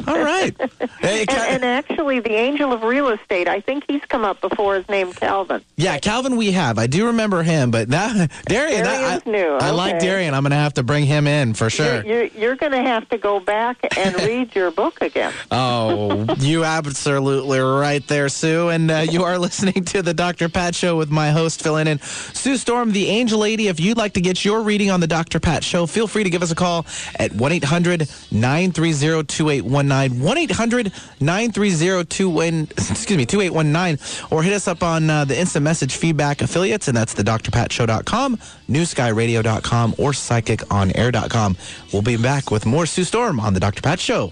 All 0.07 0.19
right. 0.19 0.55
and, 1.01 1.29
and 1.29 1.65
actually, 1.65 2.19
the 2.19 2.33
angel 2.33 2.73
of 2.73 2.83
real 2.83 3.09
estate, 3.09 3.47
I 3.47 3.61
think 3.61 3.85
he's 3.87 4.01
come 4.05 4.23
up 4.23 4.41
before 4.41 4.75
his 4.75 4.87
name 4.89 5.13
Calvin. 5.13 5.63
Yeah, 5.75 5.97
Calvin, 5.99 6.35
we 6.35 6.51
have. 6.51 6.77
I 6.77 6.87
do 6.87 7.07
remember 7.07 7.43
him, 7.43 7.71
but 7.71 7.89
now 7.89 8.07
Darrien, 8.45 8.83
Darrien's 8.83 9.23
I, 9.25 9.29
new. 9.29 9.53
I 9.53 9.71
like 9.71 9.99
Darrien. 9.99 10.33
I'm 10.33 10.43
going 10.43 10.51
to 10.51 10.57
have 10.57 10.75
to 10.75 10.83
bring 10.83 11.05
him 11.05 11.27
in 11.27 11.53
for 11.53 11.69
sure. 11.69 12.03
You're, 12.03 12.05
you're, 12.05 12.25
you're 12.25 12.55
going 12.55 12.71
to 12.71 12.81
have 12.81 13.07
to 13.09 13.17
go 13.17 13.39
back 13.39 13.77
and 13.97 14.15
read 14.21 14.55
your 14.55 14.71
book 14.71 15.01
again. 15.01 15.33
Oh, 15.51 16.25
you 16.37 16.63
absolutely 16.63 17.59
right 17.59 18.05
there, 18.07 18.29
Sue. 18.29 18.69
And 18.69 18.91
uh, 18.91 19.05
you 19.09 19.23
are 19.23 19.37
listening 19.37 19.85
to 19.85 20.01
the 20.01 20.13
Dr. 20.13 20.49
Pat 20.49 20.75
Show 20.75 20.97
with 20.97 21.09
my 21.09 21.31
host, 21.31 21.61
Phil 21.61 21.77
in. 21.77 21.99
Sue 21.99 22.57
Storm, 22.57 22.91
the 22.91 23.07
Angel 23.07 23.39
Lady. 23.39 23.67
If 23.67 23.79
you'd 23.79 23.97
like 23.97 24.13
to 24.13 24.21
get 24.21 24.43
your 24.43 24.61
reading 24.61 24.89
on 24.89 24.99
the 24.99 25.07
Dr. 25.07 25.39
Pat 25.39 25.63
Show, 25.63 25.85
feel 25.85 26.07
free 26.07 26.23
to 26.23 26.29
give 26.29 26.43
us 26.43 26.51
a 26.51 26.55
call 26.55 26.85
at 27.19 27.31
1 27.33 27.51
800 27.51 28.09
930 28.31 29.23
2819. 29.23 29.94
1 30.03 30.37
800 30.37 30.91
930 31.19 32.67
excuse 32.77 33.17
me, 33.17 33.25
2819. 33.25 34.27
Or 34.31 34.43
hit 34.43 34.53
us 34.53 34.67
up 34.67 34.83
on 34.83 35.09
uh, 35.09 35.25
the 35.25 35.37
instant 35.39 35.63
message 35.63 35.95
feedback 35.95 36.41
affiliates, 36.41 36.87
and 36.87 36.95
that's 36.95 37.13
the 37.13 37.23
drpatshow.com, 37.23 38.37
newskyradio.com, 38.69 39.95
or 39.97 40.11
psychiconair.com. 40.11 41.57
We'll 41.93 42.01
be 42.01 42.17
back 42.17 42.51
with 42.51 42.65
more 42.65 42.85
Sue 42.85 43.03
Storm 43.03 43.39
on 43.39 43.53
the 43.53 43.59
Dr. 43.59 43.81
Pat 43.81 43.99
Show. 43.99 44.31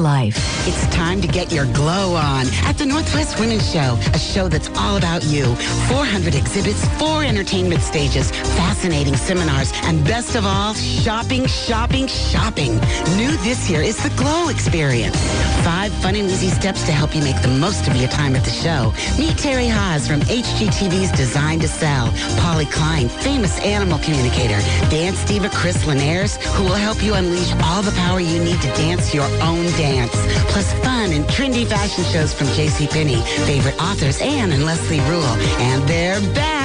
It's 0.65 0.87
time 0.87 1.21
to 1.21 1.27
get 1.27 1.51
your 1.51 1.65
glow 1.73 2.15
on 2.15 2.47
at 2.65 2.73
the 2.77 2.85
Northwest 2.87 3.39
Women's 3.39 3.71
Show, 3.71 3.99
a 4.13 4.17
show 4.17 4.47
that's 4.47 4.67
all 4.77 4.97
about 4.97 5.23
you. 5.25 5.45
400 5.93 6.33
exhibits, 6.33 6.87
four 6.97 7.23
entertainment 7.23 7.81
stages, 7.81 8.31
fascinating 8.31 9.15
seminars, 9.15 9.71
and 9.83 10.03
best 10.03 10.35
of 10.35 10.43
all, 10.43 10.73
shopping, 10.73 11.45
shopping, 11.45 12.07
shopping. 12.07 12.73
New 13.15 13.37
this 13.43 13.69
year 13.69 13.81
is 13.81 14.01
the 14.01 14.09
Glow 14.17 14.49
Experience. 14.49 15.17
Five 15.63 15.93
fun 16.01 16.15
and 16.15 16.27
easy 16.27 16.49
steps 16.49 16.83
to 16.87 16.91
help 16.91 17.15
you 17.15 17.21
make 17.21 17.39
the 17.43 17.55
most 17.59 17.87
of 17.87 17.95
your 17.95 18.09
time 18.09 18.35
at 18.35 18.43
the 18.43 18.49
show. 18.49 18.93
Meet 19.19 19.37
Terry 19.37 19.67
Haas 19.67 20.07
from 20.07 20.21
HGTV's 20.21 21.11
Design 21.11 21.59
to 21.59 21.67
Sell, 21.67 22.11
Polly 22.39 22.65
Klein, 22.65 23.07
famous 23.07 23.59
animal 23.59 23.99
communicator, 23.99 24.59
dance 24.89 25.23
diva 25.25 25.49
Chris 25.49 25.85
Linares, 25.85 26.37
who 26.55 26.63
will 26.63 26.73
help 26.73 27.03
you 27.03 27.13
unleash 27.13 27.53
all 27.63 27.83
the 27.83 27.91
power 27.91 28.19
you 28.19 28.43
need 28.43 28.59
to 28.61 28.67
dance 28.69 29.13
your 29.13 29.29
own 29.43 29.65
dance. 29.77 29.80
Plus 29.81 30.71
fun 30.83 31.11
and 31.11 31.25
trendy 31.25 31.65
fashion 31.65 32.03
shows 32.03 32.33
from 32.33 32.47
JCPenney, 32.47 33.23
favorite 33.45 33.81
authors 33.81 34.21
Ann 34.21 34.51
and 34.51 34.63
Leslie 34.63 34.99
Rule. 35.09 35.23
And 35.59 35.87
they're 35.87 36.21
back! 36.35 36.60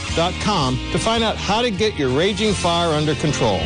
to 0.91 0.97
find 0.97 1.24
out 1.24 1.36
how 1.36 1.61
to 1.61 1.70
get 1.70 1.99
your 1.99 2.09
raging 2.09 2.53
fire 2.53 2.93
under 2.93 3.16
control. 3.16 3.59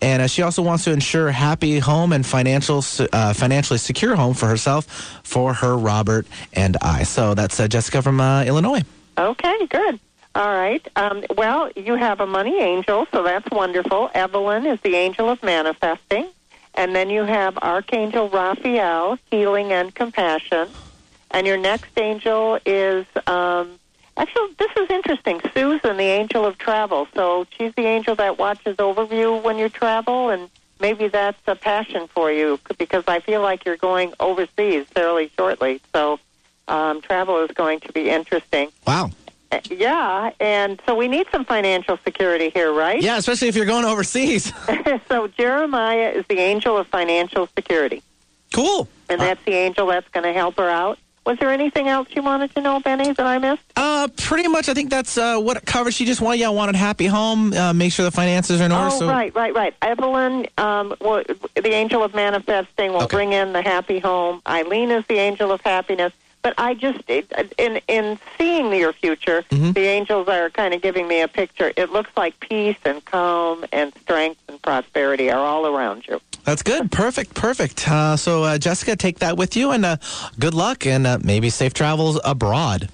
and 0.00 0.22
uh, 0.22 0.26
she 0.26 0.42
also 0.42 0.62
wants 0.62 0.84
to 0.84 0.92
ensure 0.92 1.30
happy 1.30 1.78
home 1.78 2.12
and 2.12 2.24
financial 2.24 2.84
uh, 3.12 3.32
financially 3.34 3.78
secure 3.78 4.16
home 4.16 4.34
for 4.34 4.46
herself, 4.46 4.86
for 5.22 5.54
her 5.54 5.76
Robert 5.76 6.26
and 6.52 6.76
I. 6.82 7.02
So 7.04 7.34
that's 7.34 7.60
uh, 7.60 7.68
Jessica 7.68 8.02
from 8.02 8.20
uh, 8.20 8.44
Illinois. 8.44 8.82
Okay, 9.18 9.66
good. 9.66 10.00
All 10.34 10.48
right. 10.48 10.86
Um, 10.94 11.24
well, 11.36 11.70
you 11.74 11.96
have 11.96 12.20
a 12.20 12.26
money 12.26 12.58
angel, 12.60 13.06
so 13.12 13.24
that's 13.24 13.50
wonderful. 13.50 14.10
Evelyn 14.14 14.64
is 14.64 14.80
the 14.80 14.94
angel 14.94 15.28
of 15.28 15.42
manifesting. 15.42 16.28
And 16.80 16.96
then 16.96 17.10
you 17.10 17.24
have 17.24 17.58
Archangel 17.58 18.30
Raphael, 18.30 19.18
healing 19.30 19.70
and 19.70 19.94
compassion. 19.94 20.66
And 21.30 21.46
your 21.46 21.58
next 21.58 21.90
angel 21.98 22.58
is, 22.64 23.04
um, 23.26 23.78
actually, 24.16 24.54
this 24.58 24.70
is 24.78 24.88
interesting, 24.88 25.42
Susan, 25.52 25.98
the 25.98 26.04
angel 26.04 26.46
of 26.46 26.56
travel. 26.56 27.06
So 27.14 27.46
she's 27.50 27.74
the 27.74 27.84
angel 27.84 28.14
that 28.14 28.38
watches 28.38 28.76
over 28.78 29.04
you 29.14 29.36
when 29.36 29.58
you 29.58 29.68
travel, 29.68 30.30
and 30.30 30.48
maybe 30.80 31.08
that's 31.08 31.36
a 31.46 31.54
passion 31.54 32.08
for 32.08 32.32
you 32.32 32.58
because 32.78 33.04
I 33.06 33.20
feel 33.20 33.42
like 33.42 33.66
you're 33.66 33.76
going 33.76 34.14
overseas 34.18 34.86
fairly 34.86 35.30
shortly. 35.36 35.82
So 35.92 36.18
um, 36.66 37.02
travel 37.02 37.44
is 37.44 37.50
going 37.50 37.80
to 37.80 37.92
be 37.92 38.08
interesting. 38.08 38.70
Wow. 38.86 39.10
Uh, 39.52 39.60
Yeah, 39.70 40.30
and 40.40 40.80
so 40.86 40.94
we 40.94 41.08
need 41.08 41.26
some 41.32 41.44
financial 41.44 41.98
security 42.04 42.50
here, 42.50 42.72
right? 42.72 43.02
Yeah, 43.02 43.16
especially 43.18 43.48
if 43.48 43.56
you're 43.56 43.66
going 43.66 43.84
overseas. 43.84 44.52
so 45.08 45.28
Jeremiah 45.28 46.10
is 46.10 46.24
the 46.28 46.38
angel 46.38 46.76
of 46.76 46.86
financial 46.88 47.48
security. 47.56 48.02
Cool. 48.52 48.88
And 49.08 49.20
that's 49.20 49.42
the 49.44 49.52
angel 49.52 49.86
that's 49.86 50.08
going 50.08 50.24
to 50.24 50.32
help 50.32 50.56
her 50.56 50.68
out. 50.68 50.98
Was 51.26 51.38
there 51.38 51.50
anything 51.50 51.86
else 51.86 52.08
you 52.12 52.22
wanted 52.22 52.54
to 52.54 52.62
know, 52.62 52.80
Benny, 52.80 53.12
that 53.12 53.26
I 53.26 53.38
missed? 53.38 53.62
Uh, 53.76 54.08
pretty 54.16 54.48
much. 54.48 54.68
I 54.68 54.74
think 54.74 54.88
that's 54.88 55.18
uh, 55.18 55.38
what 55.38 55.58
it 55.58 55.66
covers. 55.66 55.94
She 55.94 56.06
just 56.06 56.20
wanted, 56.20 56.40
yeah, 56.40 56.48
wanted 56.48 56.76
happy 56.76 57.06
home. 57.06 57.52
Uh, 57.52 57.74
make 57.74 57.92
sure 57.92 58.04
the 58.04 58.10
finances 58.10 58.60
are 58.60 58.64
in 58.64 58.72
order. 58.72 58.86
Oh, 58.86 58.98
so 58.98 59.08
right, 59.08 59.34
right, 59.34 59.54
right. 59.54 59.74
Evelyn, 59.82 60.46
um, 60.56 60.94
well, 61.00 61.22
the 61.54 61.72
angel 61.72 62.02
of 62.02 62.14
manifesting 62.14 62.92
will 62.92 63.06
bring 63.06 63.32
in 63.34 63.52
the 63.52 63.60
happy 63.60 63.98
home. 63.98 64.40
Eileen 64.46 64.90
is 64.90 65.04
the 65.08 65.18
angel 65.18 65.52
of 65.52 65.60
happiness. 65.60 66.12
But 66.42 66.54
I 66.56 66.72
just, 66.74 67.00
in 67.08 67.80
in 67.86 68.18
seeing 68.38 68.72
your 68.74 68.92
future, 68.92 69.44
Mm-hmm. 69.50 69.72
the 69.72 69.80
angels 69.80 70.26
are 70.28 70.48
kind 70.50 70.72
of 70.74 70.80
giving 70.80 71.06
me 71.06 71.20
a 71.20 71.28
picture. 71.28 71.72
It 71.76 71.90
looks 71.92 72.10
like 72.16 72.38
peace 72.40 72.76
and 72.84 73.04
calm 73.04 73.64
and 73.72 73.92
strength 74.02 74.40
and 74.48 74.60
prosperity 74.62 75.30
are 75.30 75.38
all 75.44 75.66
around 75.66 76.06
you. 76.08 76.20
That's 76.44 76.62
good. 76.62 76.90
Perfect. 76.90 77.34
Perfect. 77.34 77.86
Uh, 77.88 78.16
so, 78.16 78.44
uh, 78.44 78.58
Jessica, 78.58 78.96
take 78.96 79.18
that 79.18 79.36
with 79.36 79.56
you 79.56 79.70
and 79.72 79.84
uh, 79.84 79.96
good 80.38 80.54
luck 80.54 80.86
and 80.86 81.06
uh, 81.06 81.18
maybe 81.22 81.50
safe 81.50 81.74
travels 81.74 82.18
abroad. 82.24 82.88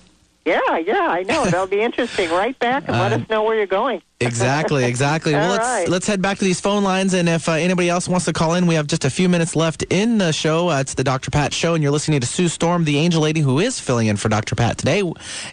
Yeah, 0.44 0.78
yeah, 0.78 1.08
I 1.08 1.22
know. 1.24 1.44
That'll 1.44 1.66
be 1.66 1.80
interesting. 1.80 2.30
Right 2.30 2.56
back 2.58 2.84
and 2.88 2.96
let 2.98 3.12
Uh, 3.12 3.16
us 3.16 3.28
know 3.28 3.42
where 3.42 3.56
you're 3.56 3.66
going. 3.66 4.00
Exactly, 4.18 4.84
exactly. 4.84 5.34
well, 5.34 5.50
let's 5.50 5.66
right. 5.66 5.88
let's 5.90 6.06
head 6.06 6.22
back 6.22 6.38
to 6.38 6.44
these 6.44 6.58
phone 6.58 6.82
lines, 6.82 7.12
and 7.12 7.28
if 7.28 7.50
uh, 7.50 7.52
anybody 7.52 7.90
else 7.90 8.08
wants 8.08 8.24
to 8.24 8.32
call 8.32 8.54
in, 8.54 8.66
we 8.66 8.74
have 8.74 8.86
just 8.86 9.04
a 9.04 9.10
few 9.10 9.28
minutes 9.28 9.54
left 9.54 9.82
in 9.90 10.16
the 10.16 10.32
show. 10.32 10.70
Uh, 10.70 10.80
it's 10.80 10.94
the 10.94 11.04
Dr. 11.04 11.30
Pat 11.30 11.52
Show, 11.52 11.74
and 11.74 11.82
you're 11.82 11.92
listening 11.92 12.20
to 12.20 12.26
Sue 12.26 12.48
Storm, 12.48 12.84
the 12.84 12.96
angel 12.96 13.20
lady 13.20 13.40
who 13.40 13.58
is 13.58 13.78
filling 13.78 14.06
in 14.06 14.16
for 14.16 14.30
Dr. 14.30 14.54
Pat 14.54 14.78
today, 14.78 15.02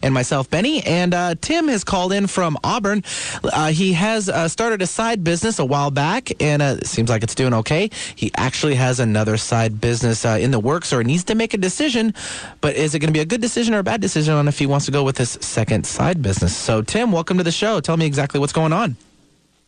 and 0.01 0.13
myself, 0.13 0.49
Benny. 0.49 0.81
And 0.85 1.13
uh, 1.13 1.35
Tim 1.41 1.67
has 1.67 1.83
called 1.83 2.13
in 2.13 2.25
from 2.25 2.57
Auburn. 2.63 3.03
Uh, 3.43 3.71
he 3.71 3.91
has 3.93 4.29
uh, 4.29 4.47
started 4.47 4.81
a 4.81 4.87
side 4.87 5.25
business 5.25 5.59
a 5.59 5.65
while 5.65 5.91
back, 5.91 6.31
and 6.41 6.61
uh, 6.61 6.77
it 6.79 6.87
seems 6.87 7.09
like 7.09 7.21
it's 7.21 7.35
doing 7.35 7.53
okay. 7.53 7.89
He 8.15 8.31
actually 8.37 8.75
has 8.75 9.01
another 9.01 9.35
side 9.35 9.81
business 9.81 10.23
uh, 10.23 10.37
in 10.39 10.51
the 10.51 10.59
works, 10.59 10.93
or 10.93 11.03
needs 11.03 11.25
to 11.25 11.35
make 11.35 11.53
a 11.53 11.57
decision. 11.57 12.13
But 12.61 12.77
is 12.77 12.95
it 12.95 12.99
going 12.99 13.09
to 13.09 13.13
be 13.13 13.19
a 13.19 13.25
good 13.25 13.41
decision 13.41 13.73
or 13.73 13.79
a 13.79 13.83
bad 13.83 13.99
decision 13.99 14.35
on 14.35 14.47
if 14.47 14.57
he 14.57 14.67
wants 14.67 14.85
to 14.85 14.91
go 14.93 15.03
with 15.03 15.17
his 15.17 15.31
second 15.41 15.85
side 15.85 16.21
business? 16.21 16.55
So, 16.55 16.81
Tim, 16.81 17.11
welcome 17.11 17.37
to 17.39 17.43
the 17.43 17.51
show. 17.51 17.81
Tell 17.81 17.97
me 17.97 18.05
exactly 18.05 18.39
what's 18.39 18.52
going 18.53 18.73
on. 18.73 18.95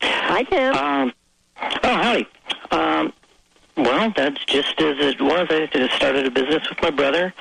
Hi, 0.01 0.43
Tim. 0.43 0.73
Um, 0.75 1.13
oh, 1.83 1.95
howdy. 1.95 2.27
Um, 2.71 3.13
well, 3.77 4.13
that's 4.15 4.43
just 4.45 4.79
as 4.79 4.97
it 4.99 5.19
was. 5.21 5.47
I 5.49 5.65
just 5.65 5.95
started 5.95 6.25
a 6.25 6.31
business 6.31 6.69
with 6.69 6.81
my 6.81 6.91
brother, 6.91 7.33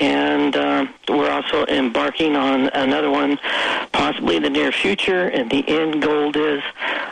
and 0.00 0.56
um 0.56 0.94
we're 1.08 1.30
also 1.30 1.66
embarking 1.66 2.34
on 2.34 2.68
another 2.70 3.10
one, 3.10 3.38
possibly 3.92 4.36
in 4.36 4.42
the 4.42 4.50
near 4.50 4.72
future. 4.72 5.28
And 5.28 5.50
the 5.50 5.68
end 5.68 6.00
goal 6.00 6.34
is 6.34 6.62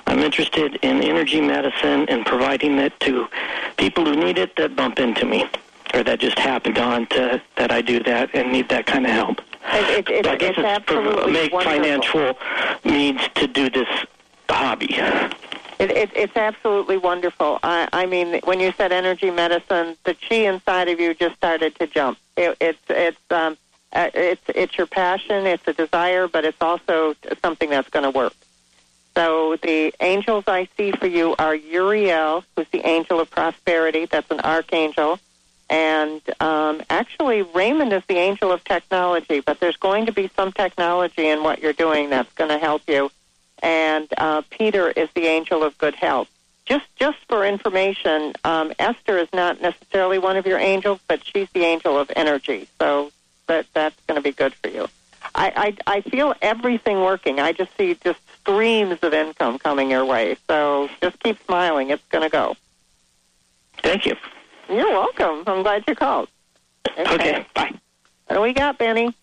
I'm 0.07 0.21
interested 0.21 0.77
in 0.77 1.03
energy 1.03 1.43
medicine 1.43 2.09
and 2.09 2.25
providing 2.25 2.79
it 2.79 2.99
to 3.01 3.29
people 3.77 4.07
who 4.07 4.17
need 4.17 4.39
it 4.39 4.57
that 4.57 4.75
bump 4.77 4.99
into 4.99 5.27
me, 5.27 5.45
or 5.93 6.03
that 6.03 6.19
just 6.21 6.39
happened 6.39 6.79
on 6.79 7.07
to 7.09 7.43
that 7.57 7.71
I 7.71 7.83
do 7.83 8.03
that 8.05 8.35
and 8.35 8.51
need 8.51 8.71
that 8.71 8.87
kind 8.87 9.05
of 9.05 9.13
help. 9.13 9.41
It, 9.63 10.09
it, 10.09 10.27
I 10.27 10.37
guess 10.37 10.55
it's 10.57 10.59
absolutely 10.59 11.33
make 11.33 11.53
wonderful. 11.53 11.73
financial 11.73 12.39
means 12.85 13.21
to 13.35 13.47
do 13.47 13.71
this 13.71 13.89
hobby. 14.49 14.95
It, 15.79 15.91
it, 15.91 16.11
it's 16.15 16.37
absolutely 16.37 16.99
wonderful. 16.99 17.59
I, 17.63 17.89
I 17.93 18.07
mean, 18.07 18.41
when 18.45 18.61
you 18.61 18.73
said 18.73 18.93
energy 18.93 19.31
medicine, 19.31 19.97
the 20.05 20.15
chi 20.15 20.37
inside 20.37 20.89
of 20.89 21.01
you 21.01 21.15
just 21.15 21.37
started 21.37 21.75
to 21.77 21.87
jump. 21.87 22.19
It, 22.37 22.57
it's 22.61 22.79
it's 22.89 23.19
um, 23.31 23.57
uh, 23.93 24.11
it's 24.13 24.43
it's 24.49 24.77
your 24.77 24.87
passion, 24.87 25.47
it's 25.47 25.67
a 25.67 25.73
desire, 25.73 26.29
but 26.29 26.45
it's 26.45 26.61
also 26.61 27.15
something 27.43 27.71
that's 27.71 27.89
going 27.89 28.05
to 28.05 28.11
work. 28.11 28.35
So 29.15 29.57
the 29.57 29.93
angels 30.01 30.45
I 30.47 30.69
see 30.77 30.93
for 30.93 31.07
you 31.07 31.35
are 31.39 31.55
Uriel, 31.55 32.45
who's 32.57 32.69
the 32.69 32.87
angel 32.87 33.19
of 33.21 33.31
prosperity. 33.31 34.07
That's 34.07 34.31
an 34.31 34.41
archangel. 34.41 35.19
And 35.71 36.21
um, 36.41 36.83
actually, 36.91 37.43
Raymond 37.43 37.93
is 37.93 38.03
the 38.09 38.17
angel 38.17 38.53
of 38.53 38.63
technology, 38.65 39.41
but 39.41 39.61
there's 39.61 39.77
going 39.77 40.07
to 40.07 40.13
be 40.13 40.29
some 40.37 40.53
technology 40.53 41.29
in 41.29 41.43
what 41.43 41.63
you're 41.63 41.73
doing 41.73 42.11
that's 42.11 42.33
going 42.35 42.51
to 42.51 42.59
help 42.59 42.83
you 42.87 43.11
and 43.63 44.09
uh, 44.17 44.43
Peter 44.51 44.91
is 44.91 45.09
the 45.15 45.27
angel 45.27 45.63
of 45.63 45.77
good 45.79 45.95
health. 45.95 46.29
Just 46.67 46.87
just 46.97 47.19
for 47.29 47.45
information, 47.45 48.35
um, 48.45 48.73
Esther 48.79 49.19
is 49.19 49.29
not 49.33 49.61
necessarily 49.61 50.19
one 50.19 50.37
of 50.37 50.47
your 50.47 50.59
angels, 50.59 51.01
but 51.09 51.25
she's 51.25 51.49
the 51.51 51.65
angel 51.65 51.99
of 51.99 52.11
energy. 52.15 52.69
So 52.79 53.11
that 53.49 53.67
that's 53.75 53.97
going 54.07 54.17
to 54.17 54.23
be 54.23 54.33
good 54.33 54.55
for 54.55 54.69
you. 54.69 54.87
I, 55.35 55.75
I 55.87 55.97
I 55.97 56.01
feel 56.03 56.35
everything 56.41 57.01
working. 57.01 57.41
I 57.41 57.53
just 57.53 57.77
see 57.77 57.95
just 57.95 58.21
streams 58.41 58.99
of 59.03 59.13
income 59.13 59.59
coming 59.59 59.91
your 59.91 60.05
way. 60.05 60.37
So 60.47 60.89
just 61.03 61.19
keep 61.21 61.45
smiling. 61.45 61.91
It's 61.91 62.07
going 62.09 62.25
to 62.25 62.31
go. 62.31 62.57
Thank 63.83 64.07
you. 64.07 64.15
You're 64.71 64.91
welcome. 64.91 65.43
I'm 65.47 65.63
glad 65.63 65.85
you 65.89 65.95
called. 65.95 66.29
Okay. 66.99 67.45
Bye. 67.55 67.73
What 68.27 68.37
do 68.37 68.43
we 68.43 68.53
got, 68.53 68.79
Benny? 68.79 69.15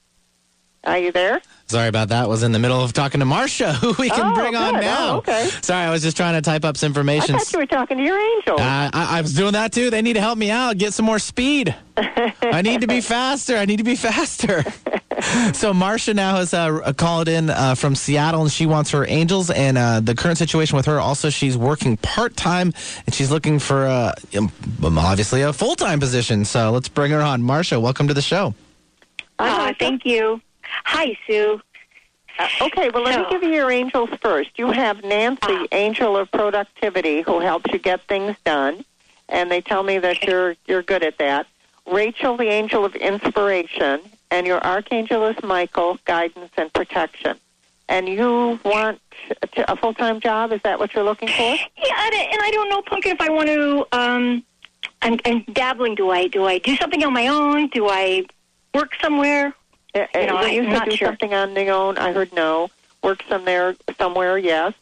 Are 0.83 0.97
you 0.97 1.11
there? 1.11 1.41
Sorry 1.67 1.87
about 1.89 2.09
that. 2.09 2.29
Was 2.29 2.43
in 2.43 2.51
the 2.53 2.59
middle 2.59 2.81
of 2.81 2.93
talking 2.93 3.19
to 3.19 3.25
Marcia, 3.25 3.73
who 3.81 3.93
we 3.99 4.09
can 4.09 4.31
Oh, 4.31 4.35
bring 4.35 4.55
on 4.55 4.73
now. 4.75 5.15
Oh, 5.15 5.17
okay. 5.17 5.49
Sorry, 5.61 5.85
I 5.85 5.91
was 5.91 6.01
just 6.01 6.15
trying 6.15 6.33
to 6.35 6.41
type 6.41 6.63
up 6.63 6.77
some 6.77 6.87
information. 6.87 7.35
I 7.35 7.39
information. 7.39 7.45
thought 7.45 7.53
you 7.53 7.59
were 7.59 7.65
talking 7.65 7.97
to 7.97 8.03
your 8.03 8.17
angel. 8.37 8.59
Uh, 8.59 8.89
I, 8.93 9.17
I 9.17 9.21
was 9.21 9.33
doing 9.33 9.53
that 9.53 9.73
too. 9.73 9.89
They 9.89 10.01
need 10.01 10.13
to 10.13 10.21
help 10.21 10.37
me 10.37 10.49
out, 10.51 10.77
get 10.77 10.93
some 10.93 11.05
more 11.05 11.19
speed. 11.19 11.75
I 11.97 12.61
need 12.63 12.81
to 12.81 12.87
be 12.87 13.01
faster. 13.01 13.57
I 13.57 13.65
need 13.65 13.77
to 13.77 13.83
be 13.83 13.95
faster. 13.95 14.63
so 15.53 15.73
Marcia 15.73 16.13
now 16.13 16.35
has 16.35 16.53
uh, 16.53 16.93
called 16.93 17.27
in 17.27 17.49
uh, 17.49 17.75
from 17.75 17.95
Seattle, 17.95 18.41
and 18.41 18.51
she 18.51 18.65
wants 18.65 18.91
her 18.91 19.05
angels. 19.07 19.49
And 19.49 19.77
uh, 19.77 19.99
the 19.99 20.15
current 20.15 20.37
situation 20.37 20.75
with 20.75 20.85
her, 20.85 20.99
also, 20.99 21.29
she's 21.29 21.57
working 21.57 21.97
part 21.97 22.35
time, 22.35 22.73
and 23.05 23.15
she's 23.15 23.31
looking 23.31 23.59
for 23.59 23.85
uh, 23.85 24.13
um, 24.37 24.51
obviously 24.97 25.41
a 25.41 25.53
full 25.53 25.75
time 25.75 25.99
position. 25.99 26.45
So 26.45 26.71
let's 26.71 26.89
bring 26.89 27.11
her 27.11 27.21
on. 27.21 27.41
Marcia, 27.41 27.79
welcome 27.79 28.07
to 28.07 28.13
the 28.13 28.21
show. 28.21 28.53
Uh, 29.39 29.73
thank 29.79 30.05
you. 30.05 30.41
Hi, 30.85 31.17
Sue. 31.25 31.61
Uh, 32.39 32.47
okay, 32.61 32.89
well, 32.89 33.03
let 33.03 33.19
me 33.19 33.25
give 33.31 33.41
you 33.41 33.49
your 33.49 33.71
angels 33.71 34.09
first. 34.21 34.51
You 34.57 34.71
have 34.71 35.03
Nancy, 35.03 35.67
angel 35.71 36.15
of 36.15 36.31
productivity, 36.31 37.21
who 37.21 37.39
helps 37.39 37.71
you 37.71 37.79
get 37.79 38.01
things 38.07 38.35
done, 38.45 38.85
and 39.29 39.49
they 39.49 39.61
tell 39.61 39.81
me 39.81 39.97
that 39.97 40.23
you're 40.23 40.55
you're 40.67 40.83
good 40.83 41.03
at 41.03 41.17
that. 41.17 41.47
Rachel, 41.91 42.37
the 42.37 42.49
angel 42.49 42.85
of 42.85 42.95
inspiration, 42.95 44.01
and 44.31 44.45
your 44.47 44.59
archangel 44.65 45.25
is 45.27 45.35
Michael, 45.43 45.97
guidance 46.05 46.51
and 46.57 46.71
protection. 46.73 47.37
and 47.89 48.07
you 48.09 48.59
want 48.65 48.99
a, 49.55 49.71
a 49.71 49.75
full-time 49.77 50.19
job. 50.19 50.51
Is 50.51 50.61
that 50.63 50.77
what 50.79 50.93
you're 50.93 51.03
looking 51.03 51.29
for? 51.29 51.33
Yeah, 51.41 52.05
and 52.05 52.41
I, 52.41 52.49
don't 52.51 52.69
know, 52.69 52.81
Pumpkin, 52.81 53.13
if 53.13 53.21
I 53.21 53.29
want 53.29 53.47
to. 53.47 53.85
Um, 53.97 54.43
I'm, 55.01 55.17
I'm 55.25 55.41
dabbling. 55.53 55.95
Do 55.95 56.09
I 56.09 56.27
do 56.27 56.45
I 56.45 56.57
do 56.57 56.75
something 56.75 57.03
on 57.03 57.13
my 57.13 57.27
own? 57.27 57.67
Do 57.67 57.87
I 57.87 58.25
work 58.73 58.91
somewhere? 59.01 59.53
Uh, 59.95 60.05
You 60.15 60.27
know, 60.27 60.35
when 60.35 60.53
you 60.53 60.63
I'm 60.63 60.75
said 60.79 60.85
do 60.89 60.95
sure. 60.97 61.07
something 61.09 61.33
on 61.33 61.55
your 61.55 61.73
own, 61.73 61.97
I 61.97 62.11
heard 62.13 62.33
no. 62.33 62.69
Work 63.03 63.23
somewhere, 63.29 63.75
somewhere, 63.97 64.37
yes. 64.37 64.73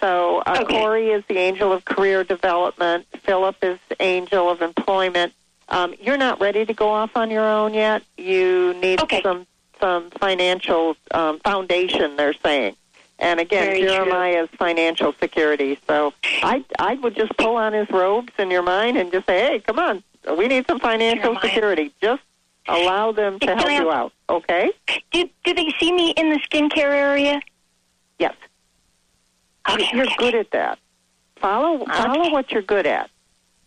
So 0.00 0.38
uh, 0.44 0.58
Okay. 0.62 0.80
Corey 0.80 1.10
is 1.10 1.22
the 1.28 1.38
angel 1.38 1.72
of 1.72 1.84
career 1.84 2.24
development. 2.24 3.06
Philip 3.22 3.56
is 3.62 3.78
the 3.88 4.02
angel 4.02 4.50
of 4.50 4.60
employment. 4.60 5.32
Um, 5.72 5.94
you're 6.00 6.18
not 6.18 6.38
ready 6.40 6.66
to 6.66 6.74
go 6.74 6.90
off 6.90 7.16
on 7.16 7.30
your 7.30 7.48
own 7.48 7.72
yet. 7.72 8.02
You 8.18 8.74
need 8.74 9.00
some 9.22 9.46
some 9.80 10.10
financial 10.20 10.96
um, 11.10 11.40
foundation. 11.40 12.14
They're 12.16 12.34
saying, 12.34 12.76
and 13.18 13.40
again, 13.40 13.66
Very 13.66 13.80
true. 13.80 13.88
Jeremiah's 13.88 14.50
financial 14.58 15.14
security. 15.18 15.78
So 15.88 16.12
I 16.42 16.62
I 16.78 16.94
would 16.96 17.16
just 17.16 17.36
pull 17.38 17.56
on 17.56 17.72
his 17.72 17.88
robes 17.90 18.32
in 18.38 18.50
your 18.50 18.62
mind 18.62 18.98
and 18.98 19.10
just 19.10 19.26
say, 19.26 19.40
hey, 19.40 19.60
come 19.60 19.78
on, 19.78 20.04
we 20.36 20.46
need 20.46 20.66
some 20.68 20.78
financial 20.78 21.38
security. 21.40 21.90
Just 22.02 22.22
allow 22.68 23.10
them 23.12 23.38
to 23.40 23.56
help 23.56 23.70
you 23.70 23.90
out. 23.90 24.12
Okay. 24.28 24.70
Do 25.10 25.28
do 25.42 25.54
they 25.54 25.72
see 25.80 25.90
me 25.90 26.10
in 26.10 26.30
the 26.30 26.38
skincare 26.40 26.92
area? 26.92 27.40
Yes. 28.18 28.34
Okay, 29.70 29.88
you're 29.92 30.04
okay, 30.04 30.14
good 30.18 30.34
at 30.34 30.50
that. 30.50 30.78
Follow 31.36 31.86
follow 31.86 32.30
what 32.30 32.52
you're 32.52 32.60
good 32.60 32.86
at. 32.86 33.10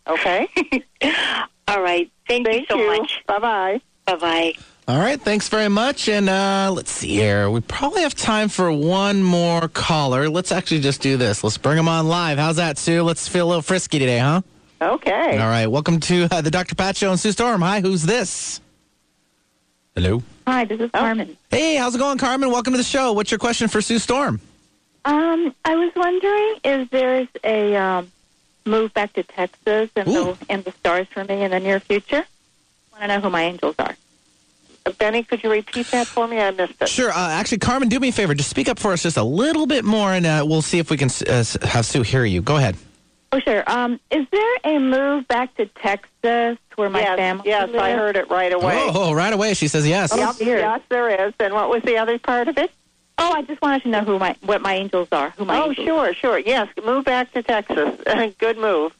Okay. 0.07 0.47
All 1.67 1.81
right. 1.81 2.09
Thank, 2.27 2.47
you 2.47 2.65
so 2.69 2.77
much. 2.77 3.23
Bye 3.27 3.39
bye. 3.39 3.81
Bye 4.05 4.15
bye. 4.15 4.53
All 4.87 4.99
right, 4.99 5.19
thanks 5.19 5.49
very 5.49 5.67
much. 5.67 6.07
And 6.07 6.29
uh, 6.29 6.71
let's 6.71 6.91
see 6.91 7.09
here. 7.09 7.49
We 7.49 7.59
probably 7.61 8.03
have 8.03 8.13
time 8.13 8.49
for 8.49 8.71
one 8.71 9.23
more 9.23 9.67
caller. 9.67 10.29
Let's 10.29 10.51
actually 10.51 10.81
just 10.81 11.01
do 11.01 11.17
this. 11.17 11.43
Let's 11.43 11.57
bring 11.57 11.77
them 11.77 11.87
on 11.87 12.07
live. 12.07 12.37
How's 12.37 12.57
that, 12.57 12.77
Sue? 12.77 13.01
Let's 13.01 13.27
feel 13.27 13.47
a 13.47 13.49
little 13.49 13.61
frisky 13.63 13.97
today, 13.97 14.19
huh? 14.19 14.41
Okay. 14.79 15.39
All 15.39 15.47
right. 15.47 15.65
Welcome 15.65 15.99
to 16.01 16.27
uh, 16.29 16.41
the 16.41 16.51
Dr. 16.51 16.75
Pat 16.75 16.97
Show 16.97 17.09
and 17.09 17.19
Sue 17.19 17.31
Storm. 17.31 17.61
Hi, 17.61 17.81
who's 17.81 18.03
this? 18.03 18.61
Hello. 19.95 20.21
Hi, 20.45 20.65
this 20.65 20.79
is 20.79 20.91
Carmen. 20.91 21.35
Hey, 21.49 21.77
how's 21.77 21.95
it 21.95 21.97
going, 21.97 22.19
Carmen? 22.19 22.51
Welcome 22.51 22.73
to 22.73 22.77
the 22.77 22.83
show. 22.83 23.13
What's 23.13 23.31
your 23.31 23.39
question 23.39 23.67
for 23.67 23.81
Sue 23.81 23.97
Storm? 23.97 24.39
Um, 25.05 25.55
I 25.65 25.75
was 25.75 25.91
wondering 25.95 26.55
if 26.63 26.89
there's 26.91 27.27
a 27.43 27.75
um, 27.75 28.11
move 28.65 28.93
back 28.93 29.13
to 29.13 29.23
Texas 29.23 29.89
and 29.95 30.07
the, 30.07 30.37
and 30.49 30.63
the 30.63 30.71
stars 30.71 31.07
for 31.07 31.23
me 31.23 31.43
in 31.43 31.51
the 31.51 31.59
near 31.59 31.79
future. 31.79 32.25
I 32.93 32.99
want 32.99 33.01
to 33.01 33.07
know 33.07 33.21
who 33.21 33.29
my 33.29 33.43
angels 33.43 33.75
are. 33.79 33.95
Uh, 34.85 34.91
Benny, 34.91 35.23
could 35.23 35.43
you 35.43 35.51
repeat 35.51 35.87
that 35.87 36.07
for 36.07 36.27
me? 36.27 36.39
I 36.39 36.51
missed 36.51 36.81
it. 36.81 36.89
Sure. 36.89 37.11
Uh, 37.11 37.29
actually, 37.31 37.59
Carmen, 37.59 37.89
do 37.89 37.99
me 37.99 38.09
a 38.09 38.11
favor. 38.11 38.33
Just 38.33 38.49
speak 38.49 38.69
up 38.69 38.79
for 38.79 38.93
us 38.93 39.03
just 39.03 39.17
a 39.17 39.23
little 39.23 39.67
bit 39.67 39.83
more, 39.83 40.11
and 40.11 40.25
uh, 40.25 40.45
we'll 40.47 40.61
see 40.61 40.79
if 40.79 40.89
we 40.89 40.97
can 40.97 41.09
uh, 41.27 41.43
have 41.63 41.85
Sue 41.85 42.01
hear 42.01 42.25
you. 42.25 42.41
Go 42.41 42.57
ahead. 42.57 42.75
Oh, 43.31 43.39
sure. 43.39 43.63
Um, 43.67 43.99
is 44.11 44.25
there 44.31 44.55
a 44.63 44.79
move 44.79 45.27
back 45.27 45.55
to 45.55 45.65
Texas 45.65 46.57
where 46.75 46.89
my 46.89 46.99
yes, 46.99 47.17
family 47.17 47.49
yes, 47.49 47.69
I 47.75 47.91
heard 47.91 48.15
it 48.15 48.29
right 48.29 48.53
away. 48.53 48.75
Oh, 48.77 49.09
oh, 49.09 49.13
right 49.13 49.33
away. 49.33 49.53
She 49.53 49.67
says 49.67 49.87
yes. 49.87 50.15
Yep, 50.15 50.35
yes, 50.39 50.81
there 50.89 51.27
is. 51.27 51.33
And 51.39 51.53
what 51.53 51.69
was 51.69 51.81
the 51.83 51.97
other 51.97 52.19
part 52.19 52.47
of 52.47 52.57
it? 52.57 52.71
Oh, 53.17 53.31
I 53.31 53.41
just 53.43 53.61
wanted 53.61 53.83
to 53.83 53.89
know 53.89 54.01
who 54.01 54.19
my 54.19 54.35
what 54.41 54.61
my 54.61 54.73
angels 54.75 55.07
are. 55.11 55.29
Who 55.31 55.45
my 55.45 55.57
oh, 55.57 55.69
angels 55.69 55.85
sure, 55.87 56.13
sure. 56.13 56.37
Yes, 56.39 56.67
move 56.83 57.05
back 57.05 57.31
to 57.33 57.41
Texas. 57.43 57.99
Good 58.39 58.57
move. 58.57 58.93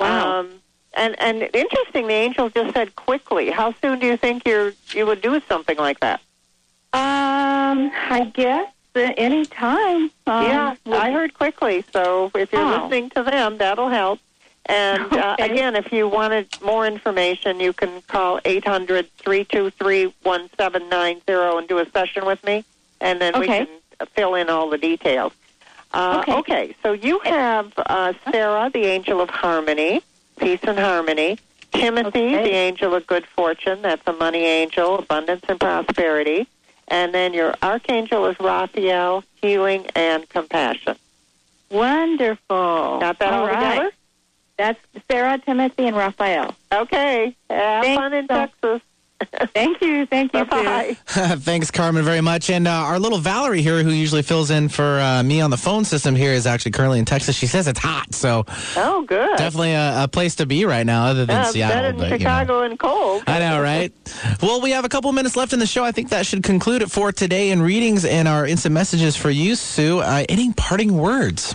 Wow. 0.00 0.40
Um, 0.40 0.50
and 0.94 1.18
and 1.20 1.48
interesting, 1.54 2.06
the 2.08 2.14
angel 2.14 2.50
just 2.50 2.74
said 2.74 2.96
quickly. 2.96 3.50
How 3.50 3.72
soon 3.80 3.98
do 4.00 4.06
you 4.06 4.16
think 4.16 4.46
you're 4.46 4.72
you 4.92 5.06
would 5.06 5.22
do 5.22 5.40
something 5.48 5.76
like 5.78 6.00
that? 6.00 6.20
Um, 6.92 7.90
I 8.10 8.30
guess 8.34 8.68
any 8.94 9.46
time. 9.46 10.10
Um, 10.26 10.44
yeah, 10.44 10.74
I 10.90 11.10
heard 11.12 11.34
quickly. 11.34 11.84
So 11.92 12.30
if 12.34 12.52
you're 12.52 12.62
Oh. 12.62 12.82
listening 12.82 13.10
to 13.10 13.22
them, 13.22 13.58
that'll 13.58 13.88
help. 13.88 14.20
And 14.66 15.02
uh, 15.12 15.36
Okay. 15.38 15.50
again, 15.52 15.76
if 15.76 15.92
you 15.92 16.06
wanted 16.08 16.48
more 16.62 16.86
information, 16.86 17.60
you 17.60 17.72
can 17.72 18.02
call 18.02 18.40
eight 18.44 18.66
hundred 18.66 19.08
three 19.18 19.44
two 19.44 19.70
three 19.70 20.12
one 20.22 20.50
seven 20.58 20.88
nine 20.88 21.22
zero 21.26 21.58
and 21.58 21.66
do 21.68 21.78
a 21.78 21.88
session 21.90 22.26
with 22.26 22.42
me, 22.44 22.64
and 23.02 23.20
then 23.20 23.38
we 23.38 23.46
can 23.46 23.68
fill 24.14 24.34
in 24.34 24.48
all 24.48 24.70
the 24.70 24.78
details. 24.78 25.32
Uh, 25.92 26.20
Okay. 26.20 26.34
okay, 26.38 26.76
so 26.82 26.92
you 26.92 27.18
have 27.20 27.72
uh, 27.76 28.14
Sarah, 28.30 28.70
the 28.72 28.84
angel 28.86 29.20
of 29.20 29.28
harmony, 29.28 30.00
peace 30.38 30.60
and 30.62 30.78
harmony. 30.78 31.38
Timothy, 31.72 32.34
the 32.34 32.50
angel 32.54 32.94
of 32.94 33.06
good 33.06 33.26
fortune. 33.26 33.80
That's 33.82 34.02
a 34.06 34.12
money 34.12 34.44
angel, 34.44 34.98
abundance 34.98 35.42
and 35.48 35.58
prosperity. 35.58 36.46
And 36.88 37.14
then 37.14 37.32
your 37.32 37.54
archangel 37.62 38.26
is 38.26 38.38
Raphael, 38.38 39.24
healing 39.40 39.86
and 39.94 40.28
compassion. 40.28 40.96
Wonderful. 41.70 42.98
Got 43.00 43.18
that 43.18 43.32
all 43.32 43.40
All 43.40 43.46
right. 43.46 43.70
together? 43.72 43.90
That's 44.58 44.78
Sarah, 45.10 45.38
Timothy, 45.38 45.86
and 45.86 45.96
Raphael. 45.96 46.54
Okay. 46.70 47.34
Have 47.48 47.84
Thanks 47.84 47.98
fun 48.00 48.12
in 48.12 48.26
so- 48.28 48.34
Texas. 48.34 48.80
Thank 49.54 49.80
you. 49.80 50.06
Thank 50.06 50.32
you. 50.34 50.44
Bye-bye. 50.44 50.94
Thanks, 51.06 51.70
Carmen, 51.70 52.04
very 52.04 52.20
much. 52.20 52.50
And 52.50 52.66
uh, 52.66 52.70
our 52.70 52.98
little 52.98 53.18
Valerie 53.18 53.62
here, 53.62 53.82
who 53.82 53.90
usually 53.90 54.22
fills 54.22 54.50
in 54.50 54.68
for 54.68 55.00
uh, 55.00 55.22
me 55.22 55.40
on 55.40 55.50
the 55.50 55.56
phone 55.56 55.84
system 55.84 56.14
here, 56.14 56.32
is 56.32 56.46
actually 56.46 56.72
currently 56.72 56.98
in 56.98 57.04
Texas. 57.04 57.36
She 57.36 57.46
says 57.46 57.66
it's 57.68 57.78
hot, 57.78 58.14
so 58.14 58.44
Oh, 58.76 59.02
good. 59.06 59.36
definitely 59.38 59.72
a, 59.72 60.04
a 60.04 60.08
place 60.08 60.34
to 60.36 60.46
be 60.46 60.64
right 60.64 60.84
now, 60.86 61.06
other 61.06 61.24
than 61.26 61.36
Yeah, 61.36 61.50
Seattle. 61.50 61.76
better 61.76 61.88
than 61.88 61.96
but, 61.98 62.04
you 62.04 62.10
know. 62.10 62.18
Chicago 62.18 62.62
and 62.62 62.78
cold. 62.78 63.22
I 63.26 63.38
know, 63.38 63.60
right? 63.62 63.92
Well, 64.42 64.60
we 64.60 64.70
have 64.70 64.84
a 64.84 64.88
couple 64.88 65.10
minutes 65.12 65.36
left 65.36 65.52
in 65.52 65.58
the 65.58 65.66
show. 65.66 65.84
I 65.84 65.92
think 65.92 66.08
that 66.10 66.26
should 66.26 66.42
conclude 66.42 66.82
it 66.82 66.90
for 66.90 67.12
today 67.12 67.50
in 67.50 67.62
readings 67.62 68.04
and 68.04 68.26
our 68.28 68.46
instant 68.46 68.72
messages 68.74 69.16
for 69.16 69.30
you, 69.30 69.54
Sue. 69.54 70.00
Uh, 70.00 70.24
any 70.28 70.52
parting 70.54 70.96
words? 70.98 71.54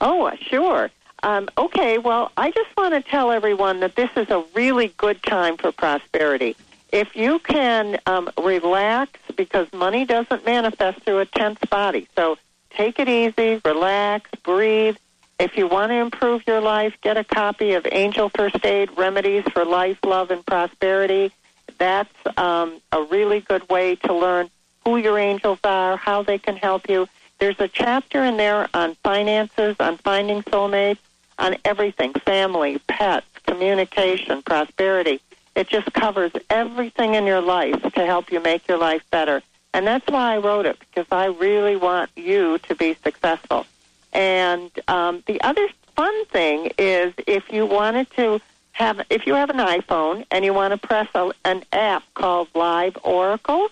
Oh, 0.00 0.24
uh, 0.24 0.36
sure. 0.40 0.90
Um, 1.22 1.50
okay, 1.58 1.98
well, 1.98 2.32
I 2.38 2.50
just 2.50 2.74
want 2.78 2.94
to 2.94 3.02
tell 3.02 3.30
everyone 3.30 3.80
that 3.80 3.94
this 3.94 4.08
is 4.16 4.30
a 4.30 4.42
really 4.54 4.88
good 4.96 5.22
time 5.22 5.58
for 5.58 5.70
prosperity. 5.70 6.56
If 6.92 7.14
you 7.14 7.38
can 7.38 7.98
um, 8.06 8.30
relax, 8.38 9.18
because 9.36 9.72
money 9.72 10.04
doesn't 10.04 10.44
manifest 10.44 11.02
through 11.02 11.20
a 11.20 11.26
tense 11.26 11.60
body. 11.70 12.08
So 12.16 12.36
take 12.70 12.98
it 12.98 13.08
easy, 13.08 13.60
relax, 13.64 14.30
breathe. 14.42 14.96
If 15.38 15.56
you 15.56 15.66
want 15.68 15.90
to 15.90 15.96
improve 15.96 16.42
your 16.46 16.60
life, 16.60 16.94
get 17.00 17.16
a 17.16 17.24
copy 17.24 17.72
of 17.72 17.86
Angel 17.90 18.28
First 18.28 18.64
Aid 18.64 18.90
Remedies 18.96 19.44
for 19.52 19.64
Life, 19.64 19.98
Love, 20.04 20.30
and 20.30 20.44
Prosperity. 20.44 21.32
That's 21.78 22.12
um, 22.36 22.80
a 22.92 23.02
really 23.04 23.40
good 23.40 23.68
way 23.70 23.96
to 23.96 24.12
learn 24.12 24.50
who 24.84 24.96
your 24.96 25.18
angels 25.18 25.58
are, 25.64 25.96
how 25.96 26.22
they 26.22 26.38
can 26.38 26.56
help 26.56 26.88
you. 26.88 27.08
There's 27.38 27.58
a 27.58 27.68
chapter 27.68 28.22
in 28.22 28.36
there 28.36 28.68
on 28.74 28.96
finances, 28.96 29.76
on 29.80 29.96
finding 29.98 30.42
soulmates, 30.42 30.98
on 31.38 31.56
everything 31.64 32.12
family, 32.12 32.78
pets, 32.86 33.26
communication, 33.46 34.42
prosperity. 34.42 35.20
It 35.54 35.68
just 35.68 35.92
covers 35.92 36.32
everything 36.48 37.14
in 37.14 37.26
your 37.26 37.40
life 37.40 37.80
to 37.94 38.06
help 38.06 38.30
you 38.32 38.40
make 38.40 38.66
your 38.68 38.78
life 38.78 39.02
better. 39.10 39.42
And 39.72 39.86
that's 39.86 40.06
why 40.06 40.34
I 40.34 40.38
wrote 40.38 40.66
it, 40.66 40.78
because 40.80 41.06
I 41.12 41.26
really 41.26 41.76
want 41.76 42.10
you 42.16 42.58
to 42.58 42.74
be 42.74 42.94
successful. 42.94 43.66
And 44.12 44.70
um, 44.88 45.22
the 45.26 45.40
other 45.42 45.68
fun 45.96 46.24
thing 46.26 46.70
is 46.78 47.12
if 47.26 47.52
you 47.52 47.66
wanted 47.66 48.10
to 48.12 48.40
have, 48.72 49.00
if 49.10 49.26
you 49.26 49.34
have 49.34 49.50
an 49.50 49.58
iPhone 49.58 50.24
and 50.30 50.44
you 50.44 50.54
want 50.54 50.72
to 50.72 50.86
press 50.86 51.08
a, 51.14 51.30
an 51.44 51.64
app 51.72 52.02
called 52.14 52.48
Live 52.54 52.96
Oracle, 53.04 53.68